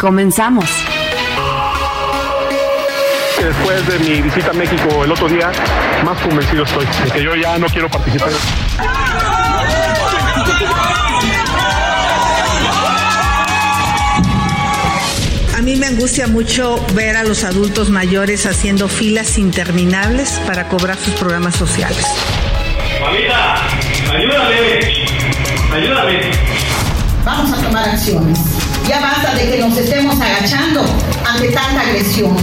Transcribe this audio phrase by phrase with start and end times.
[0.00, 0.64] Comenzamos.
[3.38, 5.52] Después de mi visita a México el otro día,
[6.02, 8.30] más convencido estoy de que yo ya no quiero participar.
[15.54, 20.96] A mí me angustia mucho ver a los adultos mayores haciendo filas interminables para cobrar
[20.96, 22.06] sus programas sociales.
[23.02, 23.56] Mamita,
[24.14, 25.06] ayúdame,
[25.74, 26.30] ayúdame.
[27.22, 28.49] Vamos a tomar acciones.
[28.88, 30.84] Ya basta de que nos estemos agachando
[31.24, 32.36] ante tanta agresión.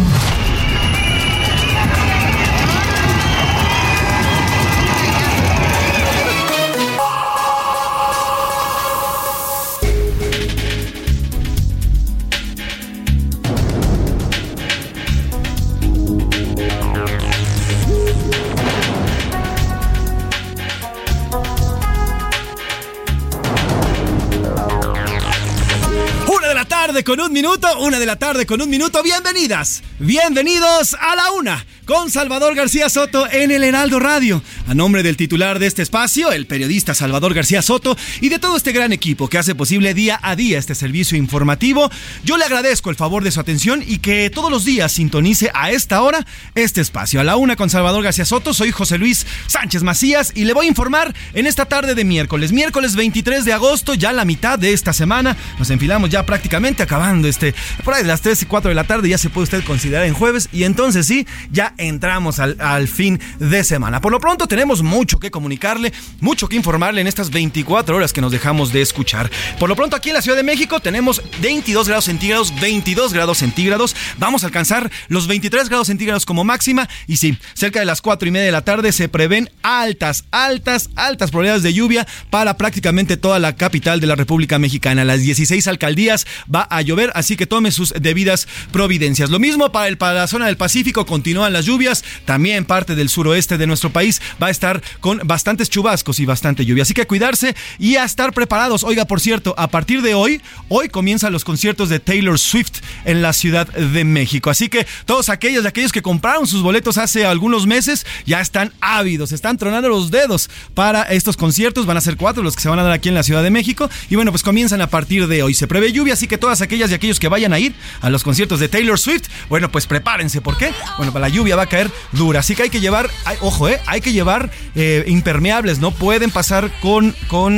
[27.37, 29.03] Minuto, una de la tarde con un minuto.
[29.03, 34.43] Bienvenidas, bienvenidos a la una con Salvador García Soto en el Heraldo Radio.
[34.67, 38.57] A nombre del titular de este espacio, el periodista Salvador García Soto, y de todo
[38.57, 41.89] este gran equipo que hace posible día a día este servicio informativo,
[42.25, 45.71] yo le agradezco el favor de su atención y que todos los días sintonice a
[45.71, 47.21] esta hora este espacio.
[47.21, 50.65] A la una con Salvador García Soto, soy José Luis Sánchez Macías y le voy
[50.65, 54.73] a informar en esta tarde de miércoles, miércoles 23 de agosto, ya la mitad de
[54.73, 55.37] esta semana.
[55.57, 57.55] Nos enfilamos ya prácticamente acabando este,
[57.85, 60.05] por ahí de las 3 y 4 de la tarde, ya se puede usted considerar
[60.05, 64.01] en jueves y entonces sí, ya entramos al, fin de semana.
[64.01, 68.21] Por lo pronto tenemos mucho que comunicarle, mucho que informarle en estas 24 horas que
[68.21, 69.29] nos dejamos de escuchar.
[69.59, 73.37] Por lo pronto aquí en la Ciudad de México tenemos 22 grados centígrados, 22 grados
[73.37, 73.95] centígrados.
[74.17, 78.27] Vamos a alcanzar los 23 grados centígrados como máxima y sí, cerca de las 4
[78.27, 83.17] y media de la tarde se prevén altas, altas, altas probabilidades de lluvia para prácticamente
[83.17, 85.05] toda la capital de la República Mexicana.
[85.05, 89.29] Las 16 alcaldías va a llover, así que tome sus debidas providencias.
[89.29, 93.09] Lo mismo para, el, para la zona del Pacífico, continúan las lluvias también parte del
[93.09, 96.83] suroeste de nuestro país va a estar con bastantes chubascos y bastante lluvia.
[96.83, 98.83] Así que cuidarse y a estar preparados.
[98.83, 103.21] Oiga, por cierto, a partir de hoy, hoy comienzan los conciertos de Taylor Swift en
[103.21, 104.49] la Ciudad de México.
[104.49, 109.31] Así que todos aquellos, aquellos que compraron sus boletos hace algunos meses, ya están ávidos,
[109.31, 111.85] están tronando los dedos para estos conciertos.
[111.85, 113.51] Van a ser cuatro los que se van a dar aquí en la Ciudad de
[113.51, 113.89] México.
[114.09, 115.53] Y bueno, pues comienzan a partir de hoy.
[115.53, 118.23] Se prevé lluvia, así que todas aquellas y aquellos que vayan a ir a los
[118.23, 120.41] conciertos de Taylor Swift, bueno, pues prepárense.
[120.41, 120.71] ¿Por qué?
[120.97, 122.39] Bueno, para la lluvia va a caer dura.
[122.39, 123.09] Así que hay que llevar,
[123.41, 127.13] ojo, eh, hay que llevar eh, impermeables, no pueden pasar con,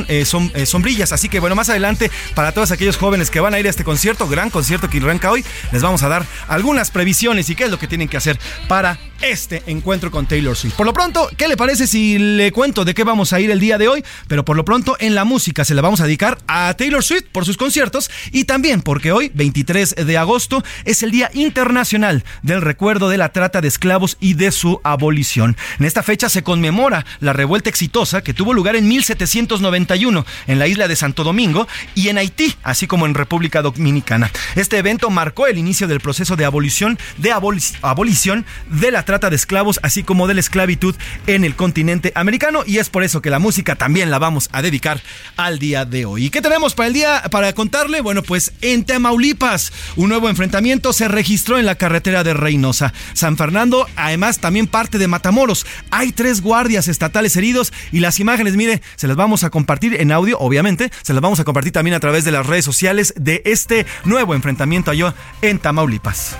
[0.07, 1.11] eh, som, sombrillas.
[1.11, 3.83] Así que bueno, más adelante, para todos aquellos jóvenes que van a ir a este
[3.83, 7.71] concierto, gran concierto que arranca hoy, les vamos a dar algunas previsiones y qué es
[7.71, 10.75] lo que tienen que hacer para este encuentro con Taylor Swift.
[10.75, 13.59] Por lo pronto, ¿qué le parece si le cuento de qué vamos a ir el
[13.59, 14.03] día de hoy?
[14.27, 17.25] Pero por lo pronto, en la música se la vamos a dedicar a Taylor Swift
[17.31, 22.61] por sus conciertos y también porque hoy, 23 de agosto, es el Día Internacional del
[22.61, 23.88] Recuerdo de la Trata de Esclavos
[24.19, 25.57] y de su abolición.
[25.79, 30.67] En esta fecha se conmemora la revuelta exitosa que tuvo lugar en 1791 en la
[30.67, 34.31] isla de Santo Domingo y en Haití, así como en República Dominicana.
[34.55, 39.29] Este evento marcó el inicio del proceso de abolición de abolic abolición de la trata
[39.29, 40.95] de esclavos, así como de la esclavitud
[41.27, 44.61] en el continente americano y es por eso que la música también la vamos a
[44.61, 45.01] dedicar
[45.35, 46.25] al día de hoy.
[46.25, 48.01] ¿Y qué tenemos para el día para contarle?
[48.01, 52.93] Bueno, pues en Tamaulipas un nuevo enfrentamiento se registró en la carretera de Reynosa.
[53.13, 55.65] San Fernando, además también parte de Matamoros.
[55.91, 60.11] Hay tres guardias estatales heridos y las imágenes, mire, se las vamos a compartir en
[60.11, 63.41] audio, obviamente, se las vamos a compartir también a través de las redes sociales de
[63.45, 66.35] este nuevo enfrentamiento allá en Tamaulipas.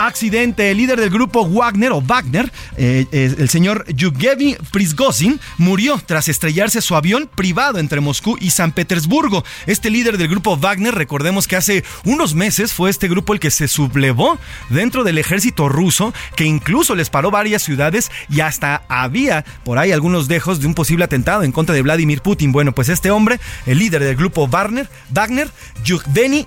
[0.00, 0.70] Accidente.
[0.70, 6.28] El líder del grupo Wagner o Wagner, eh, eh, el señor Yevgeny Prisgozin, murió tras
[6.28, 9.44] estrellarse su avión privado entre Moscú y San Petersburgo.
[9.66, 13.50] Este líder del grupo Wagner, recordemos que hace unos meses fue este grupo el que
[13.50, 14.38] se sublevó
[14.70, 19.92] dentro del ejército ruso, que incluso les paró varias ciudades y hasta había por ahí
[19.92, 22.52] algunos dejos de un posible atentado en contra de Vladimir Putin.
[22.52, 25.50] Bueno, pues este hombre, el líder del grupo Wagner, Wagner
[25.84, 26.46] Yevgeny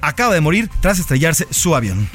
[0.00, 2.08] acaba de morir tras estrellarse su avión.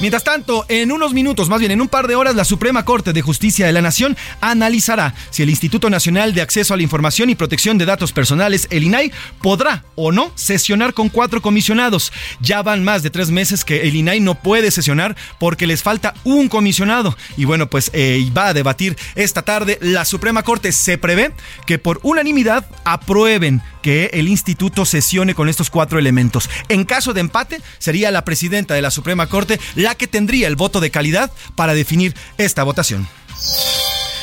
[0.00, 3.12] Mientras tanto, en unos minutos, más bien en un par de horas, la Suprema Corte
[3.12, 7.30] de Justicia de la Nación analizará si el Instituto Nacional de Acceso a la Información
[7.30, 9.10] y Protección de Datos Personales, el INAI,
[9.42, 12.12] podrá o no sesionar con cuatro comisionados.
[12.40, 16.14] Ya van más de tres meses que el INAI no puede sesionar porque les falta
[16.22, 17.16] un comisionado.
[17.36, 19.78] Y bueno, pues eh, va a debatir esta tarde.
[19.80, 21.32] La Suprema Corte se prevé
[21.66, 26.48] que por unanimidad aprueben que el instituto sesione con estos cuatro elementos.
[26.68, 30.56] En caso de empate, sería la presidenta de la Suprema Corte la que tendría el
[30.56, 33.06] voto de calidad para definir esta votación.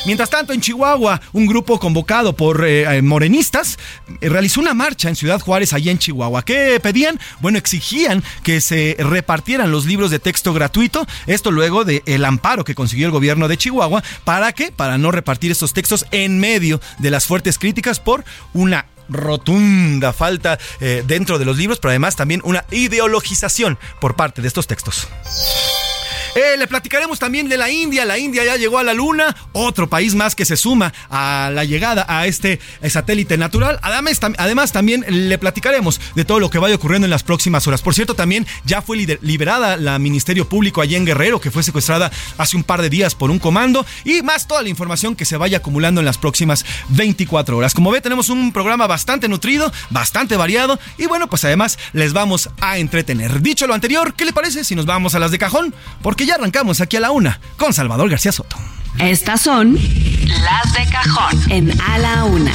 [0.06, 3.76] Mientras tanto, en Chihuahua, un grupo convocado por eh, eh, morenistas
[4.20, 6.44] eh, realizó una marcha en Ciudad Juárez, allá en Chihuahua.
[6.44, 7.18] ¿Qué pedían?
[7.40, 11.04] Bueno, exigían que se repartieran los libros de texto gratuito.
[11.26, 14.04] Esto luego del amparo que consiguió el gobierno de Chihuahua.
[14.22, 14.70] ¿Para qué?
[14.70, 18.24] Para no repartir estos textos en medio de las fuertes críticas por
[18.54, 20.58] una rotunda falta
[21.06, 25.08] dentro de los libros, pero además también una ideologización por parte de estos textos.
[26.36, 28.04] Eh, le platicaremos también de la India.
[28.04, 31.64] La India ya llegó a la Luna, otro país más que se suma a la
[31.64, 33.78] llegada a este eh, satélite natural.
[33.80, 37.80] Además, además, también le platicaremos de todo lo que vaya ocurriendo en las próximas horas.
[37.80, 42.12] Por cierto, también ya fue liberada la Ministerio Público allá en Guerrero, que fue secuestrada
[42.36, 43.86] hace un par de días por un comando.
[44.04, 47.72] Y más toda la información que se vaya acumulando en las próximas 24 horas.
[47.72, 50.78] Como ve, tenemos un programa bastante nutrido, bastante variado.
[50.98, 53.40] Y bueno, pues además les vamos a entretener.
[53.40, 55.74] Dicho lo anterior, ¿qué le parece si nos vamos a las de cajón?
[56.02, 58.56] Porque ya arrancamos aquí a la una con Salvador García Soto.
[58.98, 62.52] Estas son las de cajón en A la Una.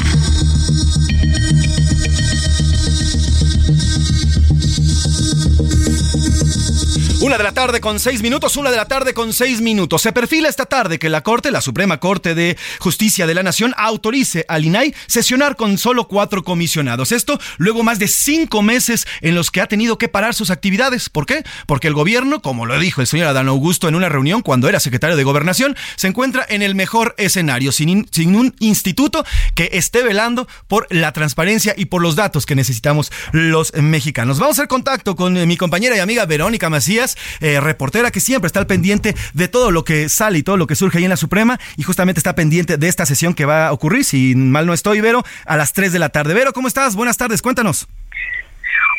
[7.22, 10.02] Una de la tarde con seis minutos, una de la tarde con seis minutos.
[10.02, 13.76] Se perfila esta tarde que la Corte, la Suprema Corte de Justicia de la Nación,
[13.78, 17.12] autorice al INAI sesionar con solo cuatro comisionados.
[17.12, 21.12] Esto luego más de cinco meses en los que ha tenido que parar sus actividades.
[21.12, 21.44] ¿Por qué?
[21.68, 24.80] Porque el gobierno, como lo dijo el señor Adán Augusto en una reunión cuando era
[24.80, 30.02] secretario de Gobernación, se encuentra en el mejor escenario, sin, sin un instituto que esté
[30.02, 34.40] velando por la transparencia y por los datos que necesitamos los mexicanos.
[34.40, 38.48] Vamos a hacer contacto con mi compañera y amiga Verónica Macías eh, reportera que siempre
[38.48, 41.10] está al pendiente de todo lo que sale y todo lo que surge ahí en
[41.10, 44.66] la Suprema y justamente está pendiente de esta sesión que va a ocurrir, si mal
[44.66, 46.34] no estoy, Vero, a las 3 de la tarde.
[46.34, 46.96] Vero, ¿cómo estás?
[46.96, 47.88] Buenas tardes, cuéntanos.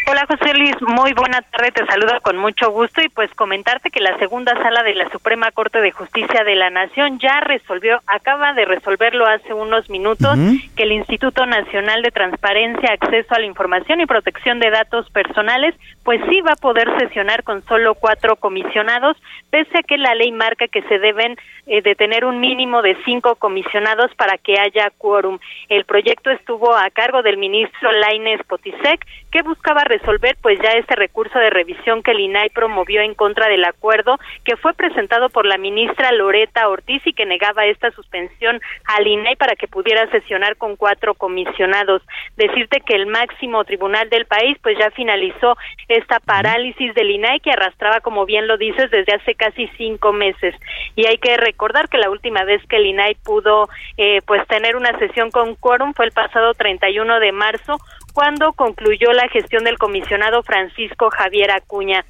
[0.05, 4.01] Hola José Luis, muy buena tarde, te saludo con mucho gusto y pues comentarte que
[4.01, 8.53] la segunda sala de la Suprema Corte de Justicia de la Nación ya resolvió, acaba
[8.53, 10.37] de resolverlo hace unos minutos,
[10.77, 15.77] que el Instituto Nacional de Transparencia, Acceso a la Información y Protección de Datos Personales,
[16.03, 19.17] pues sí va a poder sesionar con solo cuatro comisionados,
[19.51, 22.97] pese a que la ley marca que se deben eh, de tener un mínimo de
[23.05, 25.39] cinco comisionados para que haya quórum.
[25.69, 30.97] El proyecto estuvo a cargo del ministro Laines Potisek, que buscaba resolver pues ya este
[30.97, 35.45] recurso de revisión que el INAI promovió en contra del acuerdo que fue presentado por
[35.45, 40.57] la ministra Loreta Ortiz y que negaba esta suspensión al INAI para que pudiera sesionar
[40.57, 42.03] con cuatro comisionados.
[42.37, 45.57] Decirte que el máximo tribunal del país pues ya finalizó
[45.89, 50.55] esta parálisis del INAI que arrastraba, como bien lo dices, desde hace casi cinco meses.
[50.97, 54.77] Y hay que recordar que la última vez que el INAI pudo eh, pues tener
[54.77, 57.79] una sesión con quórum fue el pasado 31 de marzo
[58.13, 62.05] cuando concluyó la gestión del comisionado Francisco Javier Acuña.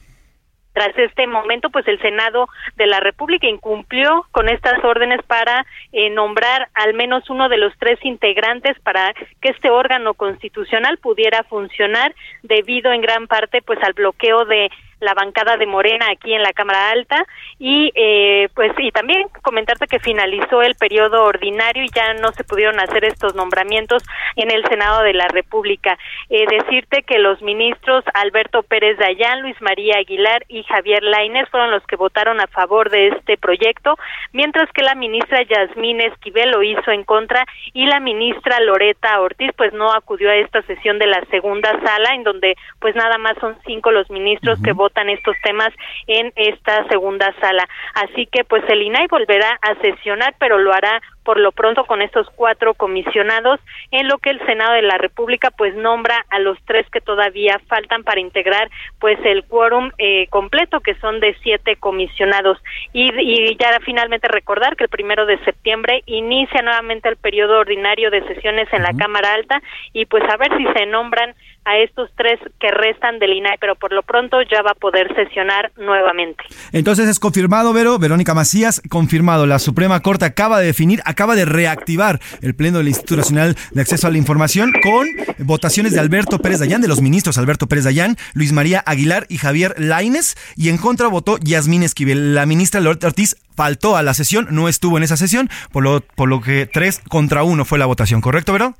[0.73, 6.09] Tras este momento, pues el Senado de la República incumplió con estas órdenes para eh,
[6.09, 12.15] nombrar al menos uno de los tres integrantes para que este órgano constitucional pudiera funcionar
[12.43, 14.71] debido en gran parte pues al bloqueo de
[15.03, 17.27] la bancada de Morena aquí en la Cámara Alta
[17.59, 22.45] y eh, pues y también comentarte que finalizó el periodo ordinario y ya no se
[22.45, 24.03] pudieron hacer estos nombramientos
[24.37, 25.99] en el Senado de la República.
[26.31, 31.71] Eh, decirte que los ministros Alberto Pérez Dayán, Luis María Aguilar y Javier Lainez fueron
[31.71, 33.97] los que votaron a favor de este proyecto,
[34.33, 39.51] mientras que la ministra Yasmín Esquivel lo hizo en contra y la ministra Loreta Ortiz
[39.57, 43.37] pues no acudió a esta sesión de la segunda sala en donde pues nada más
[43.41, 44.73] son cinco los ministros que
[45.09, 45.71] estos temas
[46.07, 47.69] en esta segunda sala.
[47.95, 52.03] Así que pues el INAI volverá a sesionar, pero lo hará por lo pronto con
[52.03, 56.59] estos cuatro comisionados, en lo que el Senado de la República pues nombra a los
[56.65, 61.77] tres que todavía faltan para integrar pues el quórum eh, completo, que son de siete
[61.77, 62.59] comisionados.
[62.93, 68.11] Y, y ya finalmente recordar que el primero de septiembre inicia nuevamente el periodo ordinario
[68.11, 72.11] de sesiones en la Cámara Alta y pues a ver si se nombran a estos
[72.17, 76.45] tres que restan del INAI, pero por lo pronto ya va a poder sesionar nuevamente.
[76.73, 81.45] Entonces es confirmado, Vero, Verónica Macías, confirmado, la Suprema Corte acaba de definir, acaba de
[81.45, 85.07] reactivar el Pleno del Instituto Nacional de Acceso a la Información con
[85.39, 89.39] votaciones de Alberto Pérez Dayán, de los ministros Alberto Pérez Dayán, Luis María Aguilar y
[89.39, 92.35] Javier Laines, y en contra votó Yasmín Esquivel.
[92.35, 96.01] La ministra Loret Ortiz faltó a la sesión, no estuvo en esa sesión, por lo,
[96.01, 98.75] por lo que tres contra uno fue la votación, ¿correcto, Vero?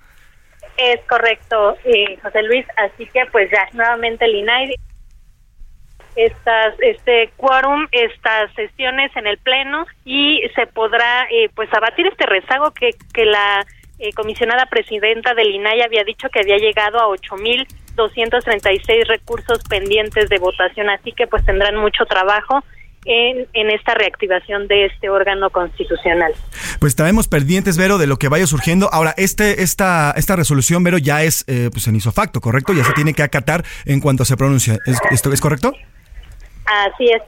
[0.77, 2.67] Es correcto, eh, José Luis.
[2.77, 4.75] Así que, pues ya, nuevamente el INAI
[6.17, 12.27] estas este quórum estas sesiones en el pleno y se podrá eh, pues abatir este
[12.27, 13.65] rezago que que la
[13.99, 18.73] eh, comisionada presidenta del INAI había dicho que había llegado a ocho mil doscientos treinta
[18.73, 22.63] y seis recursos pendientes de votación así que pues tendrán mucho trabajo
[23.05, 26.33] en, en, esta reactivación de este órgano constitucional.
[26.81, 28.89] Pues estaremos pendientes, Vero, de lo que vaya surgiendo.
[28.93, 32.73] Ahora, este, esta, esta resolución, Vero, ya es eh, pues en isofacto, ¿correcto?
[32.73, 34.79] Ya se tiene que acatar en cuanto se pronuncia.
[34.87, 35.73] ¿Es, ¿Esto es correcto?
[36.65, 37.23] Así es.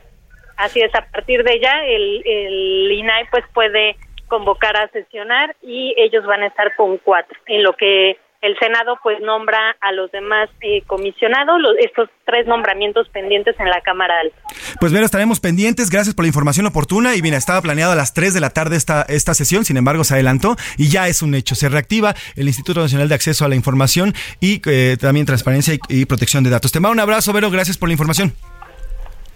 [0.57, 0.95] Así es.
[0.95, 3.97] A partir de ya, el, el INAI pues puede
[4.28, 8.99] convocar a sesionar y ellos van a estar con cuatro, en lo que el Senado
[9.03, 14.15] pues nombra a los demás eh, comisionados, los, estos tres nombramientos pendientes en la Cámara
[14.21, 14.37] Alta.
[14.81, 18.13] Pues Vera, estaremos pendientes, gracias por la información oportuna y bien, estaba planeado a las
[18.13, 21.35] 3 de la tarde esta, esta sesión, sin embargo se adelantó y ya es un
[21.35, 25.75] hecho, se reactiva el Instituto Nacional de Acceso a la Información y eh, también Transparencia
[25.75, 26.71] y, y, Protección de Datos.
[26.71, 28.35] Te mando un abrazo, Vero, gracias por la información.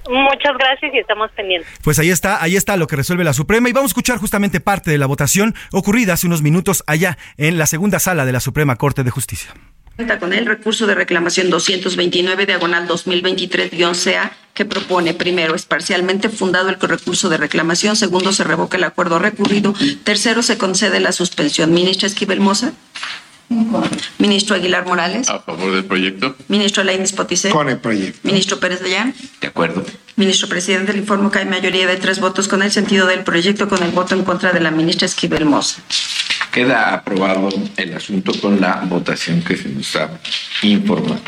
[0.09, 1.71] Muchas gracias y estamos pendientes.
[1.83, 4.59] Pues ahí está, ahí está lo que resuelve la Suprema y vamos a escuchar justamente
[4.59, 8.41] parte de la votación ocurrida hace unos minutos allá en la segunda sala de la
[8.41, 9.53] Suprema Corte de Justicia.
[9.97, 16.69] Cuenta con el recurso de reclamación 229 diagonal 2023-CA que propone, primero, es parcialmente fundado
[16.69, 19.75] el recurso de reclamación, segundo, se revoca el acuerdo recurrido,
[20.05, 21.75] tercero, se concede la suspensión.
[21.75, 22.73] Ministra Esquivel Moza.
[24.19, 25.29] Ministro Aguilar Morales.
[25.29, 26.37] A favor del proyecto.
[26.49, 27.51] Ministro Lainez Poticé.
[27.51, 28.21] Con el proyecto.
[28.23, 29.15] Ministro Pérez Dayán.
[29.41, 29.85] De acuerdo.
[30.17, 33.69] Ministro Presidente, le informo que hay mayoría de tres votos con el sentido del proyecto
[33.69, 35.81] con el voto en contra de la ministra Esquivel Moza.
[36.53, 40.11] Queda aprobado el asunto con la votación que se nos ha
[40.63, 41.21] informado.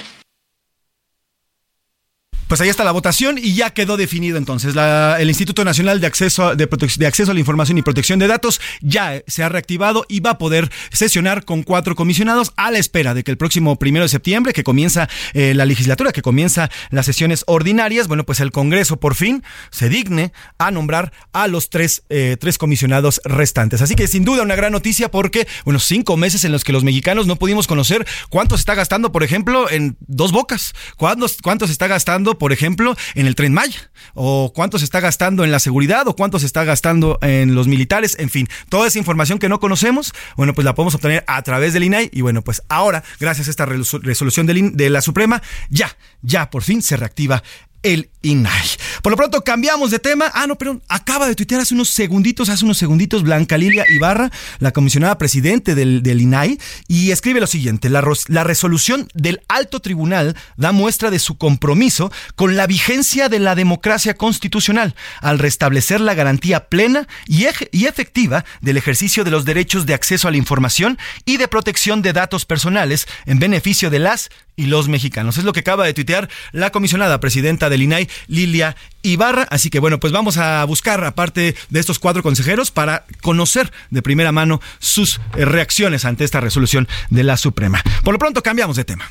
[2.50, 4.75] Pues ahí está la votación y ya quedó definido entonces.
[4.75, 8.26] La, el Instituto Nacional de Acceso, de, de, Acceso a la Información y Protección de
[8.26, 12.78] Datos ya se ha reactivado y va a poder sesionar con cuatro comisionados a la
[12.78, 16.73] espera de que el próximo primero de septiembre, que comienza eh, la legislatura, que comienza
[16.90, 21.71] las sesiones ordinarias, bueno, pues el Congreso por fin se digne a nombrar a los
[21.71, 23.80] tres, eh, tres comisionados restantes.
[23.80, 26.83] Así que sin duda una gran noticia porque, bueno, cinco meses en los que los
[26.83, 31.66] mexicanos no pudimos conocer cuánto se está gastando, por ejemplo, en dos bocas, cuánto, cuánto
[31.66, 35.52] se está gastando por ejemplo, en el tren Maya, o cuánto se está gastando en
[35.52, 39.38] la seguridad, o cuánto se está gastando en los militares, en fin, toda esa información
[39.38, 42.62] que no conocemos, bueno, pues la podemos obtener a través del INAI, y bueno, pues
[42.70, 47.42] ahora, gracias a esta resolución de la Suprema, ya, ya por fin se reactiva
[47.83, 48.69] el INAI.
[49.03, 50.31] Por lo pronto cambiamos de tema.
[50.35, 54.31] Ah, no, pero acaba de tuitear hace unos segunditos, hace unos segunditos, Blanca Lilia Ibarra,
[54.59, 56.59] la comisionada presidente del, del INAI,
[56.89, 62.13] y escribe lo siguiente: la, la, resolución del alto tribunal da muestra de su compromiso
[62.37, 68.45] con la vigencia de la democracia constitucional al restablecer la garantía plena y, y efectiva
[68.61, 72.45] del ejercicio de los derechos de acceso a la información y de protección de datos
[72.45, 75.38] personales en beneficio de las y los mexicanos.
[75.38, 79.47] Es lo que acaba de tuitear la comisionada presidenta del INAI, Lilia Ibarra.
[79.50, 84.02] Así que bueno, pues vamos a buscar, aparte de estos cuatro consejeros, para conocer de
[84.02, 87.83] primera mano sus reacciones ante esta resolución de la Suprema.
[88.04, 89.11] Por lo pronto cambiamos de tema.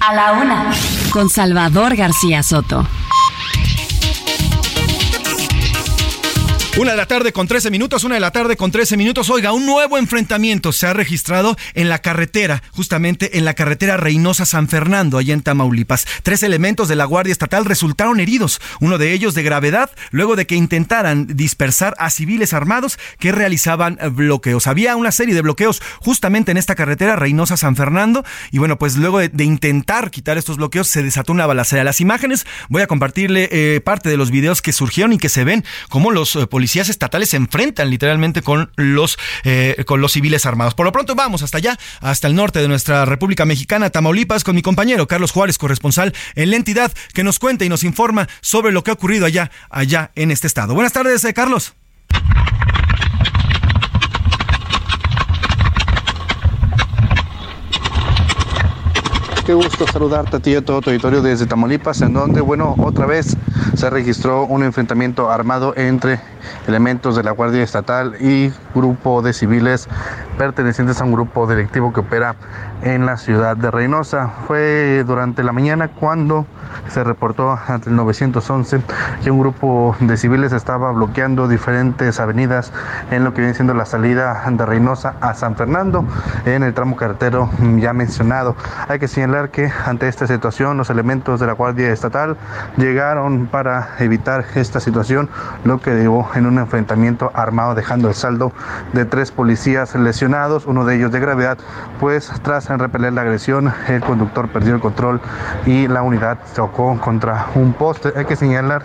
[0.00, 0.74] A la una,
[1.10, 2.88] con Salvador García Soto.
[6.78, 9.28] Una de la tarde con 13 minutos, una de la tarde con 13 minutos.
[9.28, 14.68] Oiga, un nuevo enfrentamiento se ha registrado en la carretera, justamente en la carretera Reynosa-San
[14.68, 16.06] Fernando, allá en Tamaulipas.
[16.22, 20.46] Tres elementos de la Guardia Estatal resultaron heridos, uno de ellos de gravedad, luego de
[20.46, 24.66] que intentaran dispersar a civiles armados que realizaban bloqueos.
[24.66, 29.18] Había una serie de bloqueos justamente en esta carretera Reynosa-San Fernando, y bueno, pues luego
[29.18, 31.84] de, intentar quitar estos bloqueos se desató una balacera.
[31.84, 35.44] Las imágenes, voy a compartirle eh, parte de los videos que surgieron y que se
[35.44, 36.46] ven como los eh,
[36.88, 40.74] estatales se enfrentan literalmente con los, eh, con los civiles armados.
[40.74, 44.54] Por lo pronto vamos hasta allá, hasta el norte de nuestra República Mexicana, Tamaulipas, con
[44.54, 48.72] mi compañero Carlos Juárez, corresponsal en la entidad, que nos cuenta y nos informa sobre
[48.72, 50.74] lo que ha ocurrido allá, allá en este estado.
[50.74, 51.74] Buenas tardes, eh, Carlos.
[59.44, 62.74] Qué gusto saludarte a ti y a todo tu auditorio desde Tamaulipas, en donde, bueno,
[62.78, 63.36] otra vez
[63.74, 66.20] se registró un enfrentamiento armado entre
[66.66, 69.88] elementos de la Guardia Estatal y grupo de civiles
[70.38, 72.36] pertenecientes a un grupo delictivo que opera
[72.82, 74.30] en la ciudad de Reynosa.
[74.46, 76.46] Fue durante la mañana cuando
[76.88, 78.80] se reportó ante el 911
[79.22, 82.72] que un grupo de civiles estaba bloqueando diferentes avenidas
[83.10, 86.04] en lo que viene siendo la salida de Reynosa a San Fernando
[86.44, 88.56] en el tramo carretero ya mencionado.
[88.88, 92.36] Hay que señalar que ante esta situación los elementos de la Guardia Estatal
[92.76, 95.28] llegaron para evitar esta situación,
[95.64, 98.52] lo que llevó en un enfrentamiento armado dejando el saldo
[98.92, 101.58] de tres policías lesionados, uno de ellos de gravedad,
[102.00, 105.20] pues tras repeler la agresión el conductor perdió el control
[105.66, 108.12] y la unidad chocó contra un poste.
[108.16, 108.82] Hay que señalar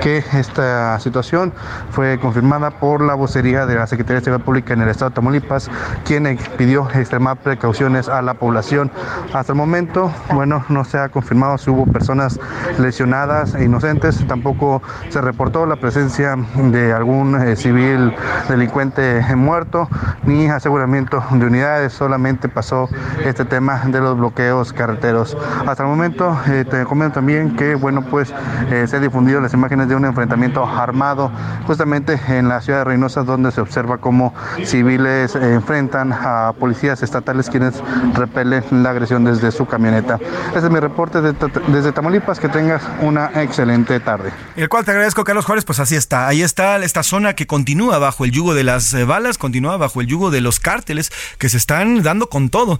[0.00, 1.52] que esta situación
[1.90, 5.14] fue confirmada por la vocería de la Secretaría de Seguridad Pública en el estado de
[5.16, 5.70] Tamaulipas,
[6.04, 8.90] quien pidió extremar precauciones a la población.
[9.32, 12.38] Hasta el momento, bueno, no se ha confirmado si hubo personas
[12.78, 18.14] lesionadas e inocentes, tampoco se reportó la presencia de algún eh, civil
[18.48, 19.88] delincuente muerto
[20.24, 22.88] ni aseguramiento de unidades, solamente pasó
[23.28, 25.36] este tema de los bloqueos carreteros.
[25.66, 28.32] Hasta el momento eh, te comento también que bueno pues
[28.70, 31.30] eh, se han difundido las imágenes de un enfrentamiento armado
[31.66, 37.48] justamente en la ciudad de Reynosa donde se observa cómo civiles enfrentan a policías estatales
[37.50, 37.82] quienes
[38.14, 40.18] repelen la agresión desde su camioneta.
[40.54, 44.30] Ese es mi reporte desde Tamaulipas, que tengas una excelente tarde.
[44.56, 47.98] El cual te agradezco Carlos Juárez, pues así está, ahí está esta zona que continúa
[47.98, 51.48] bajo el yugo de las eh, balas, continúa bajo el yugo de los cárteles que
[51.48, 52.78] se están dando con todo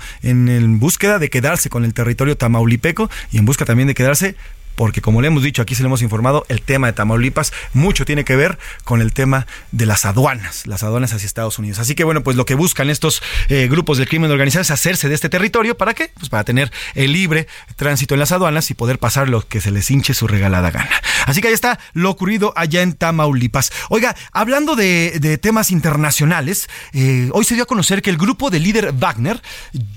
[0.78, 4.36] búsqueda de quedarse con el territorio tamaulipeco y en busca también de quedarse
[4.78, 8.04] porque como le hemos dicho, aquí se le hemos informado, el tema de Tamaulipas mucho
[8.04, 11.80] tiene que ver con el tema de las aduanas, las aduanas hacia Estados Unidos.
[11.80, 15.08] Así que bueno, pues lo que buscan estos eh, grupos del crimen organizado es hacerse
[15.08, 16.12] de este territorio, ¿para qué?
[16.14, 19.72] Pues para tener el libre tránsito en las aduanas y poder pasar lo que se
[19.72, 21.02] les hinche su regalada gana.
[21.26, 23.72] Así que ahí está lo ocurrido allá en Tamaulipas.
[23.88, 28.62] Oiga, hablando de, temas internacionales, eh, hoy se dio a conocer que el grupo del
[28.62, 29.42] líder Wagner,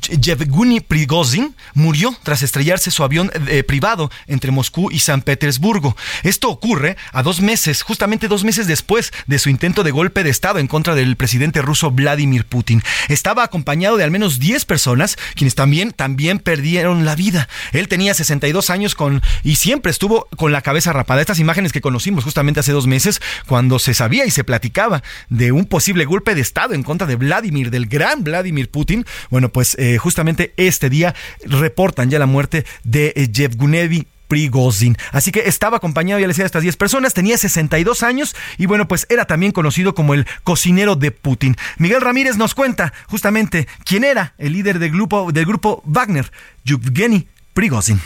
[0.10, 5.96] Yevgeny Prigozhin, murió tras estrellarse su avión eh, privado entre Moscú y San Petersburgo.
[6.24, 10.30] Esto ocurre a dos meses, justamente dos meses después de su intento de golpe de
[10.30, 12.84] Estado en contra del presidente ruso Vladimir Putin.
[13.10, 17.50] Estaba acompañado de al menos 10 personas, quienes también, también perdieron la vida.
[17.74, 21.22] Él tenía 62 años con, y siempre estuvo con la cabeza rapada.
[21.22, 25.52] Estas imágenes que conocimos justamente hace dos meses, cuando se sabía y se platicaba de
[25.52, 29.06] un posible golpe de Estado en contra de Vladimir, del gran Vladimir Putin.
[29.30, 34.98] Bueno, pues eh, justamente este día reportan ya la muerte de eh, Yevgeny Prigozhin.
[35.12, 38.66] Así que estaba acompañado, ya les decía, de estas 10 personas, tenía 62 años y
[38.66, 41.58] bueno, pues era también conocido como el cocinero de Putin.
[41.78, 46.32] Miguel Ramírez nos cuenta justamente quién era el líder del grupo, del grupo Wagner,
[46.64, 48.00] Yevgeny Prigozhin.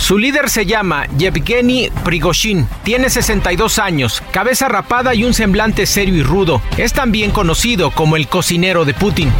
[0.00, 2.66] Su líder se llama Yevgeny Prigozhin.
[2.82, 6.60] Tiene 62 años, cabeza rapada y un semblante serio y rudo.
[6.76, 9.32] Es también conocido como el cocinero de Putin.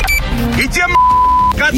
[0.57, 0.69] Y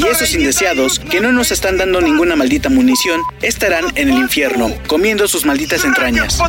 [0.09, 5.27] esos indeseados, que no nos están dando ninguna maldita munición, estarán en el infierno, comiendo
[5.27, 6.39] sus malditas entrañas.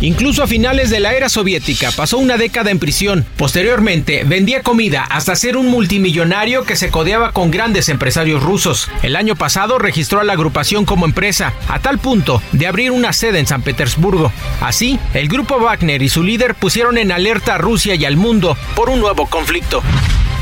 [0.00, 3.26] Incluso a finales de la era soviética pasó una década en prisión.
[3.36, 8.88] Posteriormente vendía comida hasta ser un multimillonario que se codeaba con grandes empresarios rusos.
[9.02, 13.12] El año pasado registró a la agrupación como empresa, a tal punto de abrir una
[13.12, 14.30] sede en San Petersburgo.
[14.60, 18.56] Así, el grupo Wagner y su líder pusieron en alerta a Rusia y al mundo
[18.76, 19.82] por un nuevo conflicto.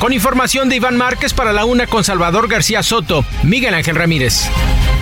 [0.00, 4.50] Con información de Iván Márquez para la una con Salvador García Soto, Miguel Ángel Ramírez.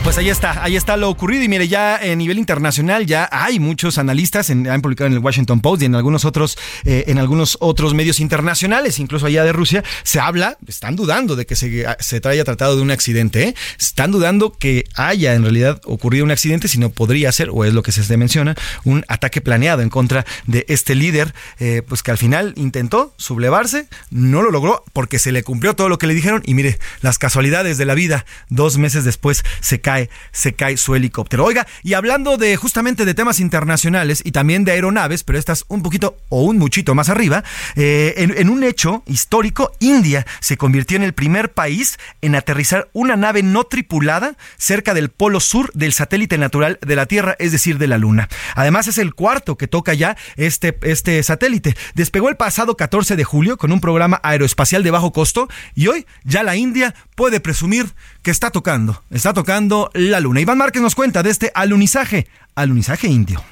[0.04, 3.58] Pues ahí está, ahí está lo ocurrido y mire, ya a nivel internacional ya hay
[3.58, 7.56] muchos analistas, han publicado en el Washington Post y en algunos otros, eh, en algunos
[7.58, 12.20] otros medios internacionales, incluso allá de Rusia, se habla, están dudando de que se, se
[12.22, 13.54] haya tratado de un accidente, ¿eh?
[13.80, 17.82] están dudando que haya en realidad ocurrido un accidente, sino podría ser, o es lo
[17.82, 18.54] que se menciona,
[18.84, 23.88] un ataque planeado en contra de este líder, eh, pues que al final intentó sublevarse,
[24.10, 27.18] no lo logró porque se le cumplió todo lo que le dijeron y mire, las
[27.18, 31.44] casualidades de la vida, dos meses después se cae se cae su helicóptero.
[31.44, 35.82] Oiga, y hablando de justamente de temas internacionales y también de aeronaves, pero estas un
[35.82, 37.44] poquito o un muchito más arriba,
[37.76, 43.16] eh, en, un hecho histórico, India se convirtió en el primer país en aterrizar una
[43.16, 47.78] nave no tripulada cerca del polo sur del satélite natural de la Tierra, es decir,
[47.78, 48.28] de la Luna.
[48.54, 51.76] Además, es el cuarto que toca ya este, este satélite.
[51.94, 56.06] Despegó el pasado 14 de julio con un programa aeroespacial de bajo costo y hoy
[56.24, 57.86] ya la India puede presumir
[58.22, 60.40] que está tocando, está tocando la luna.
[60.40, 63.42] Iván Márquez nos cuenta de este alunizaje, alunizaje indio.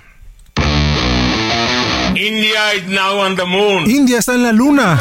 [2.15, 3.89] India is now on the moon.
[3.89, 5.01] India está en la luna.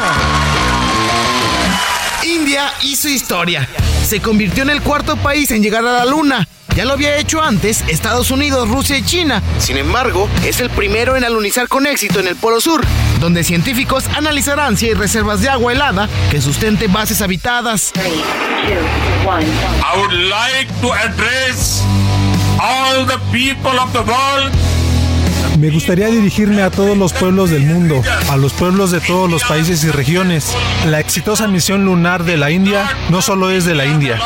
[2.23, 3.67] India hizo historia.
[4.05, 6.47] Se convirtió en el cuarto país en llegar a la Luna.
[6.75, 9.41] Ya lo había hecho antes Estados Unidos, Rusia y China.
[9.59, 12.81] Sin embargo, es el primero en alunizar con éxito en el Polo Sur,
[13.19, 17.91] donde científicos analizarán si hay reservas de agua helada que sustente bases habitadas.
[17.95, 21.83] I would like to address
[22.59, 24.51] all the people of the world
[25.59, 29.43] me gustaría dirigirme a todos los pueblos del mundo, a los pueblos de todos los
[29.43, 30.55] países y regiones.
[30.87, 34.19] La exitosa misión lunar de la India no solo es de la India.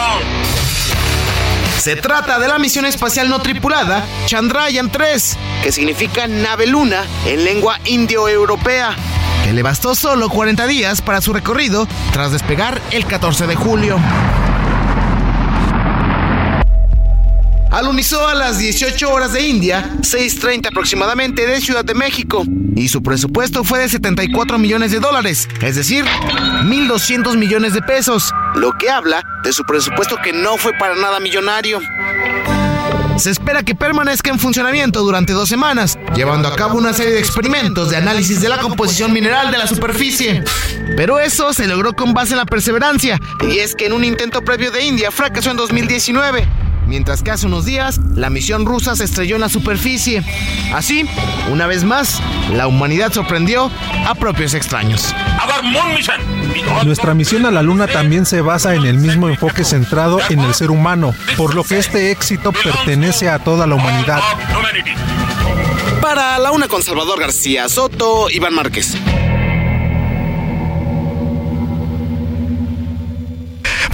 [1.85, 7.43] Se trata de la misión espacial no tripulada Chandrayaan 3, que significa nave luna en
[7.43, 8.95] lengua indio-europea,
[9.43, 13.99] que le bastó solo 40 días para su recorrido tras despegar el 14 de julio.
[17.71, 22.43] Alunizó a las 18 horas de India, 6.30 aproximadamente de Ciudad de México,
[22.75, 28.31] y su presupuesto fue de 74 millones de dólares, es decir, 1.200 millones de pesos,
[28.55, 31.79] lo que habla de su presupuesto que no fue para nada millonario.
[33.17, 37.19] Se espera que permanezca en funcionamiento durante dos semanas, llevando a cabo una serie de
[37.19, 40.43] experimentos de análisis de la composición mineral de la superficie.
[40.97, 43.17] Pero eso se logró con base en la perseverancia,
[43.49, 46.45] y es que en un intento previo de India fracasó en 2019
[46.87, 50.23] mientras que hace unos días la misión rusa se estrelló en la superficie.
[50.73, 51.05] Así,
[51.51, 52.21] una vez más,
[52.51, 53.71] la humanidad sorprendió
[54.05, 55.13] a propios extraños.
[56.83, 60.53] Nuestra misión a la Luna también se basa en el mismo enfoque centrado en el
[60.53, 64.21] ser humano, por lo que este éxito pertenece a toda la humanidad.
[66.01, 68.95] Para la Una con Salvador García Soto, Iván Márquez.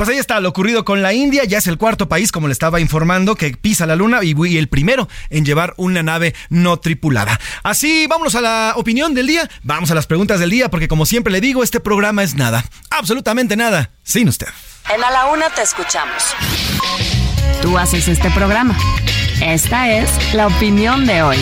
[0.02, 1.44] Pues ahí está lo ocurrido con la India.
[1.44, 4.68] Ya es el cuarto país, como le estaba informando, que pisa la luna y, el
[4.68, 7.40] primero en llevar una nave no tripulada.
[7.62, 9.48] Así, vámonos a la opinión del día.
[9.62, 12.66] Vamos a las preguntas del día, porque como siempre le digo, este programa es nada.
[12.90, 13.92] Absolutamente nada.
[14.02, 14.48] Sin usted.
[14.92, 16.34] En A la Una te escuchamos.
[17.62, 18.76] Tú haces este programa.
[19.40, 21.38] Esta es la opinión de hoy.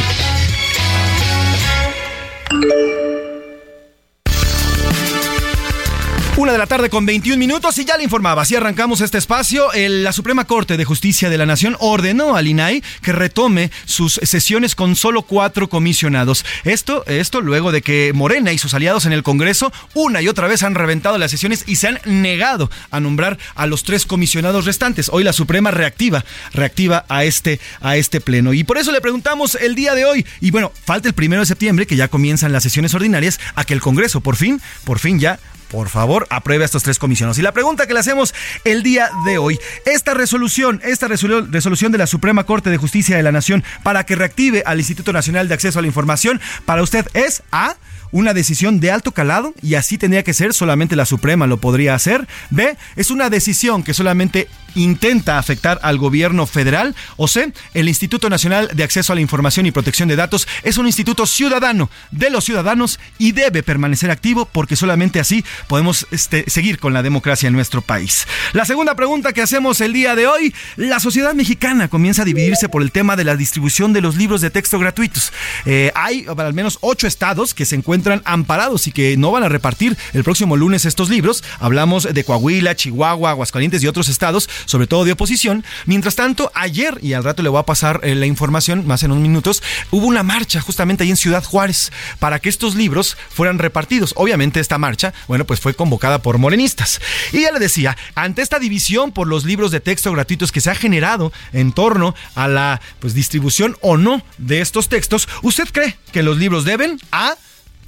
[6.40, 9.68] Una de la tarde con 21 minutos y ya le informaba, así arrancamos este espacio.
[9.76, 14.74] la Suprema Corte de Justicia de la Nación ordenó al INAI que retome sus sesiones
[14.74, 16.46] con solo cuatro comisionados.
[16.64, 20.48] Esto, esto luego de que Morena y sus aliados en el Congreso una y otra
[20.48, 24.64] vez han reventado las sesiones y se han negado a nombrar a los tres comisionados
[24.64, 25.10] restantes.
[25.12, 26.24] Hoy la Suprema reactiva,
[26.54, 28.54] reactiva a este, a este pleno.
[28.54, 31.48] Y por eso le preguntamos el día de hoy, y bueno, falta el primero de
[31.48, 35.20] septiembre, que ya comienzan las sesiones ordinarias, a que el Congreso por fin, por fin
[35.20, 35.38] ya
[35.70, 37.38] por favor, apruebe a estos tres comisionados.
[37.38, 41.98] Y la pregunta que le hacemos el día de hoy, esta resolución, esta resolución de
[41.98, 45.54] la Suprema Corte de Justicia de la Nación para que reactive al Instituto Nacional de
[45.54, 47.76] Acceso a la Información, para usted es A
[48.12, 51.94] una decisión de alto calado y así tendría que ser, solamente la Suprema lo podría
[51.94, 52.28] hacer.
[52.50, 56.96] B, es una decisión que solamente intenta afectar al gobierno federal.
[57.18, 60.78] O C, el Instituto Nacional de Acceso a la Información y Protección de Datos es
[60.78, 66.50] un instituto ciudadano de los ciudadanos y debe permanecer activo porque solamente así podemos este,
[66.50, 68.28] seguir con la democracia en nuestro país.
[68.54, 72.70] La segunda pregunta que hacemos el día de hoy, la sociedad mexicana comienza a dividirse
[72.70, 75.32] por el tema de la distribución de los libros de texto gratuitos.
[75.66, 79.50] Eh, hay al menos ocho estados que se encuentran amparados y que no van a
[79.50, 81.44] repartir el próximo lunes estos libros.
[81.60, 85.64] Hablamos de Coahuila, Chihuahua, Aguascalientes y otros estados sobre todo de oposición.
[85.86, 89.12] Mientras tanto, ayer, y al rato le voy a pasar eh, la información más en
[89.12, 93.60] unos minutos, hubo una marcha justamente ahí en Ciudad Juárez para que estos libros fueran
[93.60, 94.14] repartidos.
[94.16, 97.02] Obviamente esta marcha, bueno, pues fue convocada por morenistas.
[97.32, 100.70] Y ya le decía, ante esta división por los libros de texto gratuitos que se
[100.70, 105.98] ha generado en torno a la pues, distribución o no de estos textos, ¿usted cree
[106.12, 107.34] que los libros deben a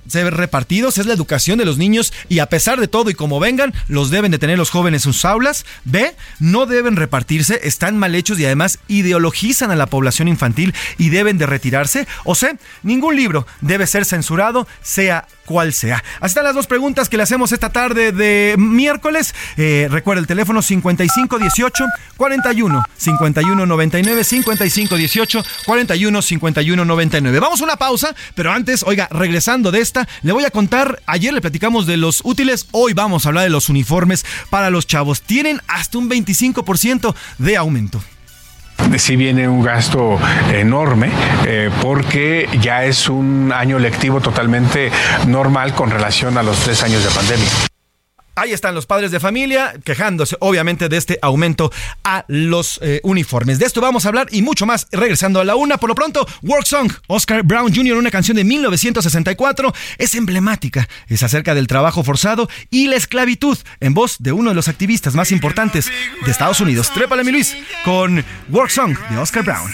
[0.07, 3.39] ser repartidos, es la educación de los niños y a pesar de todo y como
[3.39, 5.65] vengan, los deben de tener los jóvenes en sus aulas.
[5.85, 11.09] B, no deben repartirse, están mal hechos y además ideologizan a la población infantil y
[11.09, 12.07] deben de retirarse.
[12.23, 16.03] O C, ningún libro debe ser censurado, sea cual sea.
[16.19, 19.35] Así están las dos preguntas que le hacemos esta tarde de miércoles.
[19.57, 21.85] Eh, recuerda el teléfono 5518
[22.15, 27.39] 41 51 99 5518 41 51 99.
[27.39, 29.81] Vamos a una pausa, pero antes, oiga, regresando de
[30.21, 33.49] le voy a contar, ayer le platicamos de los útiles, hoy vamos a hablar de
[33.49, 35.21] los uniformes para los chavos.
[35.21, 38.01] Tienen hasta un 25% de aumento
[38.97, 40.19] sí viene un gasto
[40.51, 41.12] enorme
[41.45, 44.91] eh, porque ya es un año lectivo totalmente
[45.27, 47.47] normal con relación a los tres años de pandemia.
[48.36, 51.72] Ahí están los padres de familia quejándose, obviamente, de este aumento
[52.04, 53.60] a los eh, uniformes.
[53.60, 55.78] De esto vamos a hablar y mucho más regresando a la una.
[55.78, 60.88] Por lo pronto, Work Song, Oscar Brown Jr., una canción de 1964, es emblemática.
[61.08, 65.13] Es acerca del trabajo forzado y la esclavitud, en voz de uno de los activistas
[65.13, 65.91] más importantes
[66.26, 66.91] de Estados Unidos.
[66.94, 69.72] Trépale, mi Luis, con Work Song de Oscar Brown.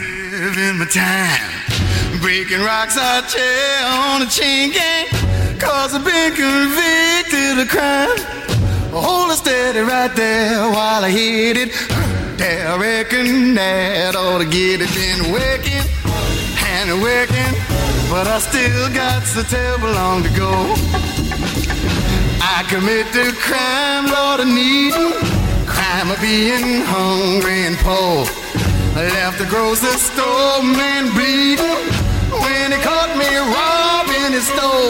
[8.92, 11.72] Hold it steady right there while I hit it.
[12.38, 14.90] There, I reckon that ought to get it.
[14.96, 15.84] Been working
[16.64, 17.54] and working,
[18.10, 20.52] but I still got so terrible long to go.
[22.40, 24.94] I commit committed crime, Lord, I need
[25.68, 28.26] crime of being hungry and poor.
[28.96, 31.86] I left the grocery store, man, bleeding
[32.42, 34.90] when he caught me robbing his store.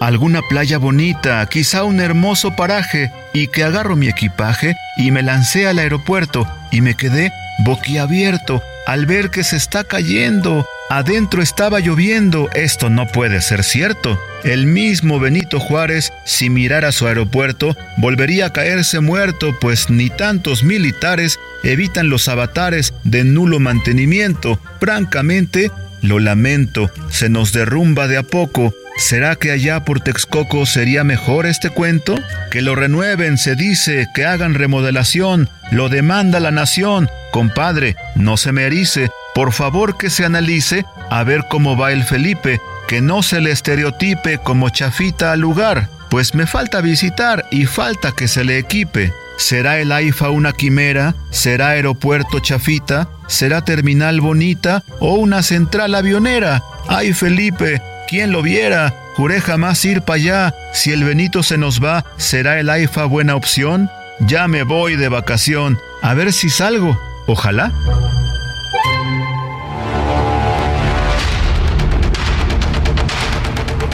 [0.00, 5.66] alguna playa bonita, quizá un hermoso paraje, y que agarro mi equipaje y me lancé
[5.66, 7.32] al aeropuerto y me quedé
[7.64, 10.66] boquiabierto al ver que se está cayendo.
[10.88, 12.48] Adentro estaba lloviendo.
[12.54, 14.18] Esto no puede ser cierto.
[14.44, 20.64] El mismo Benito Juárez, si mirara su aeropuerto, volvería a caerse muerto, pues ni tantos
[20.64, 24.58] militares evitan los avatares de nulo mantenimiento.
[24.80, 31.04] Francamente, lo lamento, se nos derrumba de a poco ¿Será que allá por Texcoco sería
[31.04, 32.16] mejor este cuento?
[32.50, 37.08] Que lo renueven, se dice, que hagan remodelación, lo demanda la nación.
[37.30, 42.02] Compadre, no se me erice, por favor que se analice a ver cómo va el
[42.02, 47.66] Felipe, que no se le estereotipe como chafita al lugar, pues me falta visitar y
[47.66, 49.12] falta que se le equipe.
[49.36, 51.14] ¿Será el AIFA una quimera?
[51.30, 53.08] ¿Será aeropuerto chafita?
[53.28, 56.64] ¿Será terminal bonita o una central avionera?
[56.88, 57.80] ¡Ay Felipe!
[58.08, 58.94] ¿Quién lo viera?
[59.16, 60.54] Juré jamás ir para allá.
[60.72, 63.90] Si el Benito se nos va, ¿será el AIFA buena opción?
[64.18, 65.78] Ya me voy de vacación.
[66.00, 66.98] A ver si salgo.
[67.26, 67.70] Ojalá.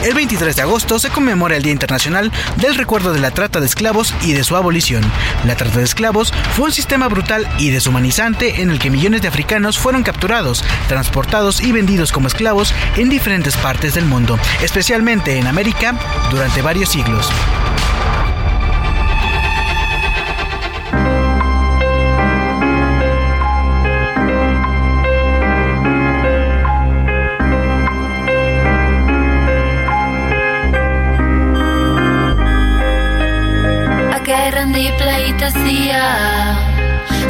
[0.05, 3.65] El 23 de agosto se conmemora el Día Internacional del Recuerdo de la Trata de
[3.65, 5.03] Esclavos y de su abolición.
[5.45, 9.29] La trata de esclavos fue un sistema brutal y deshumanizante en el que millones de
[9.29, 15.47] africanos fueron capturados, transportados y vendidos como esclavos en diferentes partes del mundo, especialmente en
[15.47, 15.97] América,
[16.29, 17.31] durante varios siglos.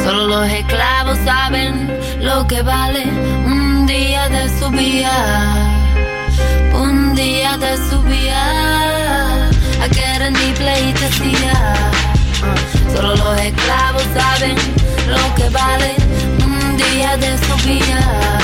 [0.02, 1.88] Solo los esclavos saben
[2.20, 3.04] lo que vale
[3.44, 5.14] un día de su vida.
[6.72, 9.48] Un día de su vida.
[9.82, 11.90] A que rendí pleitesía.
[12.94, 14.56] Solo los esclavos saben
[15.08, 15.94] lo que vale
[16.44, 18.38] un día de su vida.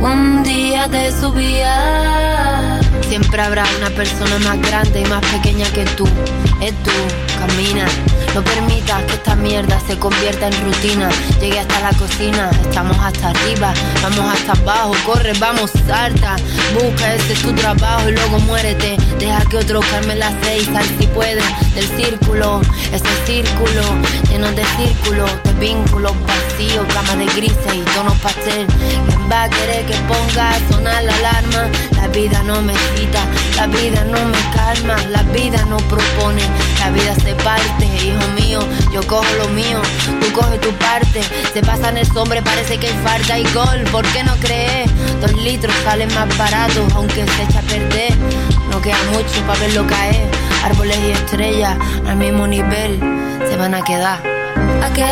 [0.00, 2.81] Un día de su vida.
[3.12, 6.08] Siempre habrá una persona más grande y más pequeña que tú.
[6.62, 6.90] Es tú,
[7.38, 7.86] camina
[8.34, 11.10] no permitas que esta mierda se convierta en rutina.
[11.38, 16.36] Llegué hasta la cocina, estamos hasta arriba, vamos hasta abajo, corre, vamos, salta.
[16.72, 18.96] Busca ese es tu trabajo y luego muérete.
[19.18, 21.42] Deja que otro calme las seis, sal si puede.
[21.74, 23.82] Del círculo, ese círculo,
[24.30, 28.66] lleno de círculos, de vínculos vacíos, cama de grises y tonos pastel.
[29.06, 31.04] ¿Quién va a querer que ponga a sonar?
[31.04, 31.18] La
[32.12, 33.24] vida no me quita,
[33.56, 36.42] la vida no me calma, la vida no propone,
[36.78, 38.60] la vida se parte, hijo mío,
[38.92, 39.80] yo cojo lo mío,
[40.20, 41.20] tú coges tu parte,
[41.52, 44.90] se pasan el sombre, parece que hay falta y gol, ¿por qué no crees?
[45.20, 48.14] Dos litros salen más baratos, aunque se echa a perder,
[48.70, 50.28] no queda mucho para verlo caer,
[50.64, 53.00] árboles y estrellas al mismo nivel
[53.48, 54.41] se van a quedar.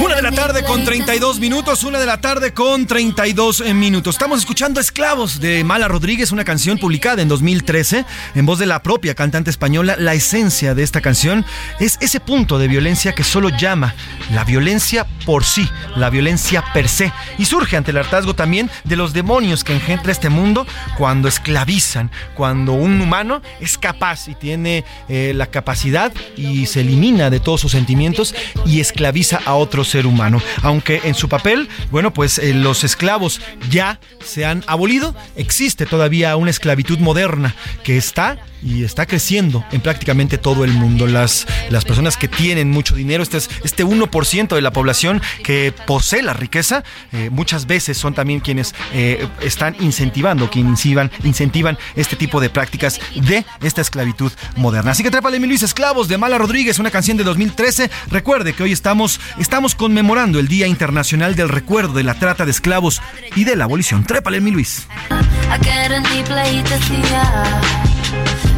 [0.03, 4.17] Una de la tarde con 32 minutos, una de la tarde con 32 minutos.
[4.17, 8.05] Estamos escuchando Esclavos de Mala Rodríguez, una canción publicada en 2013
[8.35, 9.95] en voz de la propia cantante española.
[9.97, 11.45] La esencia de esta canción
[11.79, 13.95] es ese punto de violencia que solo llama
[14.33, 17.13] la violencia por sí, la violencia per se.
[17.39, 20.67] Y surge ante el hartazgo también de los demonios que engendra este mundo
[20.99, 27.31] cuando esclavizan, cuando un humano es capaz y tiene eh, la capacidad y se elimina
[27.31, 28.35] de todos sus sentimientos
[28.67, 30.41] y esclaviza a otro ser humano.
[30.63, 36.37] Aunque en su papel, bueno, pues eh, los esclavos ya se han abolido, existe todavía
[36.37, 41.07] una esclavitud moderna que está y está creciendo en prácticamente todo el mundo.
[41.07, 45.73] Las, las personas que tienen mucho dinero, este, es, este 1% de la población que
[45.87, 51.79] posee la riqueza, eh, muchas veces son también quienes eh, están incentivando, que incentivan, incentivan
[51.97, 54.93] este tipo de prácticas de esta esclavitud moderna.
[54.93, 57.91] Así que trépale mi Luis Esclavos de Mala Rodríguez, una canción de 2013.
[58.11, 62.53] Recuerde que hoy estamos, estamos conmemorando el Día Internacional del Recuerdo de la Trata de
[62.53, 63.03] Esclavos
[63.35, 64.05] y de la Abolición.
[64.05, 64.87] Trépale mi Luis.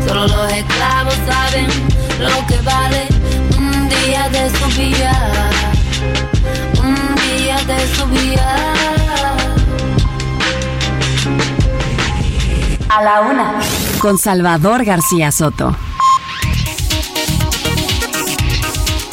[0.06, 1.66] Solo los esclavos saben
[2.20, 3.08] lo que vale
[3.56, 5.50] un día de su vida.
[6.82, 8.74] Un día de su vida.
[12.90, 13.54] A la una.
[13.98, 15.74] Con Salvador García Soto.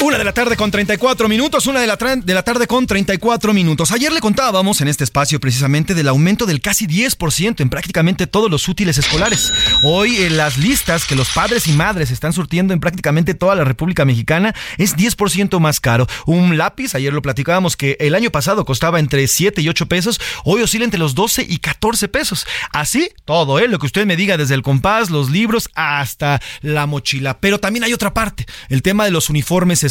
[0.02, 3.52] Una de la tarde con 34 minutos, una de la, de la tarde con 34
[3.52, 3.92] minutos.
[3.92, 8.50] Ayer le contábamos en este espacio precisamente del aumento del casi 10% en prácticamente todos
[8.50, 9.52] los útiles escolares.
[9.82, 13.64] Hoy en las listas que los padres y madres están surtiendo en prácticamente toda la
[13.64, 16.06] República Mexicana es 10% más caro.
[16.24, 20.18] Un lápiz, ayer lo platicábamos que el año pasado costaba entre 7 y 8 pesos,
[20.44, 22.46] hoy oscila entre los 12 y 14 pesos.
[22.72, 23.68] Así, todo, ¿eh?
[23.68, 27.38] lo que usted me diga, desde el compás, los libros, hasta la mochila.
[27.38, 29.89] Pero también hay otra parte, el tema de los uniformes escolares.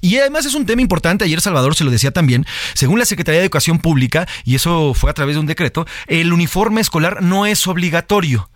[0.00, 3.40] Y además es un tema importante, ayer Salvador se lo decía también, según la Secretaría
[3.40, 7.46] de Educación Pública, y eso fue a través de un decreto, el uniforme escolar no
[7.46, 8.50] es obligatorio.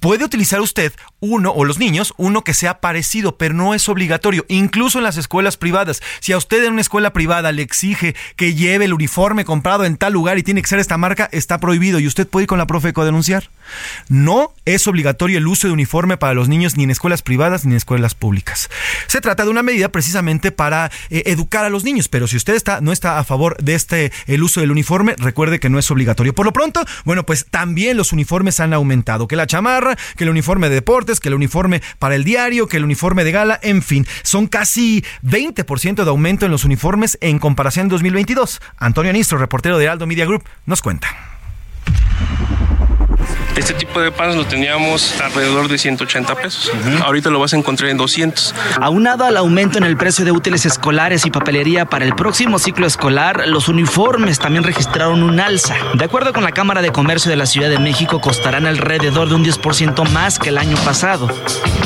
[0.00, 4.44] Puede utilizar usted uno, o los niños, uno que sea parecido, pero no es obligatorio,
[4.48, 6.02] incluso en las escuelas privadas.
[6.20, 9.96] Si a usted en una escuela privada le exige que lleve el uniforme comprado en
[9.96, 12.58] tal lugar y tiene que ser esta marca, está prohibido y usted puede ir con
[12.58, 13.50] la Profeco a denunciar.
[14.08, 17.72] No es obligatorio el uso de uniforme para los niños ni en escuelas privadas ni
[17.72, 18.70] en escuelas públicas.
[19.06, 22.54] Se trata de una medida precisamente para eh, educar a los niños, pero si usted
[22.54, 25.90] está, no está a favor de este el uso del uniforme, recuerde que no es
[25.90, 26.34] obligatorio.
[26.34, 30.30] Por lo pronto, bueno, pues también los uniformes han aumentado, que la chamarra, que el
[30.30, 33.82] uniforme de deportes, que el uniforme para el diario, que el uniforme de gala, en
[33.82, 38.60] fin, son casi 20% de aumento en los uniformes en comparación a 2022.
[38.78, 41.35] Antonio Anistro, reportero de Aldo Media Group, nos cuenta.
[43.56, 46.70] Este tipo de panes lo teníamos alrededor de 180 pesos.
[47.02, 48.54] Ahorita lo vas a encontrar en 200.
[48.82, 52.86] Aunado al aumento en el precio de útiles escolares y papelería para el próximo ciclo
[52.86, 55.74] escolar, los uniformes también registraron un alza.
[55.94, 59.34] De acuerdo con la Cámara de Comercio de la Ciudad de México, costarán alrededor de
[59.34, 61.28] un 10% más que el año pasado.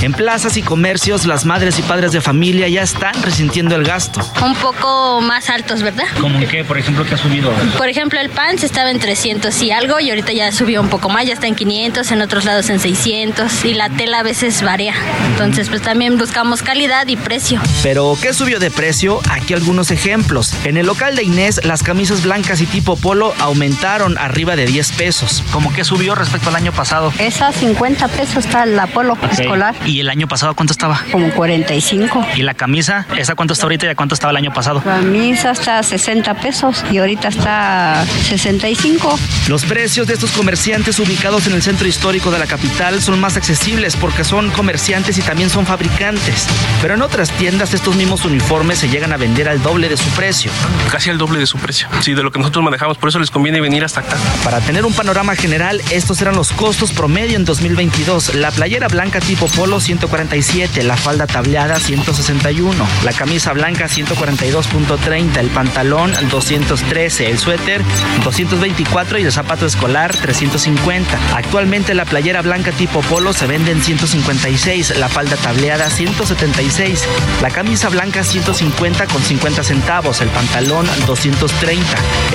[0.02, 4.20] En plazas y comercios, las madres y padres de familia ya están resintiendo el gasto.
[4.44, 6.06] Un poco más altos, ¿verdad?
[6.20, 6.64] ¿Cómo en qué?
[6.64, 7.52] Por ejemplo, ¿qué ha subido?
[7.78, 10.88] Por ejemplo, el pan se estaba en 300 y algo y ahorita ya subió un
[10.88, 14.22] poco más, ya está en 500, en otros lados en 600 y la tela a
[14.22, 14.94] veces varía.
[15.26, 17.60] Entonces, pues también buscamos calidad y precio.
[17.82, 19.20] Pero, ¿qué subió de precio?
[19.28, 20.54] Aquí algunos ejemplos.
[20.64, 24.92] En el local de Inés, las camisas blancas y tipo polo aumentaron arriba de 10
[24.92, 25.44] pesos.
[25.52, 27.12] ¿Cómo que subió respecto al año pasado?
[27.18, 29.74] Esa 50 pesos está la polo escolar.
[29.84, 31.04] ¿Y el año pasado cuánto estaba?
[31.12, 32.26] Como 45.
[32.36, 33.06] ¿Y la camisa?
[33.18, 34.82] ¿Esa cuánto está ahorita y a cuánto estaba el año pasado?
[34.86, 39.18] La camisa está 60 pesos y ahorita está 65.
[39.48, 43.36] Los precios de estos comerciantes ubicados en el centro histórico de la capital son más
[43.36, 46.46] accesibles porque son comerciantes y también son fabricantes.
[46.80, 50.08] Pero en otras tiendas estos mismos uniformes se llegan a vender al doble de su
[50.10, 50.50] precio.
[50.90, 51.88] Casi al doble de su precio.
[52.00, 52.98] Sí, de lo que nosotros manejamos.
[52.98, 54.16] Por eso les conviene venir hasta acá.
[54.44, 58.34] Para tener un panorama general, estos eran los costos promedio en 2022.
[58.34, 65.48] La playera blanca tipo polo 147, la falda tableada 161, la camisa blanca 142.30, el
[65.48, 67.82] pantalón 213, el suéter
[68.24, 71.18] 224 y el zapato escolar 350.
[71.40, 77.08] Actualmente la playera blanca tipo polo se vende en 156, la falda tableada 176,
[77.40, 81.82] la camisa blanca 150 con 50 centavos, el pantalón 230,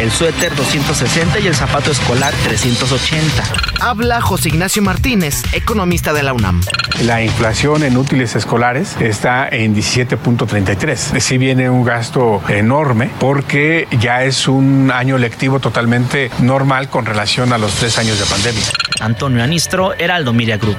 [0.02, 3.44] el suéter 260 y el zapato escolar 380.
[3.80, 6.62] Habla José Ignacio Martínez, economista de la UNAM.
[7.04, 11.20] La inflación en útiles escolares está en 17.33.
[11.20, 17.54] Sí viene un gasto enorme porque ya es un año lectivo totalmente normal con relación
[17.54, 18.64] a los tres años de pandemia.
[19.00, 20.78] Antonio Anistro, Heraldo Media Group.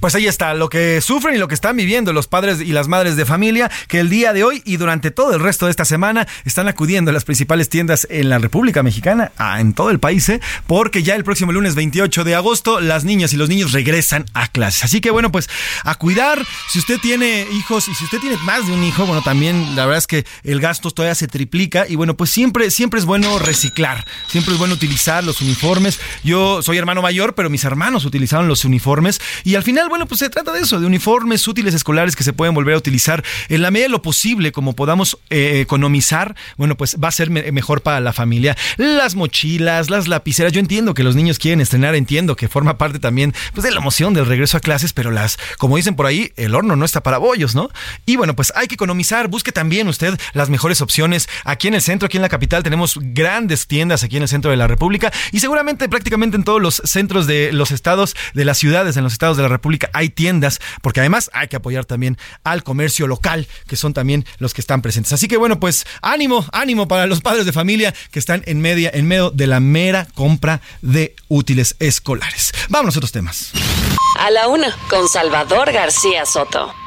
[0.00, 2.86] Pues ahí está, lo que sufren y lo que están viviendo los padres y las
[2.86, 5.84] madres de familia que el día de hoy y durante todo el resto de esta
[5.84, 10.28] semana están acudiendo a las principales tiendas en la República Mexicana, en todo el país,
[10.28, 10.40] ¿eh?
[10.66, 14.48] porque ya el próximo lunes 28 de agosto las niñas y los niños regresan a
[14.48, 14.84] clases.
[14.84, 15.48] Así que bueno, pues
[15.84, 19.22] a cuidar, si usted tiene hijos y si usted tiene más de un hijo, bueno,
[19.22, 23.00] también la verdad es que el gasto todavía se triplica y bueno, pues siempre, siempre
[23.00, 25.98] es bueno reciclar, siempre es bueno utilizar los uniformes.
[26.22, 30.20] Yo soy hermano mayor, pero mis hermanos utilizaron los uniformes y al final bueno, pues
[30.20, 33.62] se trata de eso, de uniformes útiles escolares que se pueden volver a utilizar en
[33.62, 37.82] la medida de lo posible, como podamos eh, economizar, bueno, pues va a ser mejor
[37.82, 38.56] para la familia.
[38.76, 42.98] Las mochilas, las lapiceras, yo entiendo que los niños quieren estrenar, entiendo que forma parte
[42.98, 46.32] también pues, de la emoción del regreso a clases, pero las, como dicen por ahí,
[46.36, 47.70] el horno no está para bollos, ¿no?
[48.04, 51.28] Y bueno, pues hay que economizar, busque también usted las mejores opciones.
[51.44, 54.50] Aquí en el centro, aquí en la capital, tenemos grandes tiendas aquí en el centro
[54.50, 58.58] de la República y seguramente prácticamente en todos los centros de los estados, de las
[58.58, 62.18] ciudades, en los estados de la República hay tiendas, porque además hay que apoyar también
[62.44, 65.12] al comercio local, que son también los que están presentes.
[65.12, 68.90] Así que bueno, pues ánimo, ánimo para los padres de familia que están en media,
[68.92, 72.52] en medio de la mera compra de útiles escolares.
[72.68, 73.52] Vamos a otros temas.
[74.18, 76.85] A la una, con Salvador García Soto.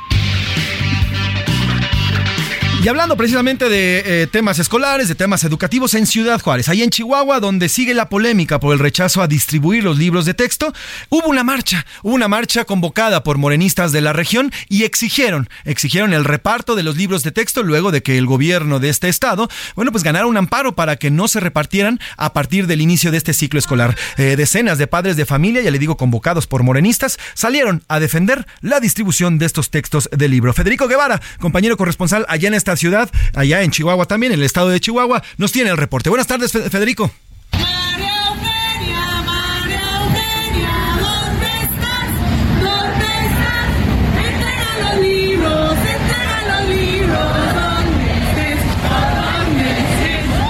[2.81, 6.89] Y hablando precisamente de eh, temas escolares, de temas educativos en Ciudad Juárez, ahí en
[6.89, 10.71] Chihuahua, donde sigue la polémica por el rechazo a distribuir los libros de texto,
[11.09, 16.23] hubo una marcha, una marcha convocada por morenistas de la región y exigieron, exigieron el
[16.23, 19.91] reparto de los libros de texto luego de que el gobierno de este estado, bueno,
[19.91, 23.33] pues ganara un amparo para que no se repartieran a partir del inicio de este
[23.33, 23.97] ciclo escolar.
[24.15, 28.47] Eh, decenas de padres de familia, ya le digo, convocados por morenistas, salieron a defender
[28.61, 30.53] la distribución de estos textos del libro.
[30.53, 34.69] Federico Guevara, compañero corresponsal allá en esta ciudad, allá en Chihuahua también, en el estado
[34.69, 36.09] de Chihuahua, nos tiene el reporte.
[36.09, 37.11] Buenas tardes, Federico.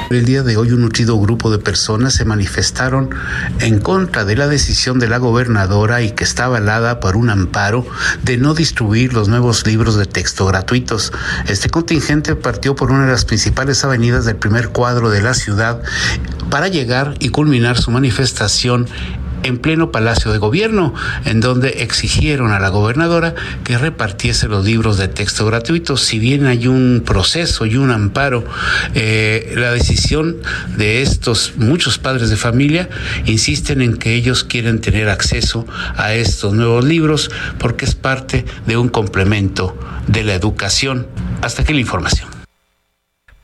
[0.09, 3.11] El día de hoy un nutrido grupo de personas se manifestaron
[3.59, 7.85] en contra de la decisión de la gobernadora y que está avalada por un amparo
[8.23, 11.13] de no distribuir los nuevos libros de texto gratuitos.
[11.47, 15.79] Este contingente partió por una de las principales avenidas del primer cuadro de la ciudad
[16.49, 18.87] para llegar y culminar su manifestación
[19.43, 20.93] en pleno Palacio de Gobierno,
[21.25, 26.01] en donde exigieron a la gobernadora que repartiese los libros de texto gratuitos.
[26.01, 28.43] Si bien hay un proceso y un amparo,
[28.93, 30.37] eh, la decisión
[30.77, 32.89] de estos muchos padres de familia
[33.25, 35.65] insisten en que ellos quieren tener acceso
[35.95, 39.77] a estos nuevos libros porque es parte de un complemento
[40.07, 41.07] de la educación.
[41.41, 42.38] Hasta aquí la información.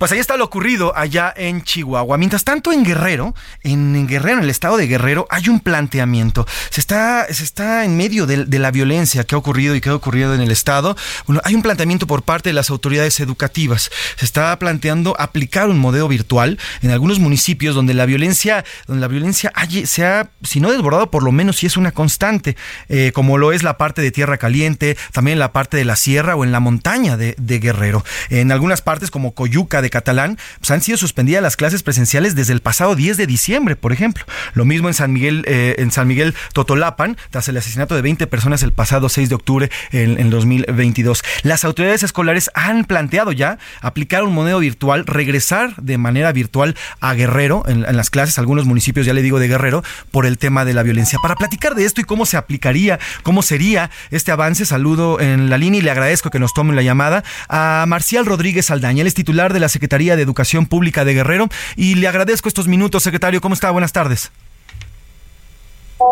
[0.06, 2.20] Pues ahí está lo ocurrido allá en Chihuahua.
[2.20, 3.34] Mientras tanto, en Guerrero,
[3.64, 6.46] en, Guerrero, en el estado de Guerrero, hay un planteamiento.
[6.70, 9.96] Se está, se está en medio de, la violencia que ha ocurrido y que ha
[9.96, 10.96] ocurrido en el estado.
[11.26, 13.90] Bueno, hay un planteamiento por parte de las autoridades educativas.
[14.16, 19.08] Se está planteando aplicar un modelo virtual en algunos municipios donde la violencia, donde la
[19.08, 19.52] violencia
[19.86, 22.56] se ha, si no desbordado, por lo menos si es una constante,
[22.90, 26.36] eh, como lo es la parte de Tierra Caliente, también la parte de la sierra
[26.36, 28.06] o en la montaña de, de Guerrero.
[28.30, 32.52] En algunas partes como Coyuca de Catalán, pues han sido suspendidas las clases presenciales desde
[32.52, 34.26] el pasado 10 de diciembre, por ejemplo.
[34.54, 38.28] Lo mismo en San Miguel, eh, en San Miguel Totolapan, tras el asesinato de 20
[38.28, 41.24] personas el pasado 6 de octubre en, en 2022.
[41.44, 47.14] Las autoridades escolares han planteado ya aplicar un modelo virtual, regresar de manera virtual a
[47.14, 49.82] Guerrero en, las clases, algunos municipios, ya le digo, de Guerrero,
[50.12, 51.20] por el tema de la violencia.
[51.22, 55.58] Para platicar de esto y cómo se aplicaría, cómo sería este avance, saludo en la
[55.58, 59.14] línea y le agradezco que nos tome la llamada a Marcial Rodríguez Aldaña, él es
[59.14, 61.50] titular de la Secretaría de Educación Pública de Guerrero.
[61.76, 63.42] Y le agradezco estos minutos, secretario.
[63.42, 63.72] ¿Cómo está?
[63.72, 64.32] Buenas tardes.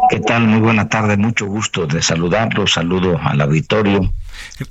[0.10, 0.48] ¿Qué tal?
[0.48, 4.14] Muy buena tarde, mucho gusto de saludarlo, saludo al auditorio.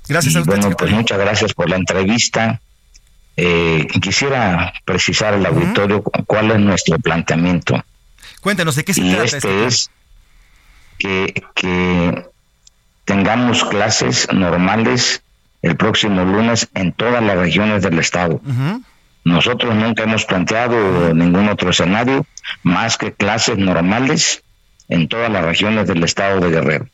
[0.08, 2.60] Gracias a usted, Bueno, pues muchas gracias por la entrevista.
[3.38, 7.82] Eh, quisiera precisar al auditorio cuál es nuestro planteamiento.
[8.42, 9.36] Cuéntanos, ¿de qué se y trata?
[9.36, 9.90] Este es
[10.98, 12.26] que, que
[13.06, 15.22] tengamos clases normales
[15.62, 18.40] el próximo lunes en todas las regiones del estado.
[19.24, 22.26] Nosotros nunca hemos planteado ningún otro escenario
[22.64, 24.42] más que clases normales
[24.88, 26.88] en todas las regiones del estado de Guerrero.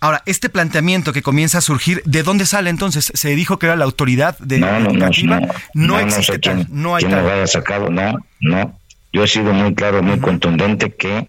[0.00, 3.12] Ahora, este planteamiento que comienza a surgir, ¿de dónde sale entonces?
[3.14, 5.40] Se dijo que era la autoridad de no, no, educativa.
[5.40, 8.78] No, no, existe quién, no hay quién lo haya sacado, no, no.
[9.12, 11.28] Yo he sido muy claro, muy contundente que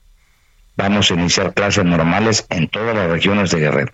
[0.75, 3.93] vamos a iniciar clases normales en todas las regiones de Guerrero.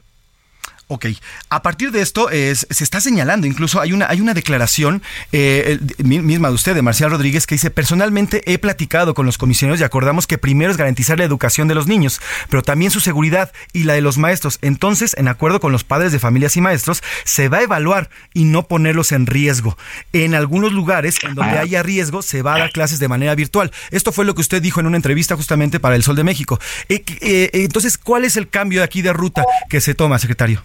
[0.91, 1.05] Ok,
[1.49, 5.77] a partir de esto es, se está señalando, incluso hay una, hay una declaración eh,
[5.99, 9.83] misma de usted, de Marcial Rodríguez, que dice, personalmente he platicado con los comisioneros y
[9.83, 12.19] acordamos que primero es garantizar la educación de los niños,
[12.49, 14.57] pero también su seguridad y la de los maestros.
[14.63, 18.45] Entonces, en acuerdo con los padres de familias y maestros, se va a evaluar y
[18.45, 19.77] no ponerlos en riesgo.
[20.11, 23.71] En algunos lugares en donde haya riesgo, se va a dar clases de manera virtual.
[23.91, 26.59] Esto fue lo que usted dijo en una entrevista justamente para El Sol de México.
[26.87, 30.63] Eh, eh, entonces, ¿cuál es el cambio aquí de ruta que se toma, secretario?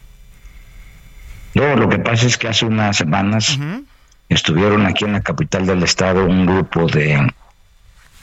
[1.55, 3.59] No, lo que pasa es que hace unas semanas
[4.29, 7.33] estuvieron aquí en la capital del estado un grupo de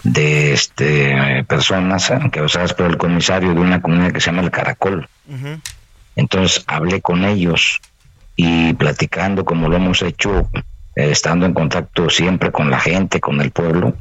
[0.04, 5.08] de este personas encabezadas por el comisario de una comunidad que se llama el Caracol.
[6.16, 7.80] Entonces hablé con ellos
[8.36, 10.50] y platicando como lo hemos hecho,
[10.96, 13.96] eh, estando en contacto siempre con la gente, con el pueblo,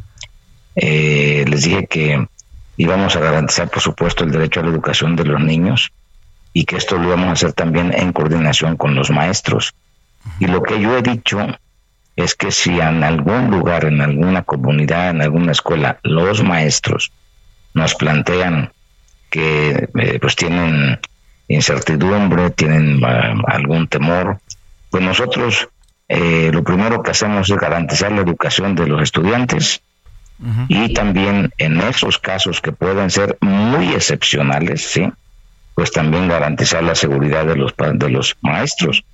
[0.75, 2.27] eh, les dije que
[2.77, 5.93] íbamos a garantizar, por supuesto, el derecho a la educación de los niños
[6.53, 9.75] y que esto lo vamos a hacer también en coordinación con los maestros.
[10.39, 11.47] Y lo que yo he dicho
[12.17, 17.13] es que si en algún lugar, en alguna comunidad, en alguna escuela, los maestros
[17.75, 18.73] nos plantean
[19.31, 20.99] que eh, pues tienen
[21.49, 24.41] incertidumbre, tienen ah, algún temor,
[24.91, 25.69] pues nosotros
[26.09, 29.83] eh, lo primero que hacemos es garantizar la educación de los estudiantes
[30.69, 35.13] y también en esos casos que pueden ser muy excepcionales, ¿sí?
[35.75, 39.05] Pues también garantizar la seguridad de los de los maestros.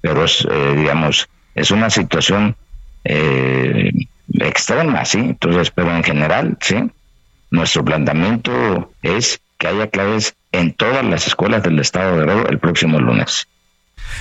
[0.00, 2.56] Pero es eh, digamos es una situación
[3.04, 3.90] eh,
[4.34, 6.76] extrema sí entonces pero en general sí
[7.50, 12.58] nuestro planteamiento es que haya claves en todas las escuelas del estado de Guerrero el
[12.58, 13.46] próximo lunes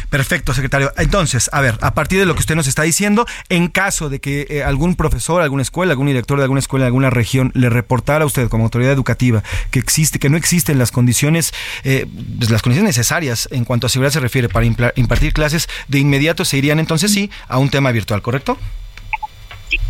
[0.09, 0.91] Perfecto, secretario.
[0.97, 4.19] Entonces, a ver, a partir de lo que usted nos está diciendo, en caso de
[4.19, 7.69] que eh, algún profesor, alguna escuela, algún director de alguna escuela de alguna región le
[7.69, 12.05] reportara a usted como autoridad educativa que existe, que no existen las condiciones, eh,
[12.37, 16.45] pues, las condiciones necesarias en cuanto a seguridad se refiere para impartir clases, de inmediato
[16.45, 18.57] se irían entonces sí a un tema virtual, ¿correcto?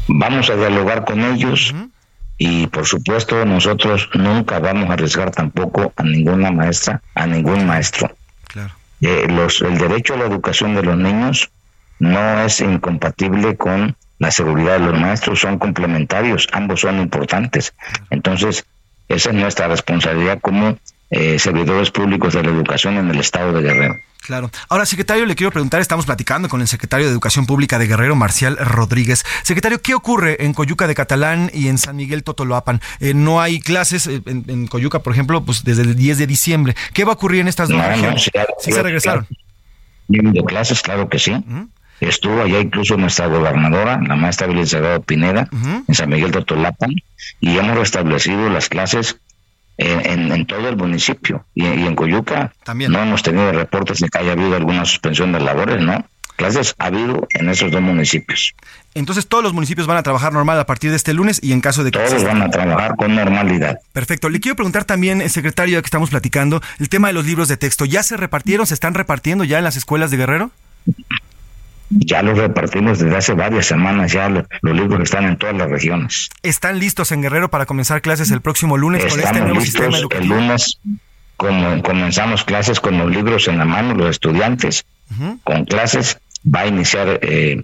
[0.08, 1.74] Vamos a dialogar con ellos.
[2.38, 8.16] Y por supuesto nosotros nunca vamos a arriesgar tampoco a ninguna maestra, a ningún maestro.
[8.48, 8.74] Claro.
[9.02, 11.50] Eh, los, el derecho a la educación de los niños
[12.00, 17.74] no es incompatible con la seguridad de los maestros, son complementarios, ambos son importantes.
[18.12, 18.66] Entonces,
[19.08, 20.78] esa es nuestra responsabilidad como
[21.12, 24.00] eh, servidores públicos de la educación en el estado de Guerrero.
[24.22, 24.50] Claro.
[24.70, 28.16] Ahora, secretario, le quiero preguntar, estamos platicando con el secretario de Educación Pública de Guerrero,
[28.16, 29.26] Marcial Rodríguez.
[29.44, 32.82] Secretario, ¿qué ocurre en Coyuca de Catalán y en San Miguel Totoloapan?
[33.02, 36.76] Eh, no hay clases eh, en, Coyuca, por ejemplo, pues desde el 10 de diciembre.
[36.94, 38.32] ¿Qué va a ocurrir en estas dos regiones?
[38.60, 39.28] sí, se regresaron.
[40.08, 41.34] De clases, claro que sí.
[42.00, 45.50] Estuvo allá incluso nuestra gobernadora, la maestra Belisario Pineda,
[45.88, 46.92] en San Miguel Totolapan,
[47.40, 49.20] y hemos restablecido las clases
[49.82, 51.46] en, todo el municipio.
[51.56, 52.92] Y, en Coyuca También.
[52.92, 56.06] no hemos tenido reportes de que haya habido alguna suspensión de labores, ¿no?
[56.36, 58.56] Clases ha habido en esos dos municipios.
[58.96, 61.62] Entonces todos los municipios van a trabajar normal a partir de este lunes y en
[61.62, 62.00] caso de que...
[62.00, 63.78] Todos van a trabajar con normalidad.
[63.94, 64.30] Perfecto.
[64.30, 67.58] Le quiero preguntar también, secretario, ya que estamos platicando, el tema de los libros de
[67.58, 67.86] texto.
[67.86, 70.52] ¿Ya se repartieron, se están repartiendo ya en las escuelas de Guerrero?
[71.92, 76.30] Ya los repartimos desde hace varias semanas, ya los, libros están en todas las regiones.
[76.42, 80.36] ¿Están listos en Guerrero para comenzar clases el próximo lunes con este nuevo sistema educativo?
[80.36, 80.80] El lunes
[81.38, 84.86] comenzamos clases con los libros en la mano, los estudiantes,
[85.44, 87.64] con clases, va a iniciar eh,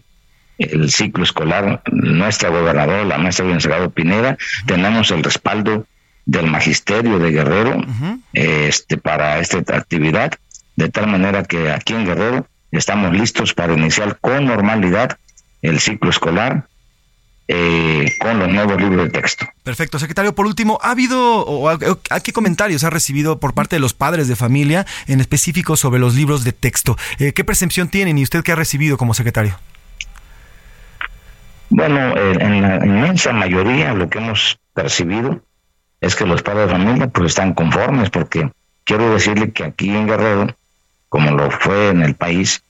[0.57, 5.85] el ciclo escolar nuestra gobernadora, la maestra Bienesegado Pineda, tenemos el respaldo
[6.25, 7.85] del magisterio de Guerrero
[8.33, 10.33] este, para esta actividad,
[10.75, 15.17] de tal manera que aquí en Guerrero estamos listos para iniciar con normalidad
[15.61, 16.67] el ciclo escolar
[17.49, 19.45] eh, con los nuevos libros de texto.
[19.63, 19.99] Perfecto.
[19.99, 23.93] Secretario, por último, ¿ha habido o a, qué comentarios ha recibido por parte de los
[23.93, 26.97] padres de familia en específico sobre los libros de texto?
[27.19, 29.57] Eh, ¿Qué percepción tienen y usted qué ha recibido como secretario?
[31.69, 35.41] Bueno, en la inmensa mayoría lo que hemos percibido
[36.01, 38.51] es que los padres de familia pues están conformes porque
[38.83, 40.56] quiero decirle que aquí en Guerrero
[41.09, 42.63] como lo fue en el país,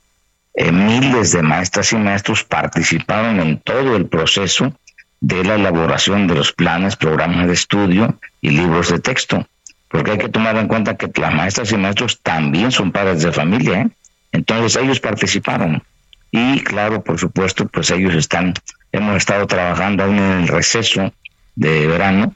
[0.54, 4.74] eh, miles de maestras y maestros participaron en todo el proceso
[5.20, 9.48] de la elaboración de los planes, programas de estudio y libros de texto.
[9.90, 13.32] Porque hay que tomar en cuenta que las maestras y maestros también son padres de
[13.32, 13.90] familia, ¿eh?
[14.32, 15.84] entonces ellos participaron.
[16.32, 18.54] Y claro, por supuesto, pues ellos están,
[18.92, 21.14] hemos estado trabajando aún en el receso
[21.56, 22.36] de verano,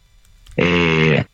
[0.58, 1.26] eh,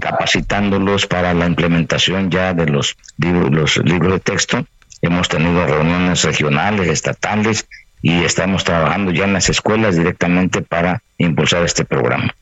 [0.00, 4.66] capacitándolos para la implementación ya de los libros, los libros de texto.
[5.02, 7.66] Hemos tenido reuniones regionales, estatales
[8.02, 12.34] y estamos trabajando ya en las escuelas directamente para impulsar este programa.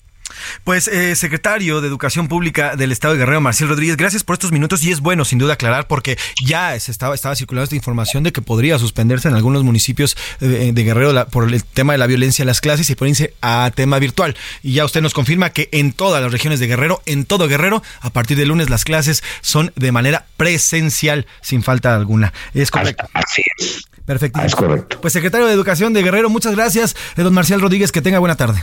[0.64, 4.52] Pues, eh, secretario de Educación Pública del Estado de Guerrero, Marcial Rodríguez, gracias por estos
[4.52, 8.22] minutos y es bueno, sin duda, aclarar porque ya se estaba, estaba circulando esta información
[8.22, 12.06] de que podría suspenderse en algunos municipios eh, de, Guerrero por el tema de la
[12.06, 14.36] violencia en las clases y ponerse a tema virtual.
[14.62, 17.82] Y ya usted nos confirma que en todas las regiones de Guerrero, en todo Guerrero,
[18.00, 22.32] a partir de lunes las clases son de manera presencial, sin falta alguna.
[22.52, 23.08] Es correcto.
[23.12, 23.84] Así es.
[24.04, 24.40] Perfecto.
[24.42, 25.00] Es correcto.
[25.00, 26.94] Pues secretario de Educación de Guerrero, muchas gracias.
[27.16, 28.62] Eh, don Marcial Rodríguez, que tenga buena tarde.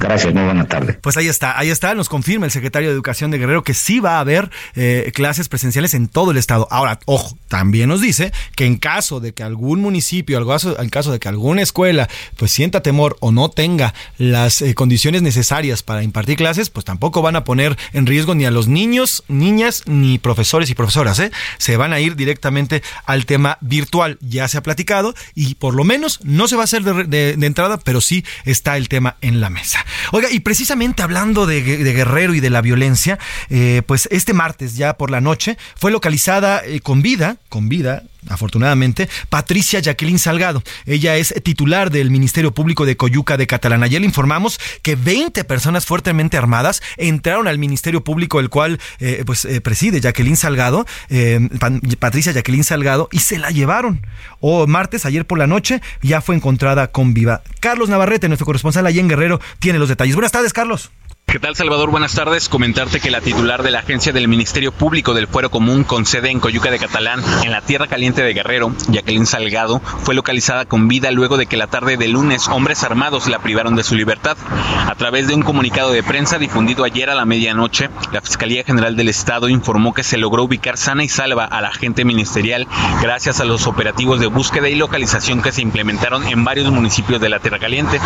[0.00, 0.94] Gracias, muy buena tarde.
[0.94, 4.00] Pues ahí está, ahí está, nos confirma el secretario de Educación de Guerrero que sí
[4.00, 6.66] va a haber eh, clases presenciales en todo el estado.
[6.70, 10.38] Ahora, ojo, también nos dice que en caso de que algún municipio,
[10.78, 15.20] en caso de que alguna escuela pues sienta temor o no tenga las eh, condiciones
[15.20, 19.22] necesarias para impartir clases, pues tampoco van a poner en riesgo ni a los niños,
[19.28, 21.18] niñas, ni profesores y profesoras.
[21.18, 21.30] ¿eh?
[21.58, 24.16] Se van a ir directamente al tema virtual.
[24.22, 27.76] Ya se ha platicado y por lo menos no se va a hacer de entrada,
[27.76, 29.84] pero sí está el tema en la mesa.
[30.12, 33.18] Oiga, y precisamente hablando de, Guerrero y de la violencia,
[33.48, 38.04] eh, pues este martes ya por la noche fue localizada eh, con vida, con vida,
[38.28, 40.62] afortunadamente, Patricia Jacqueline Salgado.
[40.86, 43.82] Ella es titular del Ministerio Público de Coyuca de Catalán.
[43.82, 49.22] Ayer le informamos que 20 personas fuertemente armadas entraron al Ministerio Público, el cual eh,
[49.26, 50.86] pues, preside Jacqueline Salgado,
[51.98, 54.06] Patricia Jacqueline Salgado, y se la llevaron.
[54.40, 57.42] O martes, ayer por la noche, ya fue encontrada con viva.
[57.60, 60.14] Carlos Navarrete, nuestro corresponsal allá en Guerrero, tiene los detalles.
[60.14, 60.90] Buenas tardes, Carlos.
[61.30, 61.90] ¿Qué tal, Salvador?
[61.90, 62.48] Buenas tardes.
[62.48, 66.28] Comentarte que la titular de la agencia del Ministerio Público del Fuero Común con sede
[66.28, 70.88] en Coyuca de Catalán, en la Tierra Caliente de Guerrero, Jacqueline Salgado, fue localizada con
[70.88, 74.36] vida luego de que la tarde de lunes hombres armados la privaron de su libertad.
[74.88, 78.96] A través de un comunicado de prensa difundido ayer a la medianoche, la Fiscalía General
[78.96, 82.66] del Estado informó que se logró ubicar sana y salva a la agente ministerial
[83.00, 87.28] gracias a los operativos de búsqueda y localización que se implementaron en varios municipios de
[87.28, 88.00] la Tierra Caliente.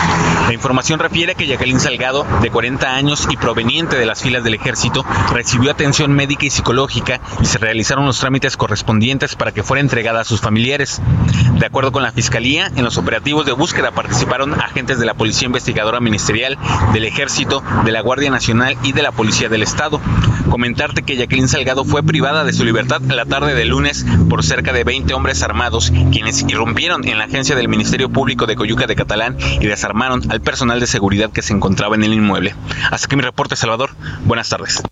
[0.46, 4.54] La información refiere que Jacqueline Salgado, de 40 años, y proveniente de las filas del
[4.54, 9.80] ejército, recibió atención médica y psicológica y se realizaron los trámites correspondientes para que fuera
[9.80, 11.00] entregada a sus familiares.
[11.58, 15.46] De acuerdo con la Fiscalía, en los operativos de búsqueda participaron agentes de la Policía
[15.46, 16.58] Investigadora Ministerial,
[16.92, 20.00] del Ejército, de la Guardia Nacional y de la Policía del Estado.
[20.50, 24.72] Comentarte que Jacqueline Salgado fue privada de su libertad la tarde del lunes por cerca
[24.72, 28.96] de 20 hombres armados, quienes irrumpieron en la agencia del Ministerio Público de Coyuca de
[28.96, 32.54] Catalán y desarmaron al personal de seguridad que se encontraba en el inmueble
[33.16, 33.90] mi reporte, Salvador.
[34.24, 34.82] Buenas tardes.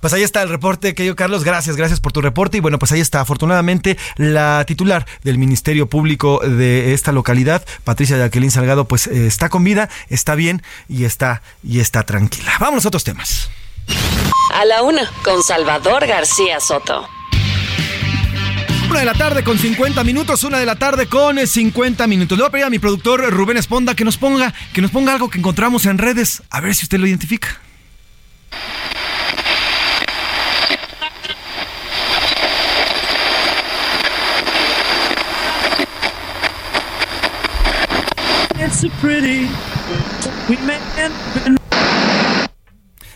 [0.00, 1.44] Pues ahí está el reporte, querido Carlos.
[1.44, 2.58] Gracias, gracias por tu reporte.
[2.58, 3.20] Y bueno, pues ahí está.
[3.20, 9.48] Afortunadamente, la titular del Ministerio Público de esta localidad, Patricia Jacqueline Salgado, pues eh, está
[9.48, 12.52] con vida, está bien y está, y está tranquila.
[12.60, 13.50] Vamos a otros temas.
[14.52, 17.08] A la una, con Salvador García Soto.
[18.90, 22.38] Una de la tarde con 50 minutos, una de la tarde con 50 minutos.
[22.38, 25.12] Le voy a pedir a mi productor Rubén Esponda que nos ponga, que nos ponga
[25.12, 27.60] algo que encontramos en redes, a ver si usted lo identifica.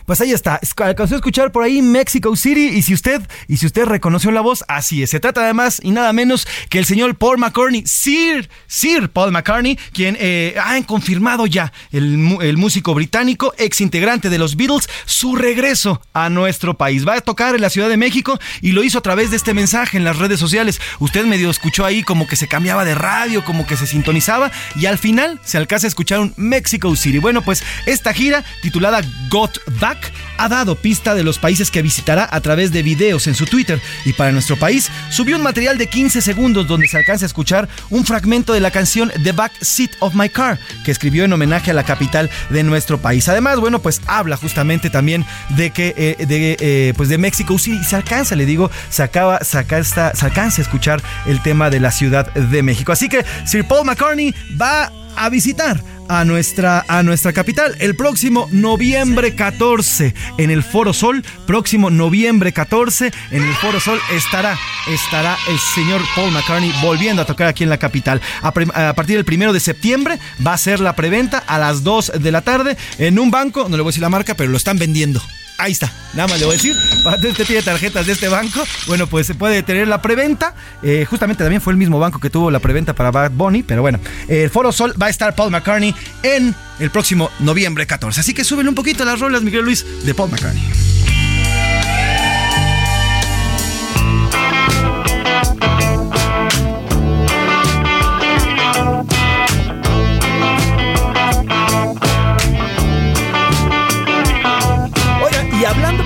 [0.09, 0.59] Pues ahí está.
[0.77, 2.69] Alcanzó a escuchar por ahí Mexico City.
[2.69, 5.11] Y si usted, y si usted reconoció la voz, así es.
[5.11, 9.77] Se trata además y nada menos que el señor Paul McCartney, Sir, Sir Paul McCartney,
[9.93, 12.17] quien eh, ha confirmado ya el,
[12.57, 17.07] músico británico, ex integrante de los Beatles, su regreso a nuestro país.
[17.07, 19.53] Va a tocar en la Ciudad de México y lo hizo a través de este
[19.53, 20.81] mensaje en las redes sociales.
[20.97, 24.87] Usted medio escuchó ahí como que se cambiaba de radio, como que se sintonizaba y
[24.87, 27.19] al final se alcanza a escuchar un Mexico City.
[27.19, 29.98] Bueno, pues esta gira titulada Got Back
[30.37, 33.81] ha dado pista de los países que visitará a través de videos en su Twitter
[34.05, 37.67] y para nuestro país subió un material de 15 segundos donde se alcanza a escuchar
[37.89, 41.71] un fragmento de la canción The Back Seat of My Car que escribió en homenaje
[41.71, 43.27] a la capital de nuestro país.
[43.27, 47.83] Además, bueno, pues habla justamente también de que eh, de, eh, pues de México sí
[47.83, 51.91] se alcanza, le digo, se acaba esta, se alcanza a escuchar el tema de la
[51.91, 52.91] Ciudad de México.
[52.91, 58.47] Así que Sir Paul McCartney va a visitar a nuestra, a nuestra capital el próximo
[58.51, 61.23] noviembre 14 en el Foro Sol.
[61.45, 64.57] Próximo noviembre 14 en el Foro Sol estará,
[64.87, 68.21] estará el señor Paul McCartney volviendo a tocar aquí en la capital.
[68.41, 72.31] A, partir del primero de septiembre va a ser la preventa a las 2 de
[72.31, 74.79] la tarde en un banco, no le voy a decir la marca, pero lo están
[74.79, 75.21] vendiendo.
[75.59, 76.75] Ahí está, nada más le voy a decir.
[77.05, 78.63] Usted tiene tarjetas de este banco.
[78.87, 80.55] Bueno, pues se puede tener la preventa.
[80.81, 83.63] Eh, justamente también fue el mismo banco que tuvo la preventa para Bad Bunny.
[83.63, 83.99] Pero bueno,
[84.29, 85.93] el Foro Sol va a estar Paul McCartney
[86.23, 88.21] en el próximo noviembre 14.
[88.21, 90.88] Así que súbele un poquito las rolas, Miguel Luis, de Paul McCartney.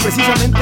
[0.04, 0.60] Precisamente,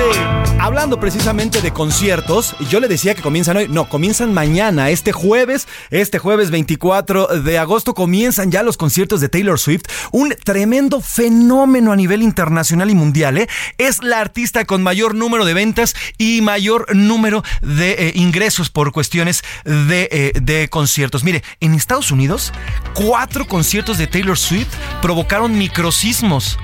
[0.60, 5.68] hablando precisamente de conciertos, yo le decía que comienzan hoy, no, comienzan mañana, este jueves,
[5.90, 11.92] este jueves 24 de agosto comienzan ya los conciertos de Taylor Swift, un tremendo fenómeno
[11.92, 13.50] a nivel internacional y mundial, ¿eh?
[13.80, 18.92] es la artista con mayor número de ventas y mayor número de eh, ingresos por
[18.92, 21.24] cuestiones eh, de conciertos.
[21.24, 22.54] Mire, en Estados Unidos,
[22.94, 24.70] cuatro conciertos de Taylor Swift
[25.02, 26.60] provocaron microsismos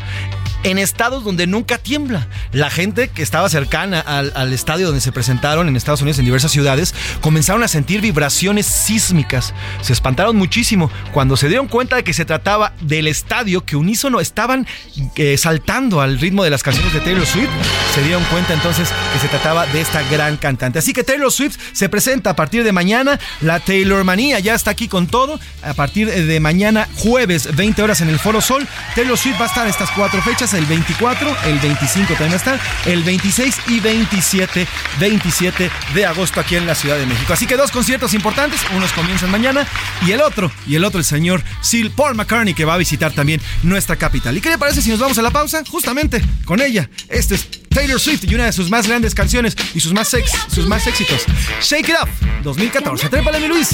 [0.64, 2.28] en estados donde nunca tiembla.
[2.51, 6.51] La gente que estaba cercana al, estadio donde se presentaron en Estados Unidos, en diversas
[6.51, 9.53] ciudades, comenzaron a sentir vibraciones sísmicas.
[9.82, 14.20] Se espantaron muchísimo cuando se dieron cuenta de que se trataba del estadio que unísono
[14.20, 14.68] estaban
[15.16, 17.49] eh, saltando al ritmo de las canciones de Taylor Swift.
[17.93, 20.80] Se dieron cuenta entonces que se trataba de esta gran cantante.
[20.80, 23.20] Así que Taylor Swift se presenta a partir de mañana.
[23.41, 25.39] La Taylor Manía ya está aquí con todo.
[25.64, 28.68] A partir de mañana, jueves, 20 horas en el Foro Sol.
[28.95, 33.03] Taylor Swift va a estar estas cuatro fechas el 24, el 25 también está, el
[33.03, 34.68] 26 y 27,
[34.99, 37.34] 27 de agosto aquí en la Ciudad de México.
[37.34, 39.68] Así que dos conciertos importantes, unos comienzan mañana
[40.05, 43.12] y el otro, y el otro el señor Sil Paul McCartney que va a visitar
[43.14, 44.36] también nuestra capital.
[44.38, 45.64] ¿Y qué le parece si nos vamos a la pausa?
[45.70, 46.89] Justamente con ella.
[47.08, 50.32] Este es Taylor Swift y una de sus más grandes canciones y sus más, sex,
[50.53, 51.24] sus más éxitos.
[51.62, 52.10] Shake It Up
[52.43, 53.10] 2014.
[53.10, 53.70] Trépale, mi Luis.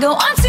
[0.00, 0.39] go on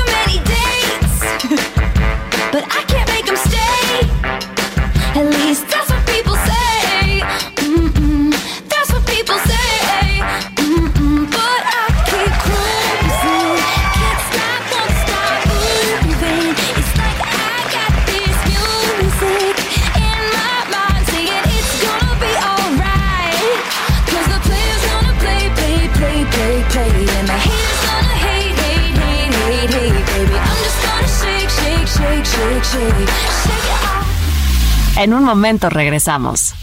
[34.97, 36.53] En un momento regresamos.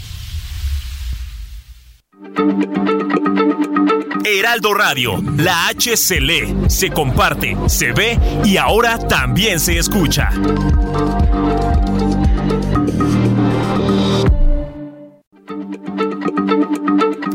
[4.23, 10.29] Heraldo Radio, la H se lee, se comparte, se ve y ahora también se escucha.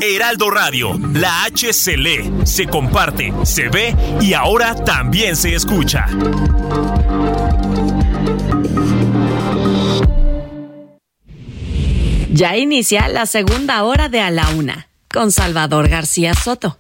[0.01, 6.07] Heraldo Radio, la H se lee, se comparte, se ve y ahora también se escucha.
[12.37, 16.77] Ya inicia la segunda hora de A la Una con Salvador García Soto.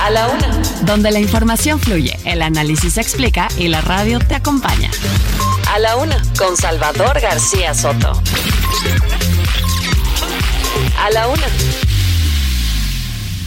[0.00, 0.48] A la Una,
[0.82, 4.90] donde la información fluye, el análisis se explica y la radio te acompaña.
[5.72, 8.20] A la Una con Salvador García Soto.
[10.98, 11.46] A la Una.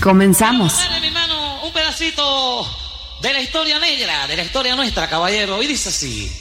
[0.02, 0.78] Comenzamos.
[0.78, 2.66] Dale, mi hermano, un pedacito
[3.22, 5.62] de la historia negra, de la historia nuestra, caballero.
[5.62, 6.32] Y dice así.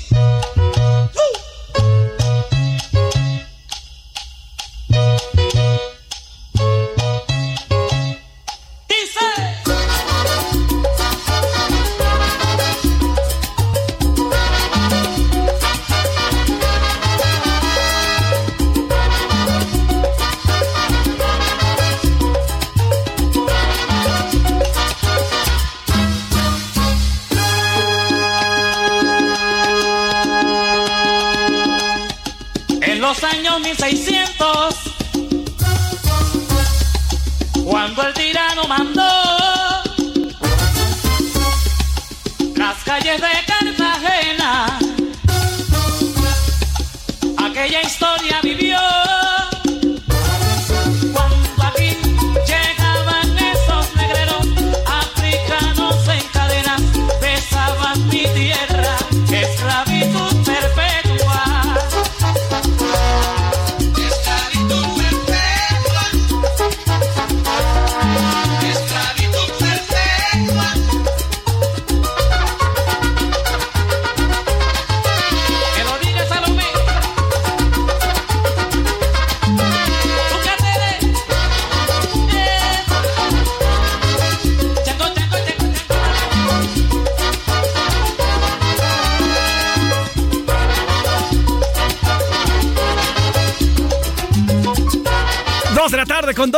[38.68, 38.95] El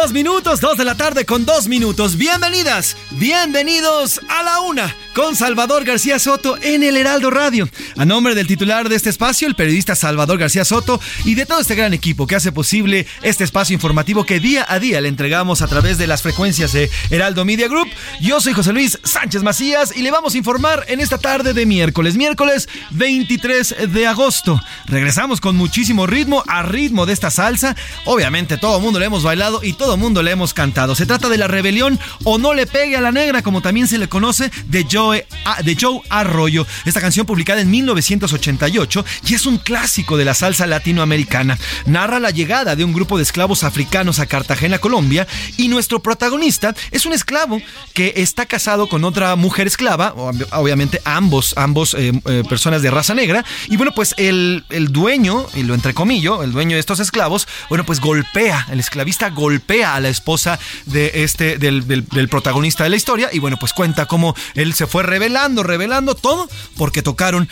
[0.03, 2.17] dos minutos, dos de la tarde con dos minutos.
[2.17, 7.69] Bienvenidas, bienvenidos a la una con Salvador García Soto en el Heraldo Radio.
[7.99, 11.59] A nombre del titular de este espacio, el periodista Salvador García Soto, y de todo
[11.59, 15.63] este gran equipo que hace posible este espacio informativo que día a día le entregamos
[15.63, 17.89] a través de las frecuencias de Heraldo Media Group.
[18.21, 21.67] Yo soy José Luis Sánchez Macías y le vamos a informar en esta tarde de
[21.67, 24.61] miércoles, miércoles 23 de agosto.
[24.87, 27.75] Regresamos con muchísimo ritmo, a ritmo de esta salsa.
[28.05, 30.95] Obviamente todo el mundo le hemos bailado y todo el mundo le hemos cantado.
[30.95, 33.99] Se trata de la rebelión o no le pegue a la negra, como también se
[33.99, 35.27] le conoce, de Joe,
[35.65, 36.65] de Joe Arroyo.
[36.85, 41.59] Esta canción publicada en 1988 y es un clásico de la salsa latinoamericana.
[41.87, 45.27] Narra la llegada de un grupo de esclavos africanos a Cartagena, Colombia,
[45.57, 47.61] y nuestro protagonista es un esclavo
[47.95, 50.15] que está casado con otra mujer esclava,
[50.53, 55.47] obviamente ambos, ambos eh, eh, personas de raza negra, y bueno, pues el, el dueño,
[55.55, 60.01] y lo entrecomillo, el dueño de estos esclavos, bueno, pues golpea, el esclavista golpea a
[60.01, 64.35] la esposa de este, del, del, protagonista de la historia, y bueno, pues cuenta cómo
[64.55, 67.49] él se fue revelando, revelando todo, porque tocaron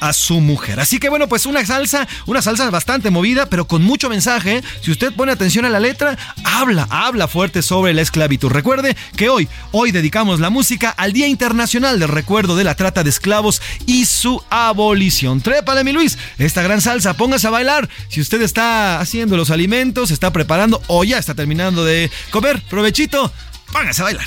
[0.00, 0.80] a su mujer.
[0.80, 4.62] Así que bueno, pues una salsa, una salsa bastante movida, pero con mucho mensaje.
[4.82, 8.50] Si usted pone atención a la letra, habla, habla fuerte sobre la esclavitud.
[8.50, 13.02] Recuerde que hoy, hoy dedicamos la música al Día Internacional del Recuerdo de la Trata
[13.02, 15.40] de Esclavos y su abolición.
[15.40, 17.88] Trépale, mi Luis, esta gran salsa, póngase a bailar.
[18.08, 23.32] Si usted está haciendo los alimentos, está preparando o ya está terminando de comer, provechito,
[23.72, 24.26] póngase a bailar.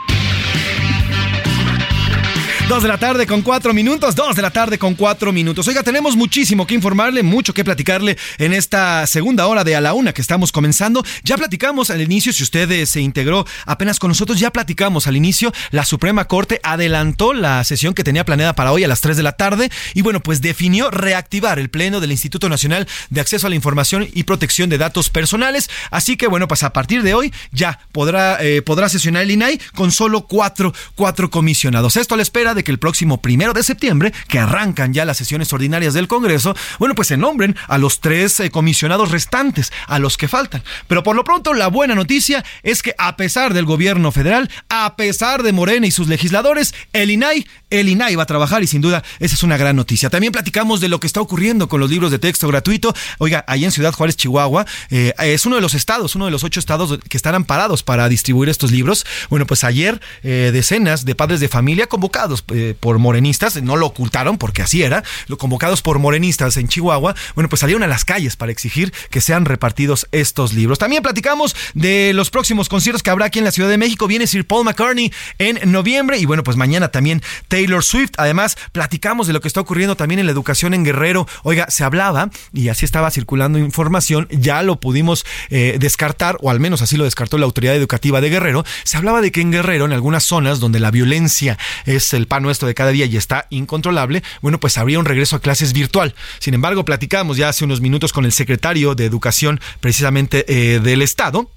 [2.71, 5.67] Dos de la tarde con cuatro minutos, dos de la tarde con cuatro minutos.
[5.67, 9.93] Oiga, tenemos muchísimo que informarle, mucho que platicarle en esta segunda hora de A la
[9.93, 11.03] Una que estamos comenzando.
[11.25, 15.17] Ya platicamos al inicio, si usted eh, se integró apenas con nosotros, ya platicamos al
[15.17, 15.51] inicio.
[15.71, 19.23] La Suprema Corte adelantó la sesión que tenía planeada para hoy a las tres de
[19.23, 23.49] la tarde y bueno, pues definió reactivar el pleno del Instituto Nacional de Acceso a
[23.49, 25.69] la Información y Protección de Datos Personales.
[25.89, 29.91] Así que bueno, pues a partir de hoy ya podrá, eh, sesionar el INAI con
[29.91, 31.97] solo cuatro, cuatro comisionados.
[31.97, 35.17] Esto a la espera de que el próximo primero de septiembre, que arrancan ya las
[35.17, 39.99] sesiones ordinarias del Congreso, bueno, pues se nombren a los tres eh, comisionados restantes, a
[39.99, 40.63] los que faltan.
[40.87, 44.95] Pero por lo pronto, la buena noticia es que a pesar del gobierno federal, a
[44.95, 48.81] pesar de Morena y sus legisladores, el INAI, el INAI va a trabajar y sin
[48.81, 50.09] duda esa es una gran noticia.
[50.09, 52.93] También platicamos de lo que está ocurriendo con los libros de texto gratuito.
[53.17, 56.43] Oiga, ahí en Ciudad Juárez, Chihuahua, eh, es uno de los estados, uno de los
[56.43, 59.05] ocho estados que están amparados para distribuir estos libros.
[59.29, 63.87] Bueno, pues ayer eh, decenas de padres de familia convocados eh, por morenistas, no lo
[63.87, 68.05] ocultaron porque así era, lo convocados por morenistas en Chihuahua, bueno, pues salieron a las
[68.05, 70.79] calles para exigir que sean repartidos estos libros.
[70.79, 74.07] También platicamos de los próximos conciertos que habrá aquí en la Ciudad de México.
[74.07, 78.11] Viene Sir Paul McCartney en noviembre y bueno, pues mañana también Taylor Swift.
[78.17, 81.27] Además, platicamos de lo que está ocurriendo también en la educación en Guerrero.
[81.43, 86.59] Oiga, se hablaba y así estaba circulando información, ya lo pudimos eh, descartar, o al
[86.59, 88.63] menos así lo descartó la autoridad educativa de Guerrero.
[88.83, 92.43] Se hablaba de que en Guerrero, en algunas zonas donde la violencia es el pan
[92.43, 96.15] nuestro de cada día y está incontrolable, bueno, pues habría un regreso a clases virtual.
[96.39, 101.01] Sin embargo, platicamos ya hace unos minutos con el secretario de Educación precisamente eh, del
[101.01, 101.49] Estado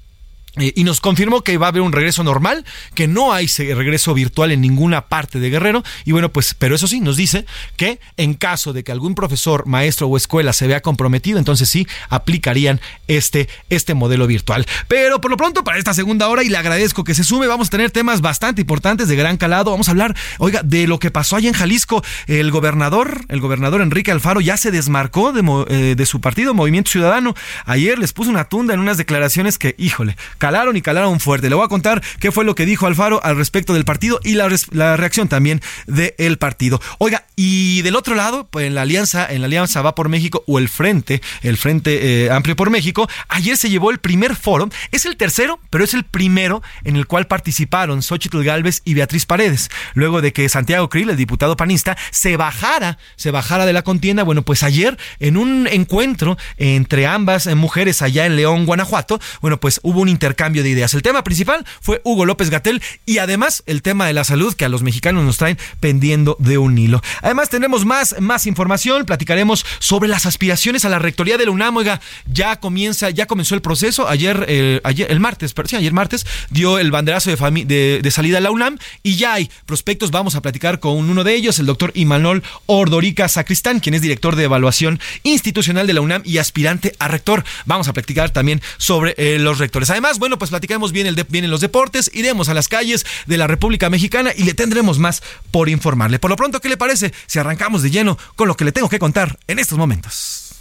[0.56, 4.14] eh, y nos confirmó que va a haber un regreso normal, que no hay regreso
[4.14, 5.82] virtual en ninguna parte de Guerrero.
[6.04, 7.44] Y bueno, pues, pero eso sí, nos dice
[7.76, 11.86] que en caso de que algún profesor, maestro o escuela se vea comprometido, entonces sí
[12.08, 14.66] aplicarían este, este modelo virtual.
[14.86, 17.68] Pero por lo pronto, para esta segunda hora, y le agradezco que se sume, vamos
[17.68, 19.72] a tener temas bastante importantes de gran calado.
[19.72, 22.04] Vamos a hablar, oiga, de lo que pasó allá en Jalisco.
[22.26, 26.90] El gobernador, el gobernador Enrique Alfaro, ya se desmarcó de, eh, de su partido, Movimiento
[26.90, 27.34] Ciudadano.
[27.64, 31.48] Ayer les puso una tunda en unas declaraciones que, híjole, calaron y calaron fuerte.
[31.48, 34.34] Le voy a contar qué fue lo que dijo Alfaro al respecto del partido y
[34.34, 34.46] la,
[34.94, 36.82] reacción también del partido.
[36.98, 40.44] Oiga, y del otro lado, pues en la alianza, en la alianza va por México
[40.46, 44.68] o el Frente, el Frente eh, Amplio por México, ayer se llevó el primer foro.
[44.92, 49.24] Es el tercero, pero es el primero en el cual participaron Xochitl Galvez y Beatriz
[49.24, 49.70] Paredes.
[49.94, 54.24] Luego de que Santiago Krill, el diputado panista, se bajara, se bajara de la contienda.
[54.24, 59.80] Bueno, pues ayer en un encuentro entre ambas mujeres allá en León, Guanajuato, bueno, pues
[59.82, 60.92] hubo un intercambio intercambio de ideas.
[60.94, 64.64] El tema principal fue Hugo López Gatel y además el tema de la salud que
[64.64, 67.00] a los mexicanos nos traen pendiendo de un hilo.
[67.22, 71.76] Además tendremos más, más información, platicaremos sobre las aspiraciones a la rectoría de la UNAM.
[71.76, 74.08] Oiga, ya comienza, ya comenzó el proceso.
[74.08, 78.38] Ayer, eh, ayer el martes, pero sí, ayer martes dio el banderazo de, de, salida
[78.38, 80.10] a la UNAM y ya hay prospectos.
[80.10, 84.34] Vamos a platicar con uno de ellos, el doctor Imanol Ordorica Sacristán, quien es director
[84.34, 87.44] de evaluación institucional de la UNAM y aspirante a rector.
[87.66, 89.90] Vamos a platicar también sobre eh, los rectores.
[89.90, 93.04] Además, bueno, pues platicamos bien, el de, bien en los deportes, iremos a las calles
[93.26, 96.18] de la República Mexicana y le tendremos más por informarle.
[96.18, 98.88] Por lo pronto, ¿qué le parece si arrancamos de lleno con lo que le tengo
[98.88, 100.54] que contar en estos momentos?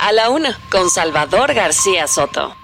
[0.00, 2.61] A la una, con Salvador García Soto.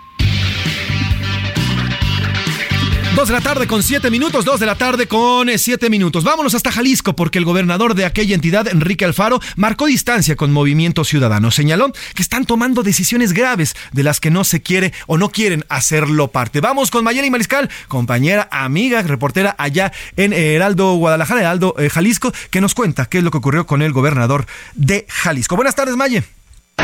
[3.19, 6.23] Dos de la tarde con siete minutos, dos de la tarde con eh, siete minutos.
[6.23, 11.03] Vámonos hasta Jalisco porque el gobernador de aquella entidad, Enrique Alfaro, marcó distancia con Movimiento
[11.03, 11.51] Ciudadano.
[11.51, 15.65] Señaló que están tomando decisiones graves de las que no se quiere o no quieren
[15.69, 16.61] hacerlo parte.
[16.61, 22.61] Vamos con Mayeli Mariscal, compañera, amiga, reportera allá en Heraldo, Guadalajara, Heraldo, eh, Jalisco, que
[22.61, 24.47] nos cuenta qué es lo que ocurrió con el gobernador
[24.77, 25.57] de Jalisco.
[25.57, 26.38] Buenas tardes, Maye.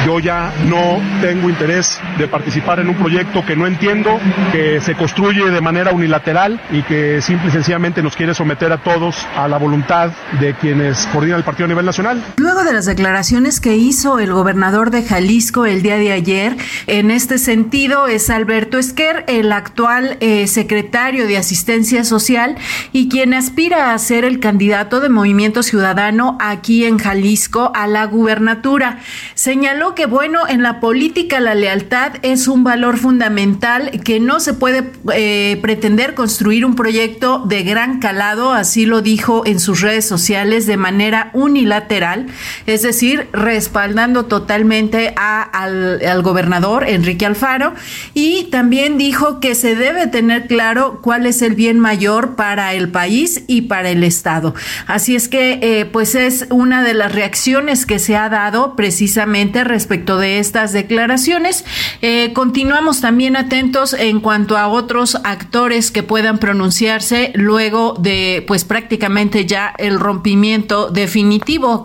[0.07, 4.21] Yo ya no tengo interés de participar en un proyecto que no entiendo,
[4.53, 8.83] que se construye de manera unilateral y que simple y sencillamente nos quiere someter a
[8.83, 12.23] todos a la voluntad de quienes coordinan el partido a nivel nacional.
[12.37, 17.11] Luego de las declaraciones que hizo el gobernador de Jalisco el día de ayer, en
[17.11, 22.57] este sentido es Alberto Esquer, el actual eh, secretario de Asistencia Social
[22.93, 28.05] y quien aspira a ser el candidato de Movimiento Ciudadano aquí en Jalisco a la
[28.05, 28.99] gubernatura.
[29.35, 34.55] Señaló que, bueno, en la política la lealtad es un valor fundamental que no se
[34.55, 40.07] puede eh, pretender construir un proyecto de gran calado, así lo dijo en sus redes
[40.07, 42.29] sociales de manera unilateral,
[42.67, 47.75] es decir, respaldando totalmente al, al gobernador Enrique Alfaro
[48.15, 52.89] y también dijo que se debe tener claro cuál es el bien mayor para el
[52.89, 54.55] país y para el Estado.
[54.87, 59.65] Así es que, eh, pues es una de las reacciones que se ha dado precisamente
[59.75, 61.65] respecto de estas declaraciones.
[62.01, 68.65] Eh, continuamos también atentos en cuanto a otros actores que puedan pronunciarse luego de, pues
[68.65, 71.85] prácticamente ya el rompimiento definitivo.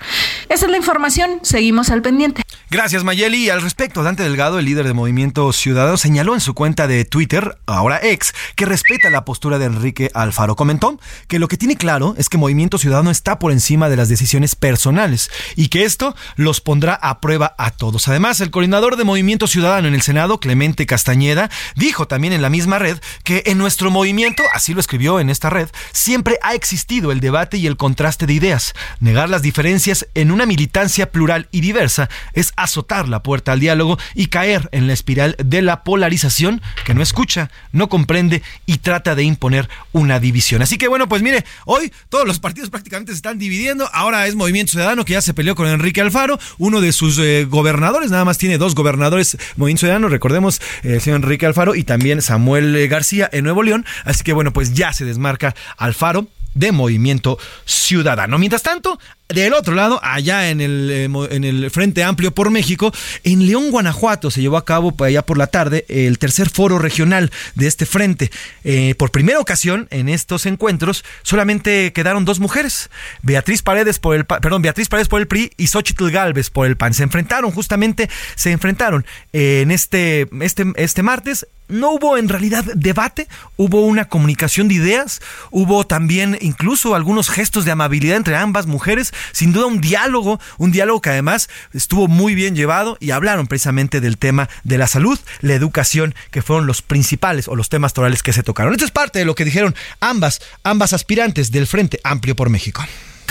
[0.50, 1.40] Esa es la información.
[1.42, 2.44] Seguimos al pendiente.
[2.72, 3.46] Gracias, Mayeli.
[3.46, 7.04] Y al respecto, Dante Delgado, el líder de Movimiento Ciudadano, señaló en su cuenta de
[7.04, 10.56] Twitter, ahora ex, que respeta la postura de Enrique Alfaro.
[10.56, 14.08] Comentó que lo que tiene claro es que Movimiento Ciudadano está por encima de las
[14.08, 18.08] decisiones personales y que esto los pondrá a prueba a todos.
[18.08, 22.52] Además, el coordinador de Movimiento Ciudadano en el Senado, Clemente Castañeda, dijo también en la
[22.52, 27.12] misma red que en nuestro movimiento, así lo escribió en esta red, siempre ha existido
[27.12, 28.74] el debate y el contraste de ideas.
[29.00, 33.98] Negar las diferencias en una militancia plural y diversa es azotar la puerta al diálogo
[34.14, 39.16] y caer en la espiral de la polarización que no escucha, no comprende y trata
[39.16, 40.62] de imponer una división.
[40.62, 43.90] Así que bueno, pues mire, hoy todos los partidos prácticamente se están dividiendo.
[43.94, 47.46] Ahora es Movimiento Ciudadano que ya se peleó con Enrique Alfaro, uno de sus eh,
[47.46, 52.22] gobernadores, nada más tiene dos gobernadores Movimiento Ciudadano, recordemos el señor Enrique Alfaro y también
[52.22, 53.86] Samuel García en Nuevo León.
[54.06, 58.38] Así que bueno, pues ya se desmarca Alfaro de Movimiento Ciudadano.
[58.38, 59.00] Mientras tanto,
[59.30, 62.92] del otro lado, allá en el, eh, en el Frente Amplio por México,
[63.24, 67.32] en León, Guanajuato, se llevó a cabo allá por la tarde el tercer foro regional
[67.54, 68.32] de este frente.
[68.64, 72.90] Eh, por primera ocasión en estos encuentros solamente quedaron dos mujeres,
[73.22, 76.76] Beatriz Paredes por el perdón, Beatriz Paredes por el PRI y Xochitl Galvez por el
[76.76, 76.94] PAN.
[76.94, 83.28] Se enfrentaron justamente, se enfrentaron en este, este, este martes no hubo en realidad debate,
[83.56, 85.22] hubo una comunicación de ideas,
[85.52, 90.72] hubo también incluso algunos gestos de amabilidad entre ambas mujeres, sin duda un diálogo, un
[90.72, 95.20] diálogo que además estuvo muy bien llevado y hablaron precisamente del tema de la salud,
[95.42, 98.74] la educación, que fueron los principales o los temas torales que se tocaron.
[98.74, 102.84] Esto es parte de lo que dijeron ambas, ambas aspirantes del Frente Amplio por México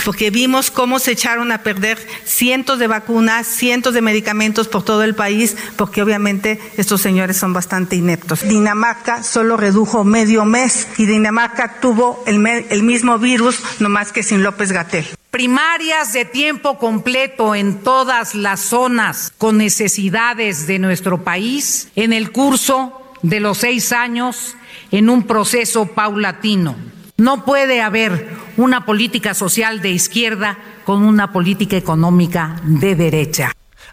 [0.03, 5.03] porque vimos cómo se echaron a perder cientos de vacunas, cientos de medicamentos por todo
[5.03, 8.47] el país, porque obviamente estos señores son bastante ineptos.
[8.47, 14.23] Dinamarca solo redujo medio mes y Dinamarca tuvo el, el mismo virus, no más que
[14.23, 21.23] sin López Gatel primarias de tiempo completo en todas las zonas con necesidades de nuestro
[21.23, 24.55] país en el curso de los seis años
[24.91, 26.75] en un proceso paulatino.
[27.17, 33.51] No puede haber una política social de izquierda con una política económica de derecha.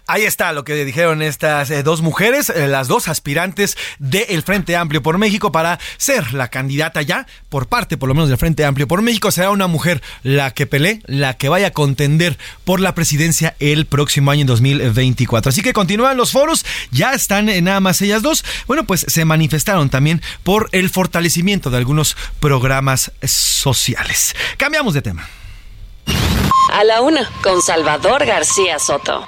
[0.09, 4.77] Ahí está lo que dijeron estas eh, dos mujeres, eh, las dos aspirantes del Frente
[4.77, 8.63] Amplio por México para ser la candidata ya por parte, por lo menos del Frente
[8.63, 9.31] Amplio por México.
[9.31, 13.85] Será una mujer la que pelee, la que vaya a contender por la presidencia el
[13.85, 15.49] próximo año en 2024.
[15.49, 18.45] Así que continúan los foros, ya están en nada más ellas dos.
[18.65, 24.37] Bueno, pues se manifestaron también por el fortalecimiento de algunos programas sociales.
[24.55, 25.27] Cambiamos de tema.
[26.71, 29.27] A la una, con Salvador García Soto.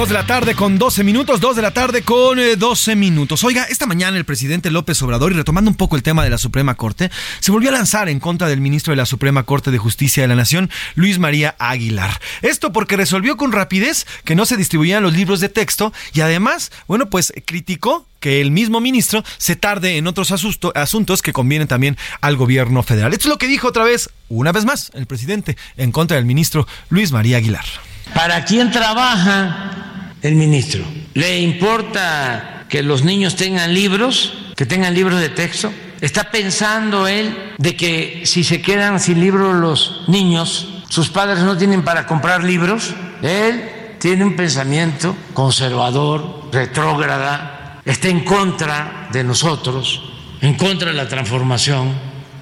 [0.00, 3.44] Dos de la tarde con 12 minutos, dos de la tarde con 12 eh, minutos.
[3.44, 6.38] Oiga, esta mañana el presidente López Obrador, y retomando un poco el tema de la
[6.38, 9.76] Suprema Corte, se volvió a lanzar en contra del ministro de la Suprema Corte de
[9.76, 12.18] Justicia de la Nación, Luis María Aguilar.
[12.40, 16.72] Esto porque resolvió con rapidez que no se distribuían los libros de texto y además,
[16.88, 21.98] bueno, pues criticó que el mismo ministro se tarde en otros asuntos que convienen también
[22.22, 23.12] al gobierno federal.
[23.12, 26.24] Esto es lo que dijo otra vez, una vez más, el presidente en contra del
[26.24, 27.66] ministro Luis María Aguilar.
[28.14, 29.89] ¿Para quién trabaja
[30.22, 30.84] el ministro?
[31.14, 35.72] ¿Le importa que los niños tengan libros, que tengan libros de texto?
[36.00, 41.56] ¿Está pensando él de que si se quedan sin libros los niños, sus padres no
[41.58, 42.94] tienen para comprar libros?
[43.22, 50.02] Él tiene un pensamiento conservador, retrógrada, está en contra de nosotros,
[50.40, 51.92] en contra de la transformación,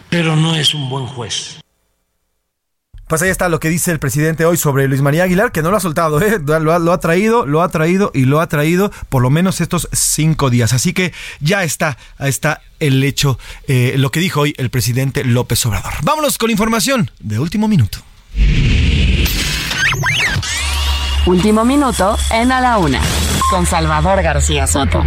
[0.08, 1.58] pero no es un buen juez.
[3.08, 5.70] Pues ahí está lo que dice el presidente hoy sobre Luis María Aguilar, que no
[5.70, 6.38] lo ha soltado, ¿eh?
[6.44, 10.50] lo, ha, traído, lo ha traído y lo ha traído por lo menos estos cinco
[10.50, 10.74] días.
[10.74, 15.64] Así que ya está, está el hecho, eh, lo que dijo hoy el presidente López
[15.64, 15.94] Obrador.
[16.02, 17.98] Vámonos con información de último minuto.
[21.24, 23.00] Último minuto en A la Una,
[23.50, 25.02] con Salvador García Soto.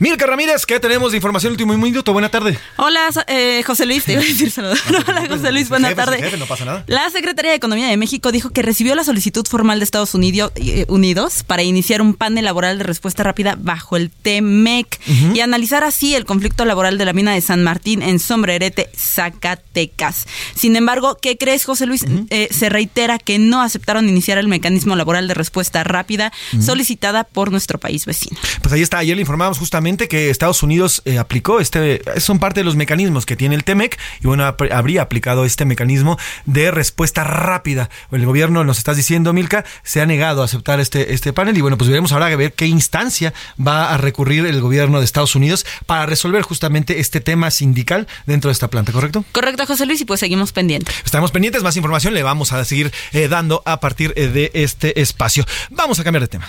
[0.00, 2.14] Milka Ramírez, ¿qué tenemos de información último minuto?
[2.14, 2.58] Buena tarde.
[2.78, 4.80] Hola, eh, José Luis, te iba a decir saludos.
[5.06, 6.38] Hola, José Luis, buena tarde.
[6.38, 6.84] no pasa nada.
[6.86, 10.52] La Secretaría de Economía de México dijo que recibió la solicitud formal de Estados Unidos,
[10.54, 14.98] eh, Unidos para iniciar un panel laboral de respuesta rápida bajo el TEMEC
[15.34, 20.26] y analizar así el conflicto laboral de la mina de San Martín en Sombrerete, Zacatecas.
[20.54, 22.06] Sin embargo, ¿qué crees, José Luis?
[22.30, 27.50] Eh, se reitera que no aceptaron iniciar el mecanismo laboral de respuesta rápida solicitada por
[27.50, 28.40] nuestro país vecino.
[28.62, 32.60] Pues ahí está, ayer le informamos justamente que Estados Unidos eh, aplicó este, son parte
[32.60, 37.24] de los mecanismos que tiene el TEMEC y bueno, habría aplicado este mecanismo de respuesta
[37.24, 37.90] rápida.
[38.10, 41.60] El gobierno, nos estás diciendo, Milka, se ha negado a aceptar este, este panel y
[41.60, 43.32] bueno, pues veremos ahora a ver qué instancia
[43.64, 48.48] va a recurrir el gobierno de Estados Unidos para resolver justamente este tema sindical dentro
[48.48, 49.24] de esta planta, ¿correcto?
[49.32, 50.94] Correcto, José Luis, y pues seguimos pendientes.
[51.04, 55.00] Estamos pendientes, más información le vamos a seguir eh, dando a partir eh, de este
[55.00, 55.44] espacio.
[55.70, 56.48] Vamos a cambiar de tema.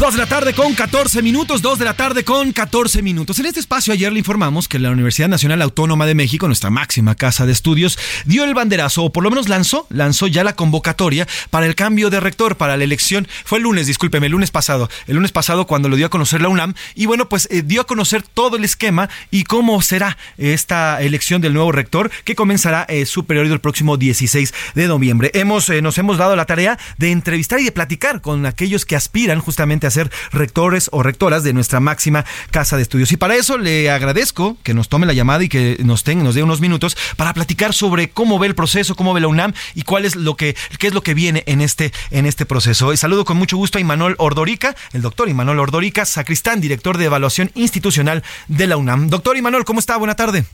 [0.00, 3.38] Dos de la tarde con 14 minutos, dos de la tarde con 14 minutos.
[3.38, 7.16] En este espacio ayer le informamos que la Universidad Nacional Autónoma de México, nuestra máxima
[7.16, 11.28] casa de estudios, dio el banderazo, o por lo menos lanzó, lanzó ya la convocatoria
[11.50, 13.28] para el cambio de rector, para la elección.
[13.44, 14.88] Fue el lunes, discúlpeme, el lunes pasado.
[15.06, 16.72] El lunes pasado cuando lo dio a conocer la UNAM.
[16.94, 21.42] Y bueno, pues eh, dio a conocer todo el esquema y cómo será esta elección
[21.42, 25.30] del nuevo rector que comenzará eh, su periodo el próximo 16 de noviembre.
[25.34, 28.96] Hemos, eh, nos hemos dado la tarea de entrevistar y de platicar con aquellos que
[28.96, 33.12] aspiran justamente a ser rectores o rectoras de nuestra máxima casa de estudios.
[33.12, 36.34] Y para eso le agradezco que nos tome la llamada y que nos, tenga, nos
[36.34, 39.82] dé unos minutos para platicar sobre cómo ve el proceso, cómo ve la UNAM y
[39.82, 42.92] cuál es lo que, qué es lo que viene en este, en este proceso.
[42.92, 47.06] Y saludo con mucho gusto a Imanol Ordorica, el doctor Imanol Ordorica, sacristán, director de
[47.06, 49.08] evaluación institucional de la UNAM.
[49.08, 49.96] Doctor Imanol, ¿cómo está?
[49.96, 50.44] Buena tarde.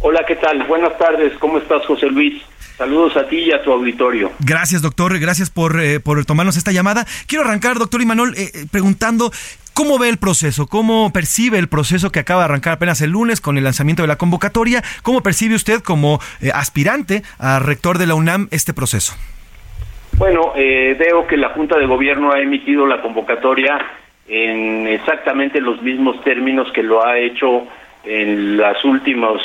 [0.00, 0.62] Hola, ¿qué tal?
[0.64, 1.32] Buenas tardes.
[1.38, 2.42] ¿Cómo estás, José Luis?
[2.78, 4.30] Saludos a ti y a tu auditorio.
[4.38, 5.18] Gracias, doctor.
[5.18, 7.06] Gracias por, eh, por tomarnos esta llamada.
[7.26, 9.32] Quiero arrancar, doctor Imanol, eh, eh, preguntando
[9.74, 13.40] cómo ve el proceso, cómo percibe el proceso que acaba de arrancar apenas el lunes
[13.40, 14.84] con el lanzamiento de la convocatoria.
[15.02, 16.20] ¿Cómo percibe usted como
[16.54, 19.14] aspirante a rector de la UNAM este proceso?
[20.12, 23.78] Bueno, veo que la Junta de Gobierno ha emitido la convocatoria
[24.28, 27.66] en exactamente los mismos términos que lo ha hecho
[28.04, 29.42] en los últimos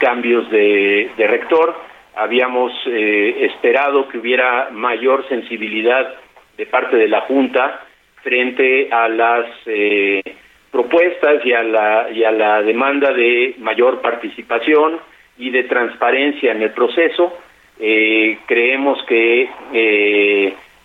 [0.00, 6.14] cambios de rector habíamos eh, esperado que hubiera mayor sensibilidad
[6.56, 7.80] de parte de la Junta
[8.22, 10.22] frente a las eh,
[10.70, 15.00] propuestas y a, la, y a la demanda de mayor participación
[15.38, 17.38] y de transparencia en el proceso.
[17.78, 19.48] Eh, creemos que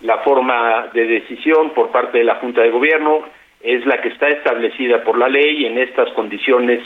[0.02, 3.24] la forma de decisión por parte de la Junta de Gobierno
[3.62, 6.80] es la que está establecida por la ley y en estas condiciones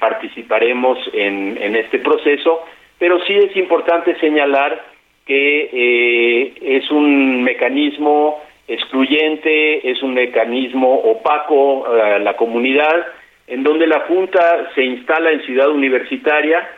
[0.00, 2.66] participaremos en, en este proceso
[2.98, 4.84] pero sí es importante señalar
[5.26, 13.06] que eh, es un mecanismo excluyente, es un mecanismo opaco a la comunidad,
[13.46, 16.68] en donde la Junta se instala en Ciudad Universitaria,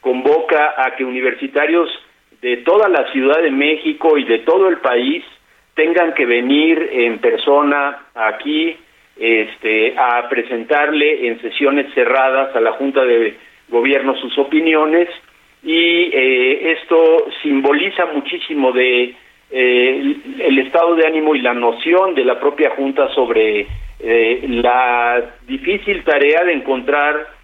[0.00, 1.88] convoca a que universitarios
[2.40, 5.24] de toda la Ciudad de México y de todo el país
[5.74, 8.76] tengan que venir en persona aquí
[9.16, 13.36] este, a presentarle en sesiones cerradas a la Junta de
[13.68, 15.08] Gobierno sus opiniones
[15.62, 19.14] y eh, esto simboliza muchísimo de
[19.50, 23.66] eh, el estado de ánimo y la noción de la propia Junta sobre
[24.00, 27.38] eh, la difícil tarea de encontrar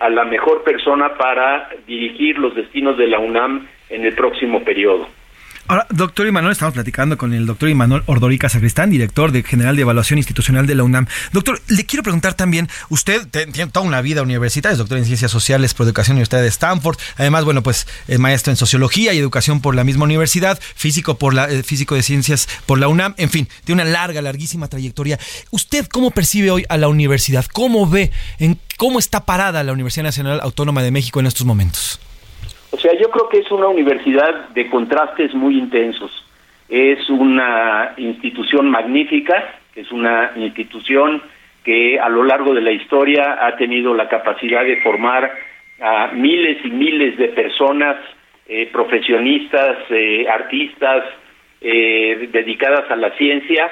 [0.00, 5.08] a la mejor persona para dirigir los destinos de la UNAM en el próximo periodo.
[5.66, 10.18] Ahora, doctor Imanol, estamos platicando con el doctor Imanol Ordorica Sacristán, director General de Evaluación
[10.18, 11.06] Institucional de la UNAM.
[11.32, 15.30] Doctor, le quiero preguntar también, usted tiene toda una vida universitaria, es doctor en Ciencias
[15.30, 19.60] Sociales por Educación Universidad de Stanford, además, bueno, pues es maestro en Sociología y Educación
[19.60, 23.30] por la misma universidad, físico, por la, eh, físico de Ciencias por la UNAM, en
[23.30, 25.20] fin, tiene una larga, larguísima trayectoria.
[25.50, 27.46] ¿Usted cómo percibe hoy a la universidad?
[27.46, 28.10] ¿Cómo ve,
[28.40, 32.00] en cómo está parada la Universidad Nacional Autónoma de México en estos momentos?
[32.72, 36.24] O sea, yo creo que es una universidad de contrastes muy intensos.
[36.68, 41.20] Es una institución magnífica, es una institución
[41.64, 45.30] que a lo largo de la historia ha tenido la capacidad de formar
[45.80, 47.96] a miles y miles de personas,
[48.48, 51.04] eh, profesionistas, eh, artistas,
[51.60, 53.70] eh, dedicadas a la ciencia.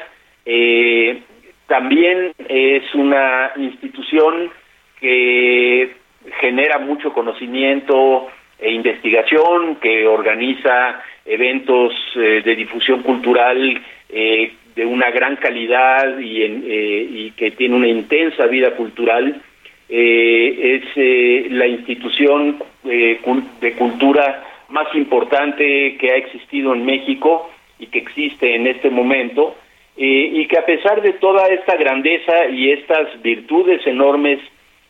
[1.67, 4.51] también es una institución
[4.99, 5.95] que
[6.41, 15.11] genera mucho conocimiento, e investigación, que organiza eventos eh, de difusión cultural eh, de una
[15.11, 19.43] gran calidad y, eh, y, que tiene una intensa vida cultural.
[19.91, 20.85] es
[21.51, 28.67] la institución de cultura más importante que ha existido en México y que existe en
[28.67, 29.57] este momento,
[29.97, 34.41] y que a pesar de toda esta grandeza y estas virtudes enormes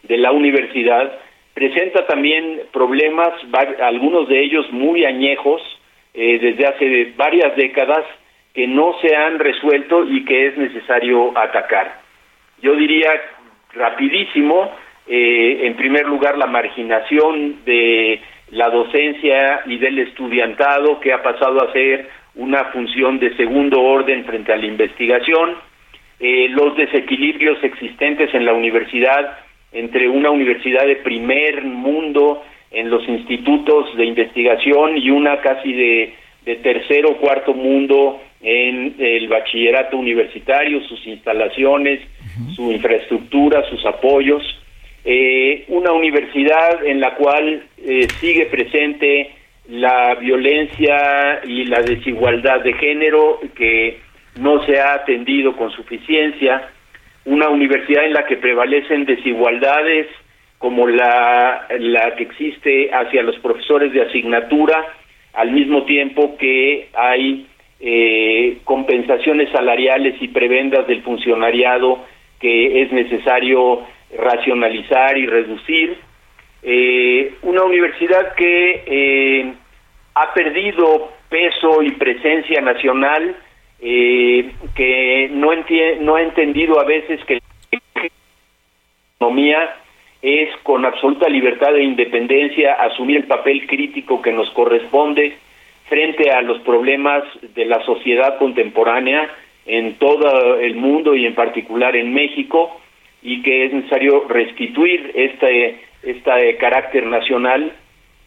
[0.03, 1.17] de la universidad,
[1.59, 3.31] presenta también problemas,
[3.83, 5.61] algunos de ellos muy añejos,
[6.15, 8.05] eh, desde hace varias décadas,
[8.55, 12.01] que no se han resuelto y que es necesario atacar.
[12.63, 13.11] Yo diría
[13.73, 14.71] rapidísimo,
[15.09, 18.21] eh, en primer lugar, la marginación de
[18.53, 24.25] la docencia y del estudiantado, que ha pasado a ser una función de segundo orden
[24.27, 25.57] frente a la investigación,
[26.21, 29.39] eh, los desequilibrios existentes en la universidad
[29.73, 36.15] entre una universidad de primer mundo en los institutos de investigación y una casi de,
[36.45, 42.01] de tercer o cuarto mundo en el bachillerato universitario, sus instalaciones,
[42.55, 44.43] su infraestructura, sus apoyos.
[45.05, 49.33] Eh, una universidad en la cual eh, sigue presente
[49.69, 53.99] la violencia y la desigualdad de género que
[54.39, 56.71] no se ha atendido con suficiencia,
[57.29, 60.07] una universidad en la que prevalecen desigualdades
[60.57, 61.67] como la,
[62.17, 64.85] que existe hacia los profesores de asignatura,
[65.35, 67.47] al mismo tiempo que hay
[67.81, 72.05] eh, compensaciones salariales y prebendas del funcionariado
[72.41, 73.87] que es necesario
[74.17, 75.99] racionalizar y reducir.
[76.63, 79.53] Eh, una universidad que eh,
[80.15, 83.37] ha perdido peso y presencia nacional
[83.81, 85.51] eh, que no,
[86.01, 88.09] no ha entendido a veces que la
[89.19, 89.77] economía
[90.21, 95.37] es con absoluta libertad e independencia asumir el papel crítico que nos corresponde
[95.89, 97.25] frente a los problemas
[97.55, 99.31] de la sociedad contemporánea
[99.67, 102.81] en todo el mundo y en particular en México
[103.23, 107.73] y que es necesario restituir este, este carácter nacional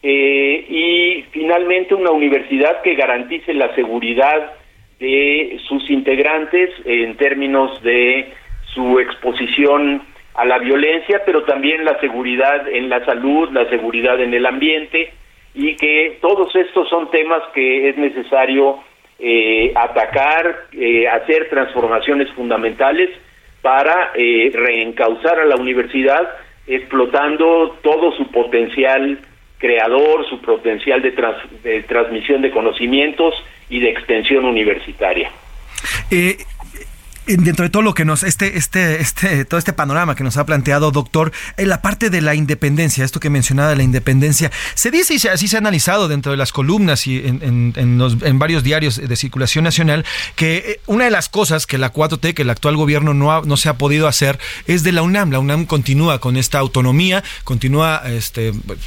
[0.04, 4.54] eh, y finalmente una universidad que garantice la seguridad
[5.02, 8.32] de sus integrantes en términos de
[8.74, 10.04] su exposición
[10.36, 15.12] a la violencia, pero también la seguridad en la salud, la seguridad en el ambiente,
[15.56, 18.80] y que todos estos son temas que es necesario
[19.20, 23.10] eh, atacar, eh, hacer transformaciones fundamentales
[23.62, 26.30] para eh, reencauzar a la universidad,
[26.68, 29.20] explotando todo su potencial
[29.62, 33.36] creador, su potencial de, transmisión de conocimientos
[33.70, 35.32] y de extensión universitaria.
[36.10, 36.38] Eh,
[37.28, 40.46] dentro de todo lo que nos, este, este, este, todo este panorama que nos ha
[40.46, 44.90] planteado, doctor, en la parte de la independencia, esto que mencionaba de la independencia, se
[44.90, 49.16] dice y así se ha analizado dentro de las columnas y en, varios diarios de
[49.16, 50.04] circulación nacional,
[50.36, 53.58] que eh, una de las cosas que la 4T, que el actual gobierno no, no
[53.58, 55.32] se ha podido hacer, es de la UNAM.
[55.32, 58.80] La UNAM continúa con esta autonomía, continúa este, pues,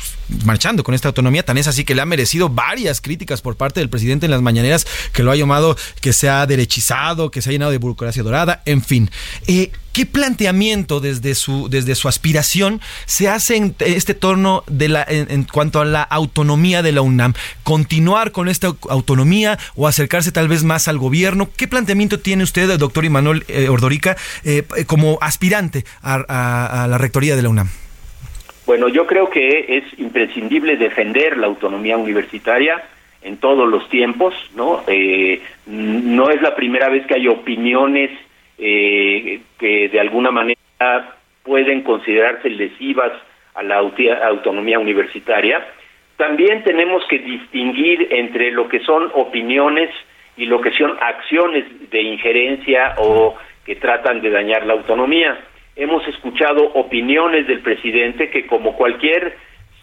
[0.45, 3.81] marchando con esta autonomía, tan es así que le ha merecido varias críticas por parte
[3.81, 7.51] del presidente en las mañaneras, que lo ha llamado que se ha derechizado, que se
[7.51, 9.11] ha llenado de burocracia dorada, en fin.
[9.47, 15.45] Eh, ¿Qué planteamiento desde su, desde su aspiración se hace en este torno de en,
[15.45, 17.35] cuanto a la autonomía de la UNAM?
[17.63, 21.49] ¿Continuar con esta autonomía o acercarse tal vez más al gobierno?
[21.57, 27.43] ¿Qué planteamiento tiene usted, doctor Imanuel eh, Ordorica, eh, como aspirante a la rectoría de
[27.43, 27.71] la UNAM?
[28.67, 32.83] Bueno, yo creo que es imprescindible defender la autonomía universitaria
[33.23, 34.83] en todos los tiempos, ¿no?
[34.87, 38.11] Eh, no es la primera vez que hay opiniones
[38.59, 43.13] eh, que de alguna manera pueden considerarse lesivas
[43.55, 45.67] a la autonomía universitaria.
[46.17, 49.91] También tenemos que distinguir entre lo que son opiniones
[50.37, 55.39] y lo que son acciones de injerencia o que tratan de dañar la autonomía.
[55.77, 59.37] Hemos escuchado opiniones del presidente que como cualquier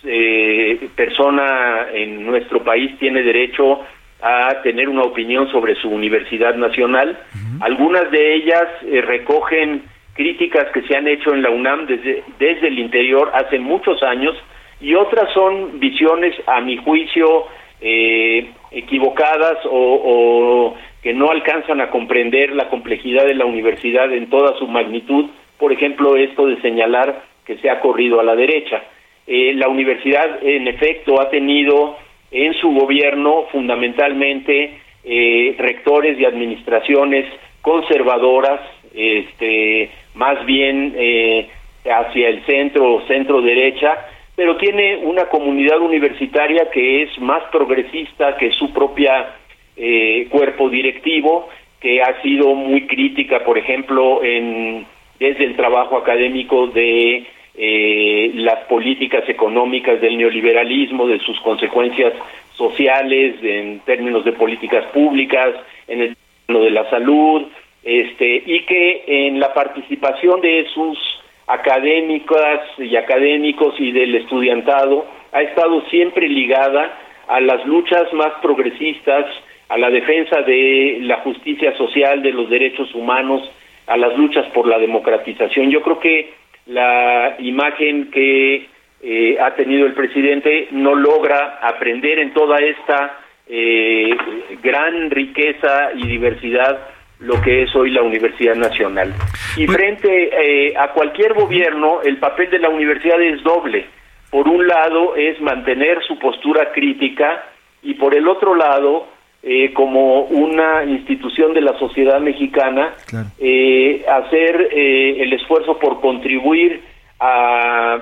[0.04, 3.82] eh, persona en nuestro país tiene derecho
[4.22, 7.20] a tener una opinión sobre su universidad nacional.
[7.60, 12.68] Algunas de ellas eh, recogen críticas que se han hecho en la UNAM desde, desde
[12.68, 14.36] el interior hace muchos años
[14.80, 17.46] y otras son visiones, a mi juicio,
[17.80, 24.58] eh, equivocadas o, que no alcanzan a comprender la complejidad de la universidad en toda
[24.60, 25.26] su magnitud.
[25.62, 28.82] Por ejemplo, esto de señalar que se ha corrido a la derecha.
[29.28, 31.98] Eh, la universidad, en efecto, ha tenido
[32.32, 37.28] en su gobierno fundamentalmente eh, rectores y administraciones
[37.62, 38.60] conservadoras,
[38.96, 41.48] este, más bien eh,
[41.86, 48.36] hacia el centro o centro derecha, pero tiene una comunidad universitaria que es más progresista
[48.36, 49.36] que su propia
[49.78, 54.88] eh, cuerpo directivo, que ha sido muy crítica, por ejemplo, en,
[55.22, 62.14] desde el trabajo académico de eh, las políticas económicas del neoliberalismo, de sus consecuencias
[62.56, 65.50] sociales, en términos de políticas públicas,
[65.88, 66.18] en el
[66.48, 67.44] término de la salud,
[67.84, 70.98] este, y que en la participación de sus
[71.46, 79.28] académicas y académicos y del estudiantado ha estado siempre ligada a las luchas más progresistas,
[79.70, 83.48] a la defensa de la justicia social, de los derechos humanos,
[83.88, 85.70] a las luchas por la democratización.
[85.70, 86.34] Yo creo que
[86.68, 88.68] la imagen que
[89.02, 94.16] eh, ha tenido el presidente no logra aprender en toda esta eh,
[94.62, 96.88] gran riqueza y diversidad
[97.20, 99.14] lo que es hoy la Universidad Nacional.
[99.58, 100.30] Y pues frente
[100.70, 103.86] eh, a cualquier gobierno, el papel de la universidad es doble.
[104.30, 107.44] Por un lado es mantener su postura crítica
[107.84, 109.08] y por el otro lado
[109.44, 112.94] eh, como una institución de la sociedad mexicana,
[113.40, 116.80] eh, hacer eh, el esfuerzo por contribuir
[117.20, 118.02] a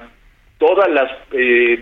[0.57, 1.09] todas las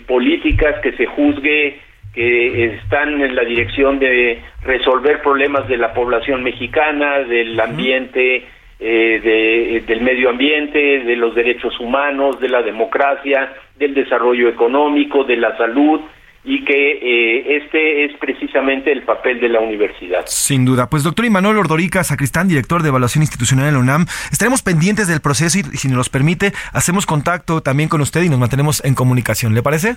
[0.06, 1.80] políticas que se juzgue
[2.14, 8.46] que están en la dirección de resolver problemas de la población mexicana, del ambiente,
[8.80, 15.58] del medio ambiente, de los derechos humanos, de la democracia, del desarrollo económico, de la
[15.58, 16.02] salud,
[16.48, 20.24] y que eh, este es precisamente el papel de la universidad.
[20.28, 20.90] Sin duda.
[20.90, 25.20] Pues doctor Imanuel Ordorica, sacristán, director de evaluación institucional en la UNAM, estaremos pendientes del
[25.20, 29.54] proceso y si nos permite, hacemos contacto también con usted y nos mantenemos en comunicación.
[29.54, 29.96] ¿Le parece?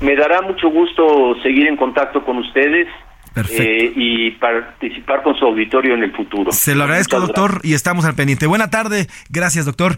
[0.00, 2.88] Me dará mucho gusto seguir en contacto con ustedes
[3.36, 6.52] eh, y participar con su auditorio en el futuro.
[6.52, 8.46] Se lo agradezco, doctor, y estamos al pendiente.
[8.46, 9.96] Buena tarde, gracias, doctor.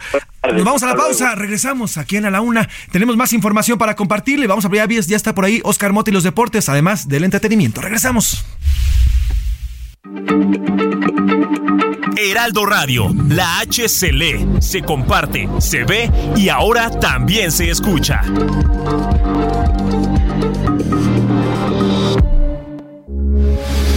[0.53, 2.69] Nos vamos a la pausa, regresamos aquí en A la Una.
[2.93, 4.47] Tenemos más información para compartirle.
[4.47, 7.81] Vamos a abrir ya está por ahí Oscar Mota y los deportes, además del entretenimiento.
[7.81, 8.47] Regresamos.
[12.17, 18.23] Heraldo Radio, la H se lee, se comparte, se ve y ahora también se escucha.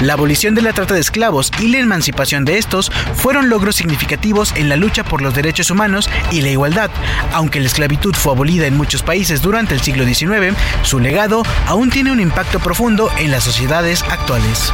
[0.00, 4.52] La abolición de la trata de esclavos y la emancipación de estos fueron logros significativos
[4.56, 6.90] en la lucha por los derechos humanos y la igualdad.
[7.32, 11.90] Aunque la esclavitud fue abolida en muchos países durante el siglo XIX, su legado aún
[11.90, 14.72] tiene un impacto profundo en las sociedades actuales.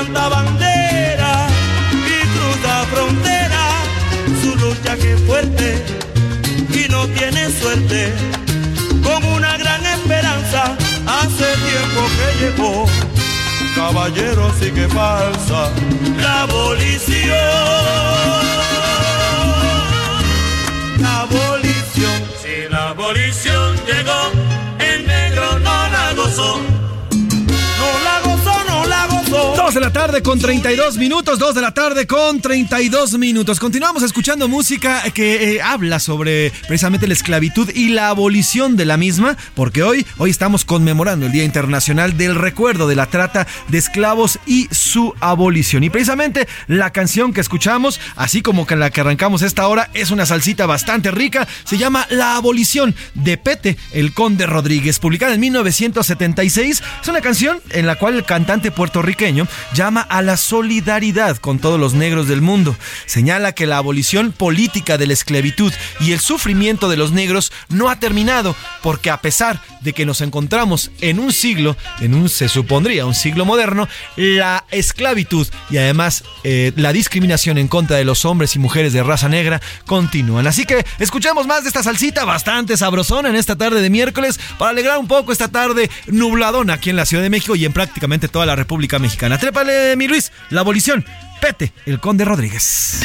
[0.00, 1.46] Levanta bandera
[1.92, 3.66] y cruza frontera
[4.42, 5.84] su lucha que es fuerte
[6.72, 8.12] y no tiene suerte.
[9.02, 12.86] Con una gran esperanza hace tiempo que llegó.
[13.74, 15.70] Caballero sigue falsa
[16.18, 17.36] la abolición.
[20.98, 22.22] La abolición.
[22.42, 24.30] Si la abolición llegó,
[24.78, 26.79] el negro no la gozó.
[29.62, 33.60] 2 de la tarde con 32 minutos, 2 de la tarde con 32 minutos.
[33.60, 38.96] Continuamos escuchando música que eh, habla sobre precisamente la esclavitud y la abolición de la
[38.96, 43.76] misma, porque hoy, hoy estamos conmemorando el Día Internacional del Recuerdo de la Trata de
[43.76, 45.84] Esclavos y su abolición.
[45.84, 50.10] Y precisamente la canción que escuchamos, así como que la que arrancamos esta hora, es
[50.10, 55.40] una salsita bastante rica, se llama La Abolición de Pete, el Conde Rodríguez, publicada en
[55.40, 56.82] 1976.
[57.02, 61.78] Es una canción en la cual el cantante puertorriqueño llama a la solidaridad con todos
[61.78, 62.76] los negros del mundo.
[63.06, 67.88] Señala que la abolición política de la esclavitud y el sufrimiento de los negros no
[67.88, 72.48] ha terminado, porque a pesar de que nos encontramos en un siglo, en un se
[72.48, 78.24] supondría un siglo moderno, la esclavitud y además eh, la discriminación en contra de los
[78.24, 80.46] hombres y mujeres de raza negra continúan.
[80.46, 84.70] Así que escuchemos más de esta salsita bastante sabrosona en esta tarde de miércoles para
[84.70, 88.28] alegrar un poco esta tarde nubladona aquí en la Ciudad de México y en prácticamente
[88.28, 89.38] toda la República Mexicana.
[89.40, 91.04] Trépale, mi Luis, la abolición.
[91.40, 93.00] Pete, el conde Rodríguez.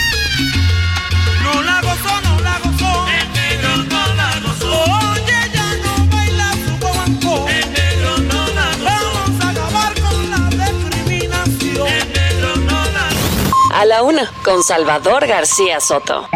[1.42, 3.08] No la gozó, no la gozó.
[3.08, 4.84] El negro no la gozó.
[5.14, 7.48] Oye, ya no baila su guaguancó.
[7.48, 8.84] El negro no la gozó.
[8.84, 11.88] Vamos a acabar con la discriminación.
[11.88, 13.74] El negro no la gozó.
[13.76, 16.28] A la una, con Salvador García Soto.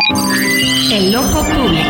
[0.91, 1.88] El ojo público.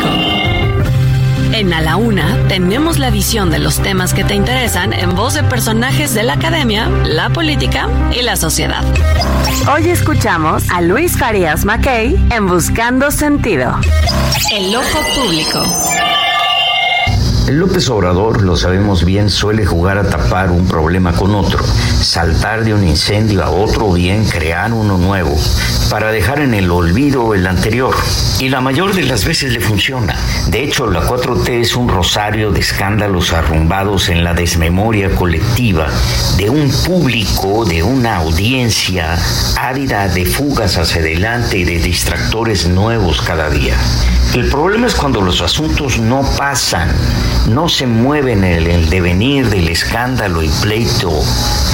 [1.52, 5.34] En A la Una tenemos la visión de los temas que te interesan en voz
[5.34, 8.84] de personajes de la academia, la política y la sociedad.
[9.74, 13.76] Hoy escuchamos a Luis Farías Mackey en Buscando Sentido.
[14.54, 15.64] El ojo público.
[17.48, 22.64] El López Obrador, lo sabemos bien, suele jugar a tapar un problema con otro, saltar
[22.64, 25.36] de un incendio a otro o bien crear uno nuevo,
[25.90, 27.96] para dejar en el olvido el anterior.
[28.40, 30.16] Y la mayor de las veces le funciona.
[30.48, 35.88] De hecho, la 4T es un rosario de escándalos arrumbados en la desmemoria colectiva
[36.38, 39.18] de un público, de una audiencia
[39.60, 43.76] ávida de fugas hacia adelante y de distractores nuevos cada día.
[44.34, 46.92] El problema es cuando los asuntos no pasan,
[47.50, 51.12] no se mueven en el devenir del escándalo y pleito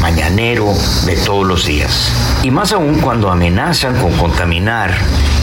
[0.01, 0.73] mañanero
[1.05, 2.11] de todos los días.
[2.43, 4.95] Y más aún cuando amenazan con contaminar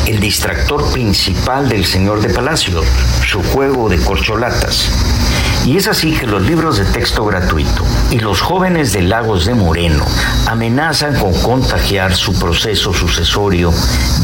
[0.07, 2.81] el distractor principal del señor de Palacio,
[3.27, 4.89] su juego de corcholatas.
[5.65, 9.55] Y es así que los libros de texto gratuito y los jóvenes de Lagos de
[9.55, 10.05] Moreno
[10.47, 13.73] amenazan con contagiar su proceso sucesorio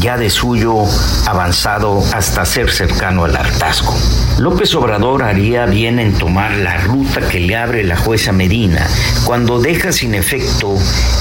[0.01, 0.83] ya de suyo
[1.25, 3.95] avanzado hasta ser cercano al hartazgo.
[4.37, 8.87] López Obrador haría bien en tomar la ruta que le abre la jueza Medina
[9.23, 10.77] cuando deja sin efecto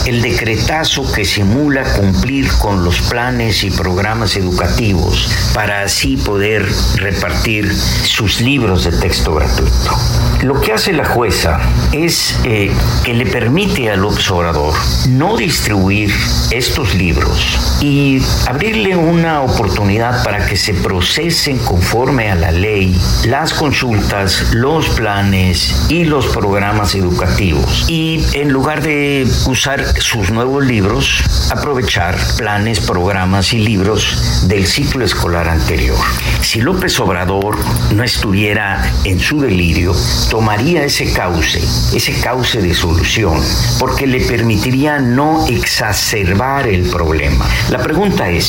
[0.07, 7.73] el decretazo que simula cumplir con los planes y programas educativos para así poder repartir
[7.75, 10.08] sus libros de texto gratuito.
[10.43, 11.59] Lo que hace la jueza
[11.93, 12.71] es eh,
[13.05, 14.75] que le permite al observador
[15.09, 16.13] no distribuir
[16.51, 23.53] estos libros y abrirle una oportunidad para que se procesen conforme a la ley las
[23.53, 27.87] consultas, los planes y los programas educativos.
[27.89, 35.05] Y en lugar de usar sus nuevos libros, aprovechar planes, programas y libros del ciclo
[35.05, 35.99] escolar anterior.
[36.41, 37.59] Si López Obrador
[37.95, 39.95] no estuviera en su delirio,
[40.31, 41.61] tomaría ese cauce,
[41.95, 43.43] ese cauce de solución,
[43.79, 47.47] porque le permitiría no exacerbar el problema.
[47.71, 48.47] La pregunta es,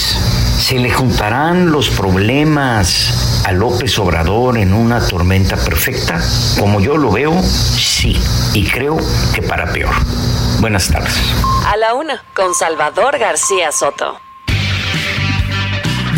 [0.58, 6.22] ¿se le juntarán los problemas a López Obrador en una tormenta perfecta?
[6.60, 8.18] Como yo lo veo, sí,
[8.54, 8.98] y creo
[9.34, 9.94] que para peor.
[10.60, 11.20] Buenas tardes.
[11.66, 14.20] A la una, con Salvador García Soto.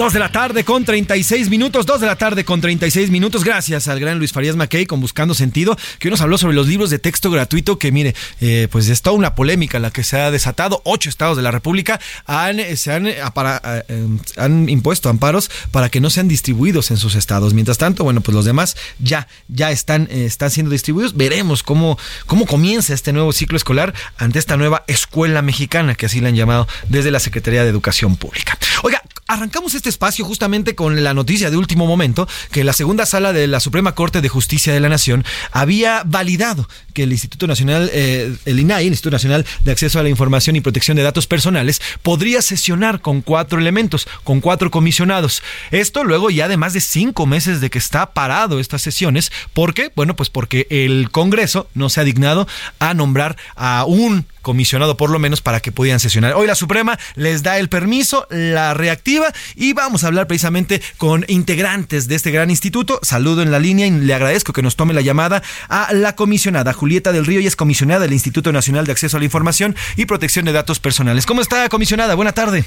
[0.02, 3.44] Dos de la tarde con 36 minutos, dos de la tarde con 36 minutos.
[3.44, 6.68] Gracias al gran Luis Farías Mackey con Buscando Sentido, que hoy nos habló sobre los
[6.68, 10.20] libros de texto gratuito, que mire, eh, pues es toda una polémica la que se
[10.20, 10.82] ha desatado.
[10.86, 14.08] Ocho estados de la República han, eh, se han, eh, eh,
[14.38, 17.54] han impuesto amparos para que no sean distribuidos en sus estados.
[17.54, 21.16] Mientras tanto, bueno, pues los demás ya, ya están, están siendo distribuidos.
[21.16, 26.22] Veremos cómo, cómo comienza este nuevo ciclo escolar ante esta nueva escuela mexicana, que así
[26.22, 28.58] le han llamado desde la Secretaría de Educación Pública.
[28.82, 33.32] Oiga, arrancamos este espacio justamente con la noticia de último momento que la segunda sala
[33.32, 37.90] de la Suprema Corte de Justicia de la Nación había validado que el Instituto Nacional,
[37.94, 41.28] eh, el INAI, el Instituto Nacional de Acceso a la Información y Protección de Datos
[41.28, 45.42] Personales, podría sesionar con cuatro elementos, con cuatro comisionados.
[45.72, 49.32] Esto luego ya de más de cinco meses de que está parado estas sesiones.
[49.54, 49.94] ¿Por qué?
[49.96, 52.50] Bueno, pues porque el Congreso no se ha dignado
[52.80, 56.34] a nombrar a un comisionado por lo menos para que pudieran sesionar.
[56.34, 61.26] Hoy la Suprema les da el permiso, la reactiva y vamos a hablar precisamente con
[61.28, 63.00] integrantes de este gran instituto.
[63.04, 66.74] Saludo en la línea y le agradezco que nos tome la llamada a la comisionada
[66.74, 70.06] Julieta del Río y es comisionada del Instituto Nacional de Acceso a la Información y
[70.06, 71.26] Protección de Datos Personales.
[71.26, 72.16] ¿Cómo está, comisionada?
[72.16, 72.66] Buena tarde.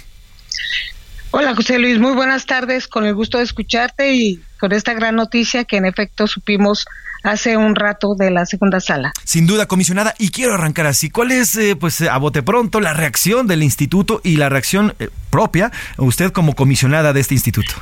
[1.36, 5.16] Hola José Luis, muy buenas tardes, con el gusto de escucharte y con esta gran
[5.16, 6.86] noticia que en efecto supimos
[7.24, 9.12] hace un rato de la segunda sala.
[9.24, 11.10] Sin duda, comisionada, y quiero arrancar así.
[11.10, 15.08] ¿Cuál es, eh, pues, a bote pronto, la reacción del instituto y la reacción eh,
[15.28, 17.74] propia, usted como comisionada de este instituto?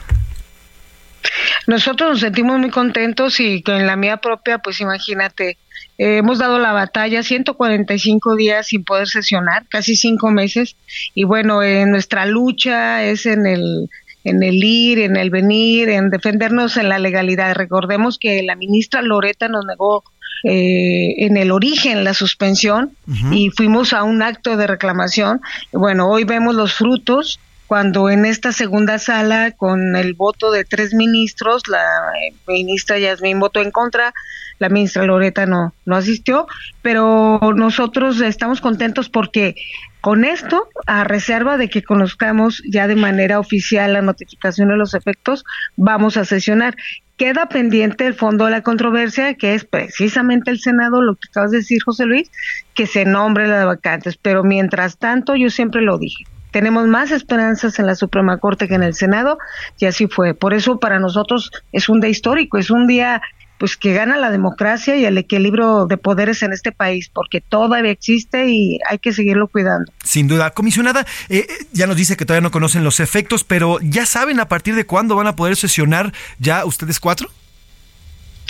[1.66, 5.58] Nosotros nos sentimos muy contentos y en la mía propia, pues imagínate,
[5.98, 10.76] eh, hemos dado la batalla 145 días sin poder sesionar, casi cinco meses,
[11.14, 13.88] y bueno, eh, nuestra lucha es en el
[14.24, 17.54] en el ir, en el venir, en defendernos en la legalidad.
[17.54, 20.04] Recordemos que la ministra Loreta nos negó
[20.44, 22.96] eh, en el origen la suspensión
[23.30, 25.40] y fuimos a un acto de reclamación.
[25.72, 27.40] Bueno, hoy vemos los frutos
[27.72, 31.80] cuando en esta segunda sala, con el voto de tres ministros, la
[32.20, 34.12] eh, ministra Yasmín votó en contra,
[34.58, 36.46] la ministra Loreta no, no asistió,
[36.82, 39.54] pero nosotros estamos contentos porque
[40.02, 44.92] con esto, a reserva de que conozcamos ya de manera oficial la notificación de los
[44.92, 45.42] efectos,
[45.74, 46.76] vamos a sesionar.
[47.16, 51.52] Queda pendiente el fondo de la controversia, que es precisamente el Senado, lo que acabas
[51.52, 52.30] de decir, José Luis,
[52.74, 54.18] que se nombre las vacantes.
[54.20, 58.74] Pero mientras tanto, yo siempre lo dije, tenemos más esperanzas en la Suprema Corte que
[58.74, 59.38] en el Senado,
[59.78, 60.34] y así fue.
[60.34, 63.20] Por eso para nosotros es un día histórico, es un día
[63.58, 67.92] pues que gana la democracia y el equilibrio de poderes en este país, porque todavía
[67.92, 69.92] existe y hay que seguirlo cuidando.
[70.02, 70.50] Sin duda.
[70.50, 74.48] Comisionada, eh, ya nos dice que todavía no conocen los efectos, pero ¿ya saben a
[74.48, 77.28] partir de cuándo van a poder sesionar ya ustedes cuatro?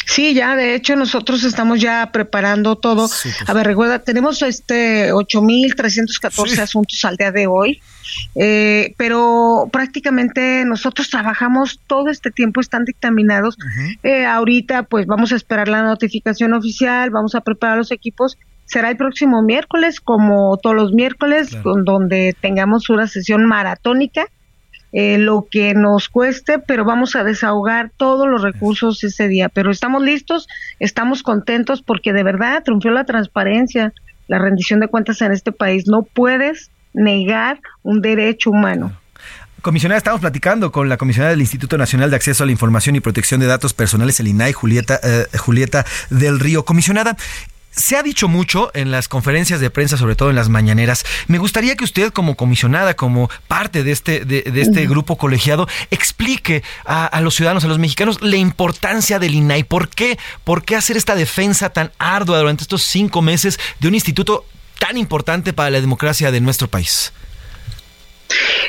[0.07, 3.09] Sí, ya de hecho nosotros estamos ya preparando todo.
[3.47, 7.81] A ver, recuerda, tenemos este 8.314 asuntos al día de hoy,
[8.35, 13.57] eh, pero prácticamente nosotros trabajamos todo este tiempo, están dictaminados.
[14.03, 18.39] Eh, ahorita pues vamos a esperar la notificación oficial, vamos a preparar los equipos.
[18.65, 24.27] Será el próximo miércoles, como todos los miércoles, donde tengamos una sesión maratónica
[24.93, 29.49] eh, lo que nos cueste, pero vamos a desahogar todos los recursos ese día.
[29.49, 30.49] Pero estamos listos,
[30.81, 33.93] estamos contentos porque de verdad triunfó la transparencia,
[34.29, 35.87] la rendición de cuentas en este país.
[35.87, 38.93] No puedes negar un derecho humano.
[39.63, 43.01] Comisionada, estamos platicando con la comisionada del Instituto Nacional de Acceso a la Información y
[43.01, 46.65] Protección de Datos Personales, el INAI, Julieta, eh, Julieta del Río.
[46.65, 47.17] Comisionada,
[47.73, 51.05] se ha dicho mucho en las conferencias de prensa, sobre todo en las mañaneras.
[51.27, 55.67] Me gustaría que usted, como comisionada, como parte de este, de, de este grupo colegiado,
[55.91, 59.65] explique a, a los ciudadanos, a los mexicanos, la importancia del INAI.
[59.65, 60.19] ¿Por qué?
[60.45, 64.45] ¿Por qué hacer esta defensa tan ardua durante estos cinco meses de un instituto
[64.79, 67.13] tan importante para la democracia de nuestro país?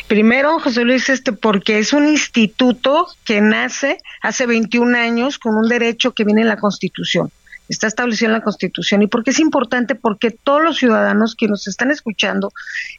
[0.07, 5.67] Primero, José Luis, este, porque es un instituto que nace hace 21 años con un
[5.67, 7.31] derecho que viene en la Constitución,
[7.69, 9.01] está establecido en la Constitución.
[9.01, 9.95] ¿Y por qué es importante?
[9.95, 12.51] Porque todos los ciudadanos que nos están escuchando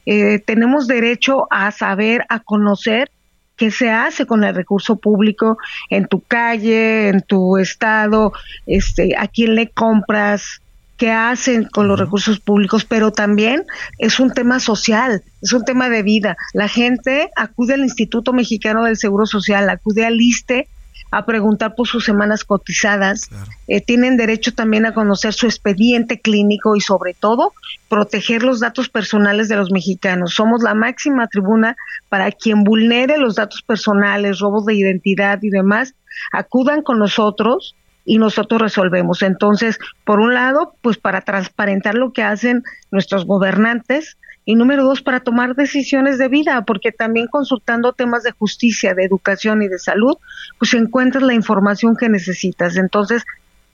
[0.05, 3.11] eh, tenemos derecho a saber, a conocer
[3.55, 5.57] qué se hace con el recurso público
[5.89, 8.33] en tu calle, en tu estado,
[8.65, 10.61] este, a quién le compras,
[10.97, 13.63] qué hacen con los recursos públicos, pero también
[13.97, 16.37] es un tema social, es un tema de vida.
[16.53, 20.67] La gente acude al Instituto Mexicano del Seguro Social, acude al ISTE
[21.11, 23.29] a preguntar por sus semanas cotizadas.
[23.67, 27.53] Eh, tienen derecho también a conocer su expediente clínico y sobre todo
[27.89, 30.33] proteger los datos personales de los mexicanos.
[30.33, 31.77] Somos la máxima tribuna
[32.09, 35.93] para quien vulnere los datos personales, robos de identidad y demás,
[36.31, 39.21] acudan con nosotros y nosotros resolvemos.
[39.21, 45.01] Entonces, por un lado, pues para transparentar lo que hacen nuestros gobernantes y número dos,
[45.01, 49.79] para tomar decisiones de vida, porque también consultando temas de justicia, de educación y de
[49.79, 50.17] salud,
[50.59, 52.77] pues encuentras la información que necesitas.
[52.77, 53.23] Entonces,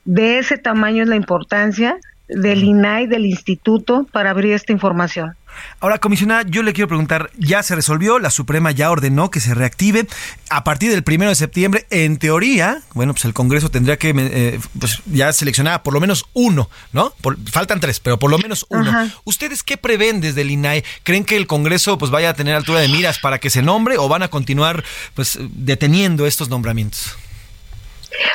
[0.06, 5.34] de ese tamaño es la importancia del INAI, del instituto, para abrir esta información.
[5.80, 9.54] Ahora, comisionada, yo le quiero preguntar, ya se resolvió, la Suprema ya ordenó que se
[9.54, 10.06] reactive.
[10.50, 14.60] A partir del primero de septiembre, en teoría, bueno, pues el Congreso tendría que eh,
[14.78, 17.12] pues ya seleccionar por lo menos uno, ¿no?
[17.50, 19.10] faltan tres, pero por lo menos uno.
[19.24, 20.84] ¿Ustedes qué prevén desde el INAE?
[21.02, 23.98] ¿Creen que el Congreso pues vaya a tener altura de miras para que se nombre
[23.98, 24.84] o van a continuar
[25.14, 27.16] pues deteniendo estos nombramientos?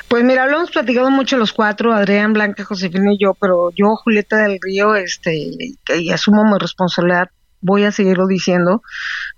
[0.07, 3.95] Pues mira, lo hemos platicado mucho los cuatro, Adrián, Blanca, Josefina y yo, pero yo,
[3.95, 5.51] Julieta del Río, este,
[5.97, 7.29] y asumo mi responsabilidad,
[7.61, 8.81] voy a seguirlo diciendo,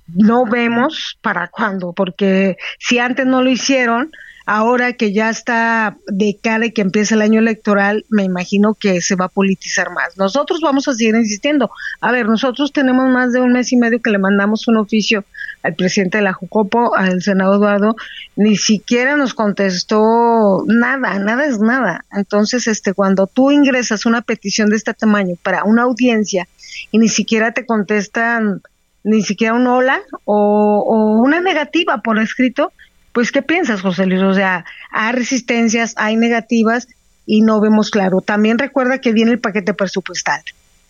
[0.07, 4.11] no vemos para cuándo, porque si antes no lo hicieron,
[4.45, 8.99] ahora que ya está de cara y que empieza el año electoral, me imagino que
[8.99, 10.18] se va a politizar más.
[10.18, 11.70] Nosotros vamos a seguir insistiendo.
[12.02, 15.24] A ver, nosotros tenemos más de un mes y medio que le mandamos un oficio
[15.64, 17.95] al presidente de la Jucopo, al senador Eduardo,
[18.36, 22.06] ni siquiera nos contestó nada, nada es nada.
[22.11, 26.48] Entonces, este, cuando tú ingresas una petición de este tamaño para una audiencia
[26.91, 28.61] y ni siquiera te contestan
[29.03, 32.72] ni siquiera un hola o, o una negativa por escrito,
[33.11, 34.22] pues ¿qué piensas, José Luis?
[34.22, 36.88] O sea, hay resistencias, hay negativas
[37.26, 38.22] y no vemos claro.
[38.22, 40.41] También recuerda que viene el paquete presupuestal.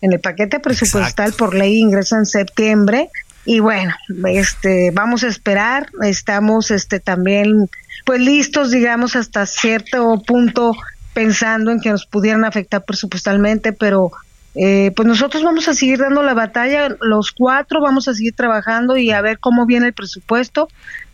[0.01, 3.09] En el paquete presupuestal por ley ingresa en septiembre
[3.49, 3.95] y bueno,
[4.27, 7.67] este vamos a esperar, estamos este también
[8.05, 10.73] pues listos, digamos, hasta cierto punto
[11.15, 14.11] pensando en que nos pudieran afectar presupuestalmente, pero
[14.53, 18.97] eh, pues nosotros vamos a seguir dando la batalla, los cuatro vamos a seguir trabajando
[18.97, 20.67] y a ver cómo viene el presupuesto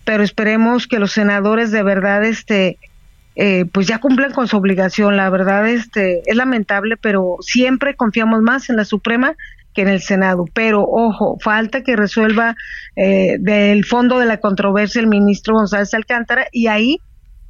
[0.03, 2.77] pero esperemos que los senadores de verdad este
[3.37, 5.15] eh, pues ya cumplan con su obligación.
[5.17, 9.35] La verdad este es lamentable, pero siempre confiamos más en la Suprema
[9.75, 10.45] que en el Senado.
[10.53, 12.55] Pero ojo, falta que resuelva
[12.95, 16.99] eh, del fondo de la controversia el ministro González Alcántara y ahí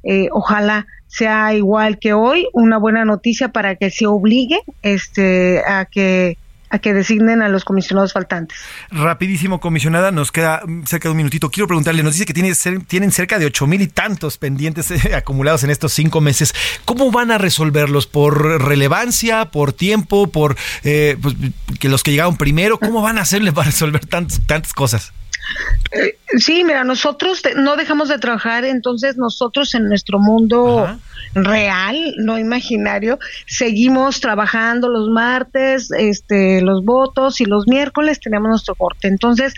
[0.02, 5.86] eh, ojalá sea igual que hoy una buena noticia para que se obligue este a
[5.86, 6.36] que
[6.70, 8.58] a que designen a los comisionados faltantes.
[8.90, 11.50] Rapidísimo, comisionada, nos queda cerca de un minutito.
[11.50, 12.52] Quiero preguntarle, nos dice que tiene,
[12.86, 16.54] tienen cerca de ocho mil y tantos pendientes eh, acumulados en estos cinco meses.
[16.84, 18.06] ¿Cómo van a resolverlos?
[18.06, 21.34] ¿Por relevancia, por tiempo, por eh, pues,
[21.78, 22.78] que los que llegaron primero?
[22.78, 25.12] ¿Cómo van a hacerle para resolver tantas tantas cosas?
[25.92, 30.98] Eh, sí, mira, nosotros no dejamos de trabajar, entonces nosotros en nuestro mundo
[31.34, 38.74] real, no imaginario, seguimos trabajando los martes, este, los votos y los miércoles tenemos nuestro
[38.74, 39.08] corte.
[39.08, 39.54] Entonces,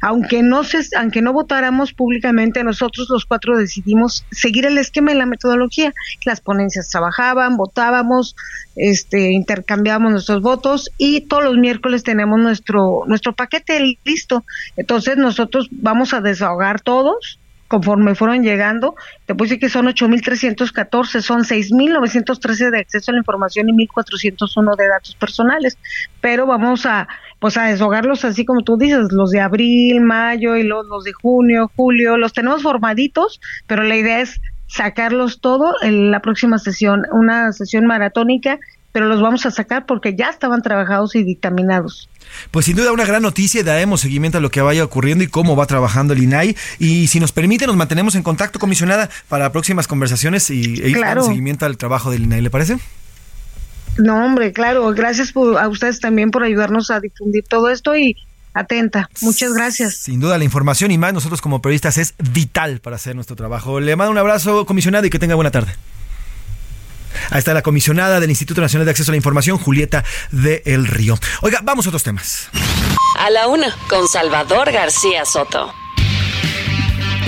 [0.00, 5.16] aunque no se, aunque no votáramos públicamente, nosotros los cuatro decidimos seguir el esquema y
[5.16, 5.92] la metodología.
[6.24, 8.34] Las ponencias trabajaban, votábamos,
[8.76, 14.44] este, intercambiábamos nuestros votos y todos los miércoles tenemos nuestro nuestro paquete listo.
[14.76, 17.38] Entonces nosotros vamos a desahogar todos
[17.68, 18.94] conforme fueron llegando,
[19.26, 24.76] te puse decir que son 8.314, son 6.913 de acceso a la información y 1.401
[24.76, 25.76] de datos personales,
[26.20, 27.06] pero vamos a
[27.40, 31.12] pues a deshogarlos así como tú dices, los de abril, mayo y los, los de
[31.12, 37.04] junio, julio, los tenemos formaditos, pero la idea es sacarlos todo en la próxima sesión,
[37.12, 38.58] una sesión maratónica,
[38.98, 42.08] pero los vamos a sacar porque ya estaban trabajados y dictaminados.
[42.50, 45.54] Pues sin duda una gran noticia, daremos seguimiento a lo que vaya ocurriendo y cómo
[45.54, 46.56] va trabajando el INAI.
[46.80, 50.98] Y si nos permite, nos mantenemos en contacto, comisionada, para próximas conversaciones y e ir
[50.98, 52.78] dando seguimiento al trabajo del INAI, ¿le parece?
[53.98, 54.92] No, hombre, claro.
[54.92, 58.16] Gracias a ustedes también por ayudarnos a difundir todo esto y
[58.52, 59.08] atenta.
[59.20, 59.94] Muchas gracias.
[59.94, 63.78] Sin duda, la información y más nosotros como periodistas es vital para hacer nuestro trabajo.
[63.78, 65.70] Le mando un abrazo, comisionada, y que tenga buena tarde.
[67.30, 70.86] Ahí está la comisionada del Instituto Nacional de Acceso a la Información, Julieta de El
[70.86, 71.18] Río.
[71.42, 72.48] Oiga, vamos a otros temas.
[73.18, 75.72] A la una, con Salvador García Soto.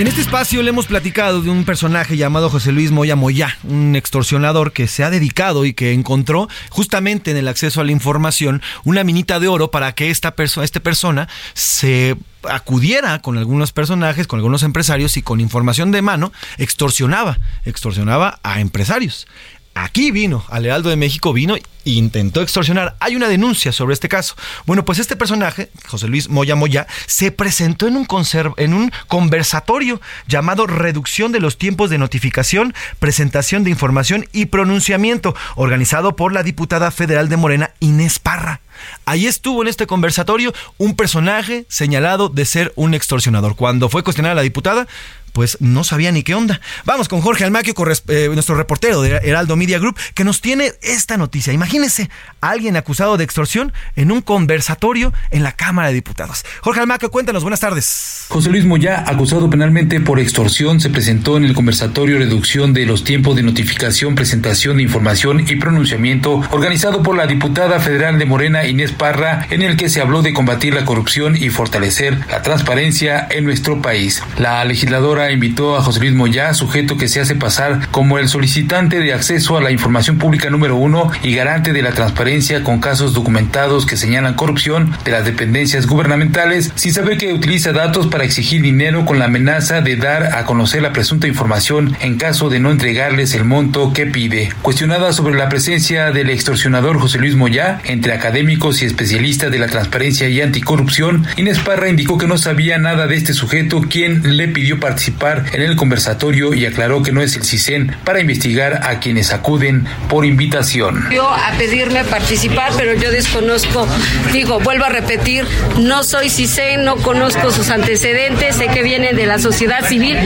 [0.00, 3.94] En este espacio le hemos platicado de un personaje llamado José Luis Moya Moya, un
[3.96, 8.62] extorsionador que se ha dedicado y que encontró justamente en el acceso a la información
[8.84, 12.16] una minita de oro para que esta persona, esta persona se
[12.48, 18.60] acudiera con algunos personajes, con algunos empresarios y con información de mano extorsionaba, extorsionaba a
[18.60, 19.26] empresarios.
[19.74, 22.97] Aquí vino, al Heraldo de México vino e intentó extorsionar.
[22.98, 24.34] Hay una denuncia sobre este caso.
[24.66, 31.30] Bueno, pues este personaje, José Luis Moya Moya, se presentó en un, conversatorio llamado Reducción
[31.30, 37.28] de los tiempos de notificación, presentación de información y pronunciamiento, organizado por la diputada federal
[37.28, 38.60] de Morena, Inés Parra.
[39.05, 43.56] Ahí estuvo en este conversatorio un personaje señalado de ser un extorsionador.
[43.56, 44.86] Cuando fue cuestionada la diputada,
[45.32, 46.61] pues no sabía ni qué onda.
[46.85, 47.74] Vamos con Jorge Almaquio,
[48.09, 51.52] eh, nuestro reportero de Heraldo Media Group, que nos tiene esta noticia.
[51.52, 56.44] Imagínense, alguien acusado de extorsión en un conversatorio en la Cámara de Diputados.
[56.61, 58.27] Jorge Almaquio, cuéntanos, buenas tardes.
[58.28, 63.05] José Luis Moya, acusado penalmente por extorsión, se presentó en el conversatorio Reducción de los
[63.05, 68.66] tiempos de notificación, presentación de información y pronunciamiento organizado por la diputada federal de Morena
[68.66, 73.27] Inés Parra, en el que se habló de combatir la corrupción y fortalecer la transparencia
[73.31, 74.23] en nuestro país.
[74.39, 79.01] La legisladora invitó a José Luis Moya, sujeto que se hace pasar como el solicitante
[79.01, 83.12] de acceso a la información pública número uno y garante de la transparencia con casos
[83.12, 88.62] documentados que señalan corrupción de las dependencias gubernamentales, sin saber que utiliza datos para exigir
[88.62, 92.70] dinero con la amenaza de dar a conocer la presunta información en caso de no
[92.70, 94.51] entregarles el monto que pide.
[94.62, 99.66] Cuestionada sobre la presencia del extorsionador José Luis Moya entre académicos y especialistas de la
[99.66, 104.48] transparencia y anticorrupción, Inés Parra indicó que no sabía nada de este sujeto, quien le
[104.48, 105.09] pidió participar
[105.52, 109.86] en el conversatorio y aclaró que no es el CISEN para investigar a quienes acuden
[110.08, 111.06] por invitación.
[111.12, 113.86] Yo a pedirme participar, pero yo desconozco,
[114.32, 115.44] digo, vuelvo a repetir,
[115.78, 120.16] no soy CISEN, no conozco sus antecedentes, sé que vienen de la sociedad civil,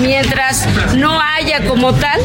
[0.00, 0.66] mientras
[0.96, 2.20] no haya como tal,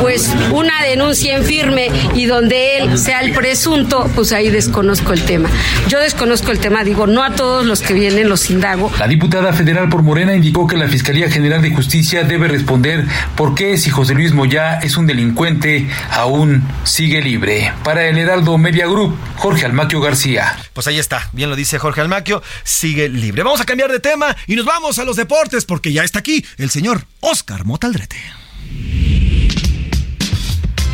[0.00, 5.22] pues una denuncia en firme y donde él sea el presunto, pues ahí desconozco el
[5.22, 5.48] tema.
[5.88, 8.90] Yo desconozco el tema, digo, no a todos los que vienen los indago.
[8.98, 13.04] La diputada federal por Morena indicó que la Fiscalía General General de Justicia debe responder
[13.36, 17.70] por qué si José Luis Moya es un delincuente aún sigue libre.
[17.84, 20.56] Para el Heraldo Media Group, Jorge Almaquio García.
[20.72, 23.42] Pues ahí está, bien lo dice Jorge Almaquio, sigue libre.
[23.42, 26.46] Vamos a cambiar de tema y nos vamos a los deportes porque ya está aquí
[26.56, 28.16] el señor Oscar Motaldrete.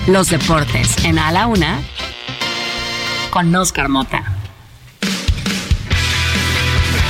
[0.09, 1.81] Los deportes en A la Una
[3.31, 4.40] con Oscar Mota.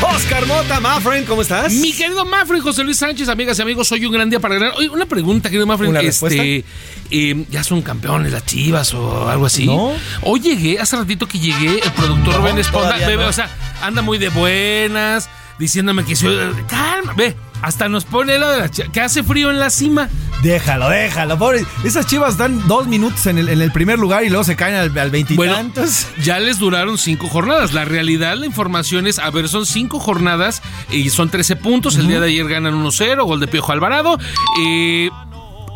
[0.02, 1.72] Oscar Mota, Mafren, ¿cómo estás?
[1.72, 4.72] Mi querido Mafren, José Luis Sánchez, amigas y amigos, soy un gran día para ganar.
[4.76, 5.94] Oye, una pregunta, querido Mafren.
[5.96, 6.64] este,
[7.10, 9.66] eh, ¿Ya son campeones las chivas o algo así?
[9.66, 9.92] No.
[10.22, 12.96] Hoy llegué, hace ratito que llegué, el productor Rubén Esponda,
[13.26, 13.50] o sea,
[13.82, 15.28] anda muy de buenas,
[15.58, 16.36] diciéndome que soy.
[16.68, 20.08] Calma, ve hasta nos pone lo de la que hace frío en la cima.
[20.42, 21.64] Déjalo, déjalo, pobre.
[21.84, 24.74] Esas chivas dan dos minutos en el, en el primer lugar y luego se caen
[24.74, 26.06] al, al veintitantos.
[26.22, 27.72] ya les duraron cinco jornadas.
[27.74, 31.96] La realidad, la información es, a ver, son cinco jornadas y son 13 puntos.
[31.96, 34.18] El día de ayer ganan 1-0, gol de Piojo Alvarado.
[34.62, 35.10] Eh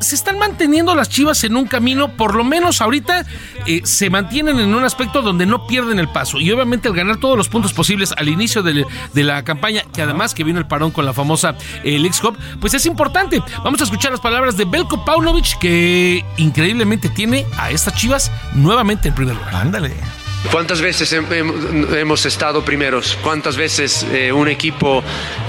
[0.00, 3.24] se están manteniendo las Chivas en un camino, por lo menos ahorita
[3.66, 6.40] eh, se mantienen en un aspecto donde no pierden el paso.
[6.40, 8.84] Y obviamente el ganar todos los puntos posibles al inicio de,
[9.14, 12.86] la campaña, que además que vino el parón con la famosa eh, Cup, pues es
[12.86, 13.42] importante.
[13.62, 19.08] Vamos a escuchar las palabras de Belko Paunovic, que increíblemente tiene a estas Chivas nuevamente
[19.08, 19.54] en primer lugar.
[19.54, 20.23] Ándale.
[20.50, 23.18] ¿Cuántas veces hemos estado primeros?
[23.22, 25.02] ¿Cuántas veces eh, un equipo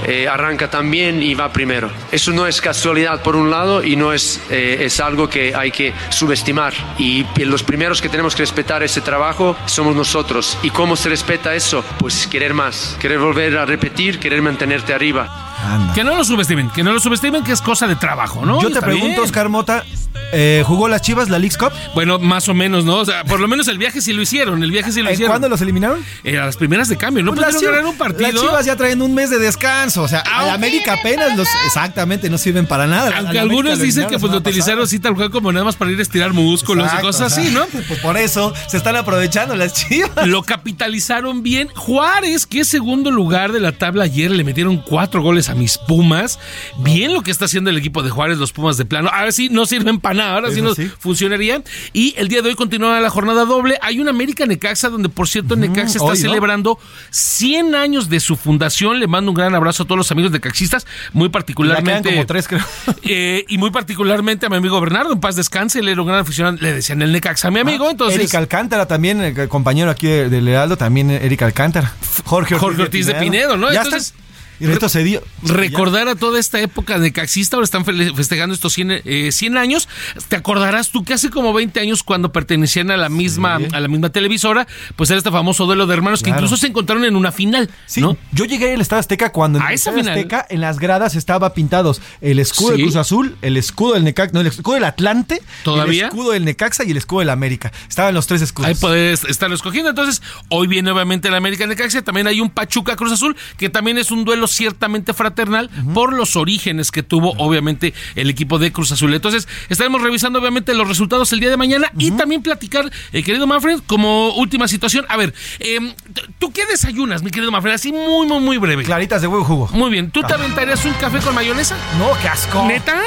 [0.06, 1.90] eh, arranca tan bien y va primero?
[2.10, 5.70] Eso no es casualidad por un lado y no es, eh, es algo que hay
[5.70, 6.74] que subestimar.
[6.98, 10.58] Y los primeros que tenemos que respetar ese trabajo somos nosotros.
[10.62, 11.84] ¿Y cómo se respeta eso?
[11.98, 15.46] Pues querer más, querer volver a repetir, querer mantenerte arriba.
[15.94, 18.60] Que no lo subestimen, que no lo subestimen, que es cosa de trabajo, ¿no?
[18.60, 19.84] Yo te pregunto, Oscar Mota,
[20.32, 21.72] eh, ¿jugó las Chivas la League Cup?
[21.94, 22.96] Bueno, más o menos, ¿no?
[22.96, 25.30] O sea, por lo menos el viaje sí lo hicieron, el viaje sí lo hicieron.
[25.30, 26.04] ¿Cuándo los eliminaron?
[26.24, 28.32] Eh, a las primeras de cambio, no pues pudieron ganar un partido.
[28.32, 31.48] Las Chivas ya traen un mes de descanso, o sea, a la América apenas los
[31.64, 33.12] exactamente no sirven para nada.
[33.16, 35.98] Aunque algunos dicen que pues lo utilizaron así tal cual como nada más para ir
[35.98, 37.64] a estirar músculos y cosas así, ¿no?
[37.66, 40.26] Pues por eso se están aprovechando las Chivas.
[40.26, 41.68] Lo capitalizaron bien.
[41.74, 45.78] Juárez, que es segundo lugar de la tabla ayer, le metieron cuatro goles a mis
[45.78, 46.38] Pumas.
[46.78, 49.10] Bien lo que está haciendo el equipo de Juárez, los Pumas de plano.
[49.12, 51.62] Ahora sí no sirven para nada, ahora sí no funcionaría.
[51.92, 53.78] Y el día de hoy continúa la jornada doble.
[53.82, 56.78] Hay un América Necaxa, donde por cierto Necaxa está celebrando
[57.10, 59.00] 100 años de su fundación.
[59.00, 62.10] Le mando un gran abrazo a todos los amigos de Caxistas, muy particularmente.
[62.10, 62.64] como tres, creo.
[63.08, 66.20] Eh, y muy particularmente a mi amigo Bernardo, en paz descanse, él era un gran
[66.20, 67.86] aficionado, le decían el Necaxa a mi amigo.
[67.86, 71.94] Ah, entonces, Eric Alcántara también, el compañero aquí de Lealdo, también Eric Alcántara.
[72.24, 73.56] Jorge Ortiz, de, Pinedo.
[73.56, 73.70] ¿no?
[73.70, 74.14] entonces.
[74.60, 75.22] Y retrocedió.
[75.42, 79.56] Recordar a toda esta época de caxista, ahora están fe- festejando estos 100, eh, 100
[79.56, 79.88] años.
[80.28, 83.88] Te acordarás tú que hace como 20 años cuando pertenecían a la misma a la
[83.88, 84.66] misma televisora,
[84.96, 88.00] pues era este famoso duelo de hermanos que incluso se encontraron en una final, Sí,
[88.00, 88.16] ¿no?
[88.32, 90.08] yo llegué al Estadio Azteca cuando en A el esa final.
[90.14, 92.76] Azteca en las gradas estaba pintados el escudo Sí.
[92.78, 96.04] de Cruz Azul, el escudo del Necaxa, no, el escudo del Atlante, ¿Todavía?
[96.04, 97.72] el escudo del Necaxa y el escudo del América.
[97.88, 98.68] Estaban los tres escudos.
[98.68, 99.90] Ahí puedes estarlo escogiendo.
[99.90, 102.02] Entonces, hoy viene obviamente el América Necaxa.
[102.02, 106.36] También hay un Pachuca Cruz Azul, que también es un duelo ciertamente fraternal por los
[106.36, 109.12] orígenes que tuvo, obviamente, el equipo de Cruz Azul.
[109.14, 113.46] Entonces, estaremos revisando, obviamente, los resultados el día de mañana y también platicar, eh, querido
[113.46, 115.04] Manfred, como última situación.
[115.08, 117.74] A ver, t- ¿tú qué desayunas, mi querido Manfred?
[117.74, 118.84] Así muy, muy, muy breve.
[118.84, 119.68] Claritas de huevo jugo.
[119.72, 120.10] Muy bien.
[120.10, 121.76] ¿Tú te aventarías un café con mayonesa?
[121.98, 122.64] No, qué asco.
[122.66, 123.00] ¿Neta?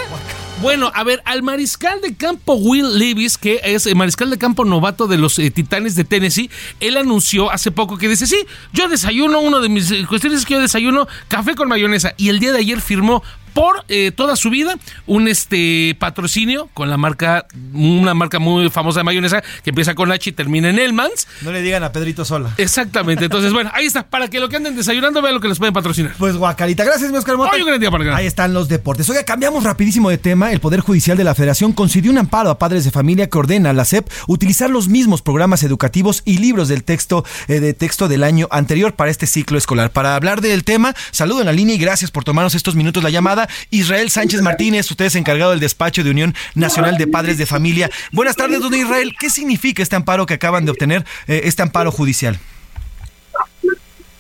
[0.62, 4.66] Bueno, a ver, al mariscal de campo Will Levis, que es el mariscal de campo
[4.66, 6.50] novato de los eh, Titanes de Tennessee,
[6.82, 10.46] él anunció hace poco que dice, sí, yo desayuno, uno de mis eh, cuestiones es
[10.46, 12.14] que yo desayuno café con mayonesa.
[12.18, 13.24] Y el día de ayer firmó
[13.60, 14.76] por eh, toda su vida
[15.06, 20.10] un este patrocinio con la marca, una marca muy famosa de mayonesa que empieza con
[20.14, 21.28] H y termina en Elmans.
[21.42, 22.54] No le digan a Pedrito Sola.
[22.58, 23.26] Exactamente.
[23.26, 24.04] Entonces, bueno, ahí está.
[24.04, 26.14] Para que lo que anden desayunando vean lo que les pueden patrocinar.
[26.18, 26.86] Pues guacalita.
[26.86, 27.52] Gracias, mi Oscar Mota.
[27.54, 28.22] Hoy un gran día para ganar.
[28.22, 29.10] Ahí están los deportes.
[29.10, 30.54] Oiga, cambiamos rapidísimo de tema.
[30.54, 33.72] El Poder Judicial de la Federación concedió un amparo a padres de familia que ordena
[33.72, 38.08] a la SEP utilizar los mismos programas educativos y libros del texto, eh, de texto
[38.08, 39.92] del año anterior para este ciclo escolar.
[39.92, 43.10] Para hablar del tema, saludo en la línea y gracias por tomarnos estos minutos la
[43.10, 43.49] llamada.
[43.70, 47.90] Israel Sánchez Martínez, usted es encargado del despacho de Unión Nacional de Padres de Familia.
[48.12, 49.14] Buenas tardes, don Israel.
[49.20, 52.38] ¿Qué significa este amparo que acaban de obtener, eh, este amparo judicial?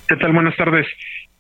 [0.07, 0.33] ¿Qué tal?
[0.33, 0.85] Buenas tardes.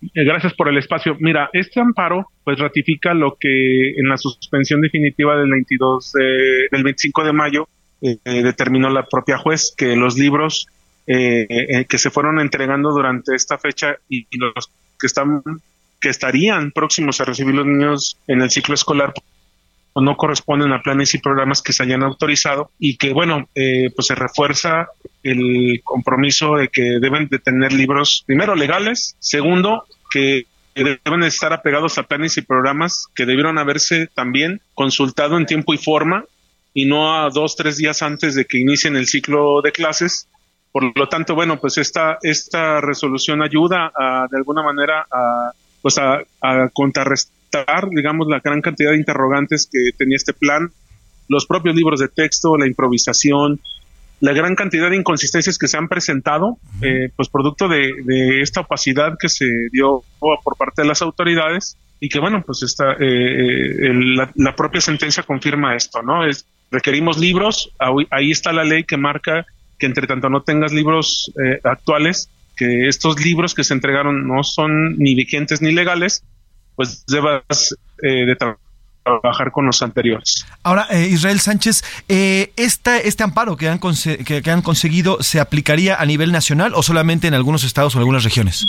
[0.01, 1.17] Eh, Gracias por el espacio.
[1.19, 6.83] Mira, este amparo pues ratifica lo que en la suspensión definitiva del 22 de- del
[6.83, 7.67] 25 de mayo
[8.01, 10.67] eh, eh, determinó la propia juez que los libros
[11.07, 15.41] eh, eh, que se fueron entregando durante esta fecha y los que están
[15.99, 19.13] que estarían próximos a recibir los niños en el ciclo escolar
[19.93, 23.89] o no corresponden a planes y programas que se hayan autorizado y que bueno eh,
[23.95, 24.89] pues se refuerza
[25.23, 30.45] el compromiso de que deben de tener libros primero legales segundo que
[30.75, 35.73] deben de estar apegados a planes y programas que debieron haberse también consultado en tiempo
[35.73, 36.23] y forma
[36.73, 40.29] y no a dos tres días antes de que inicien el ciclo de clases.
[40.71, 45.51] Por lo tanto bueno pues esta esta resolución ayuda a, de alguna manera a
[45.81, 50.69] pues a, a contrarrestar digamos la gran cantidad de interrogantes que tenía este plan
[51.27, 53.59] los propios libros de texto la improvisación
[54.21, 58.59] la gran cantidad de inconsistencias que se han presentado, eh, pues producto de, de esta
[58.59, 62.97] opacidad que se dio por parte de las autoridades y que bueno, pues esta, eh,
[62.99, 66.25] eh, el- la, la propia sentencia confirma esto, ¿no?
[66.27, 69.45] Es requerimos libros, ahí, ahí está la ley que marca
[69.77, 74.43] que entre tanto no tengas libros eh, actuales, que estos libros que se entregaron no
[74.43, 76.23] son ni vigentes ni legales,
[76.75, 78.57] pues debas eh, de tra-
[79.03, 80.45] trabajar con los anteriores.
[80.63, 85.23] Ahora, eh, Israel Sánchez, eh, esta, ¿este amparo que han, conse- que, que han conseguido
[85.23, 88.65] se aplicaría a nivel nacional o solamente en algunos estados o algunas regiones?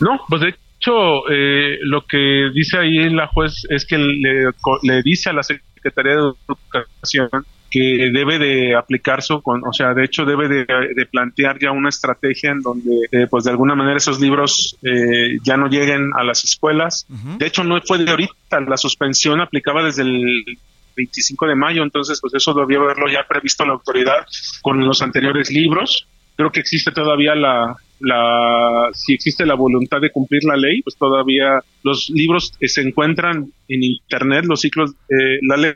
[0.00, 0.92] No, pues de hecho,
[1.30, 5.42] eh, lo que dice ahí la juez es que le, co- le dice a la
[5.42, 7.30] Secretaría de Educación
[7.74, 11.88] que debe de aplicarse, con, o sea, de hecho debe de, de plantear ya una
[11.88, 16.22] estrategia en donde, eh, pues de alguna manera esos libros eh, ya no lleguen a
[16.22, 17.04] las escuelas.
[17.36, 20.56] De hecho, no fue de ahorita, la suspensión aplicaba desde el
[20.94, 24.24] 25 de mayo, entonces pues eso debió haberlo ya previsto la autoridad
[24.62, 26.06] con los anteriores libros.
[26.36, 30.96] Creo que existe todavía la, la, si existe la voluntad de cumplir la ley, pues
[30.96, 35.74] todavía los libros se encuentran en internet, los ciclos, eh, la ley,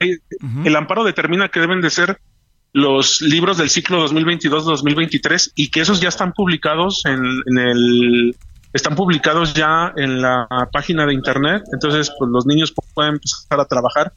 [0.65, 2.19] el amparo determina que deben de ser
[2.73, 8.37] los libros del ciclo 2022-2023 y que esos ya están publicados en, en el
[8.73, 13.65] están publicados ya en la página de internet, entonces pues los niños pueden empezar a
[13.65, 14.13] trabajar.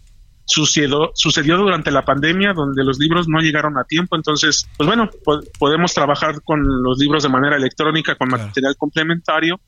[0.54, 5.10] Sucedió, sucedió durante la pandemia donde los libros no llegaron a tiempo, entonces pues bueno,
[5.24, 9.60] po- podemos trabajar con los libros de manera electrónica, con material complementario.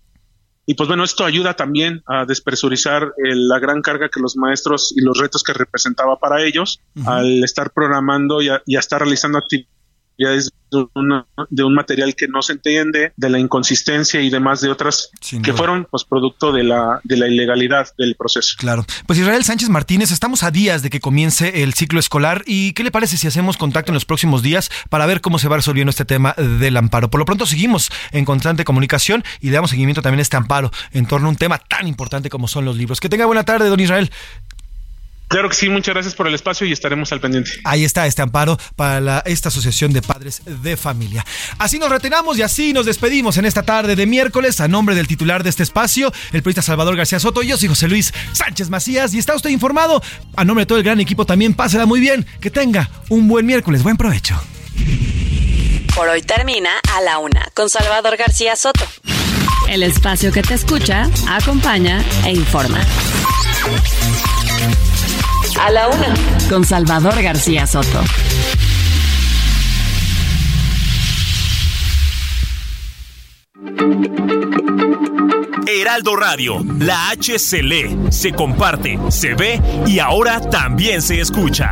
[0.66, 4.94] Y pues bueno, esto ayuda también a despresurizar eh, la gran carga que los maestros
[4.96, 9.02] y los retos que representaba para ellos al estar programando y a, y a estar
[9.02, 9.73] realizando actividades
[10.18, 14.70] de, una- de un material que no se entiende, de la inconsistencia y demás de
[14.70, 15.10] otras
[15.44, 18.56] que fueron pues producto de la, de la ilegalidad del proceso.
[18.58, 18.86] Claro.
[19.06, 22.84] Pues Israel Sánchez Martínez, estamos a días de que comience el ciclo escolar y ¿qué
[22.84, 25.90] le parece si hacemos contacto en los próximos días para ver cómo se va resolviendo
[25.92, 27.10] este tema del amparo?
[27.10, 30.72] Por lo pronto seguimos en constante comunicación y le damos seguimiento también a este amparo
[30.92, 33.00] en torno a un tema tan importante como son los libros.
[33.00, 34.12] Que tenga buena tarde, don Israel.
[35.34, 37.50] Claro que sí, muchas gracias por el espacio y estaremos al pendiente.
[37.64, 41.26] Ahí está este amparo para la- esta Asociación de Padres de Familia.
[41.58, 45.08] Así nos retenamos y así nos despedimos en esta tarde de miércoles a nombre del
[45.08, 47.42] titular de este espacio, el periodista Salvador García Soto.
[47.42, 50.04] Yo soy José Luis Sánchez Macías y está usted informado.
[50.36, 52.28] A nombre de todo el gran equipo también, pásela muy bien.
[52.40, 53.82] Que tenga un buen miércoles.
[53.82, 54.40] Buen provecho.
[55.96, 58.86] Por hoy termina A la Una con Salvador García Soto.
[59.68, 62.80] El espacio que te escucha, acompaña e informa.
[65.60, 66.14] A la Una
[66.50, 68.04] con Salvador García Soto.
[75.68, 81.72] Heraldo Radio, la H se lee, se comparte, se ve y ahora también se escucha.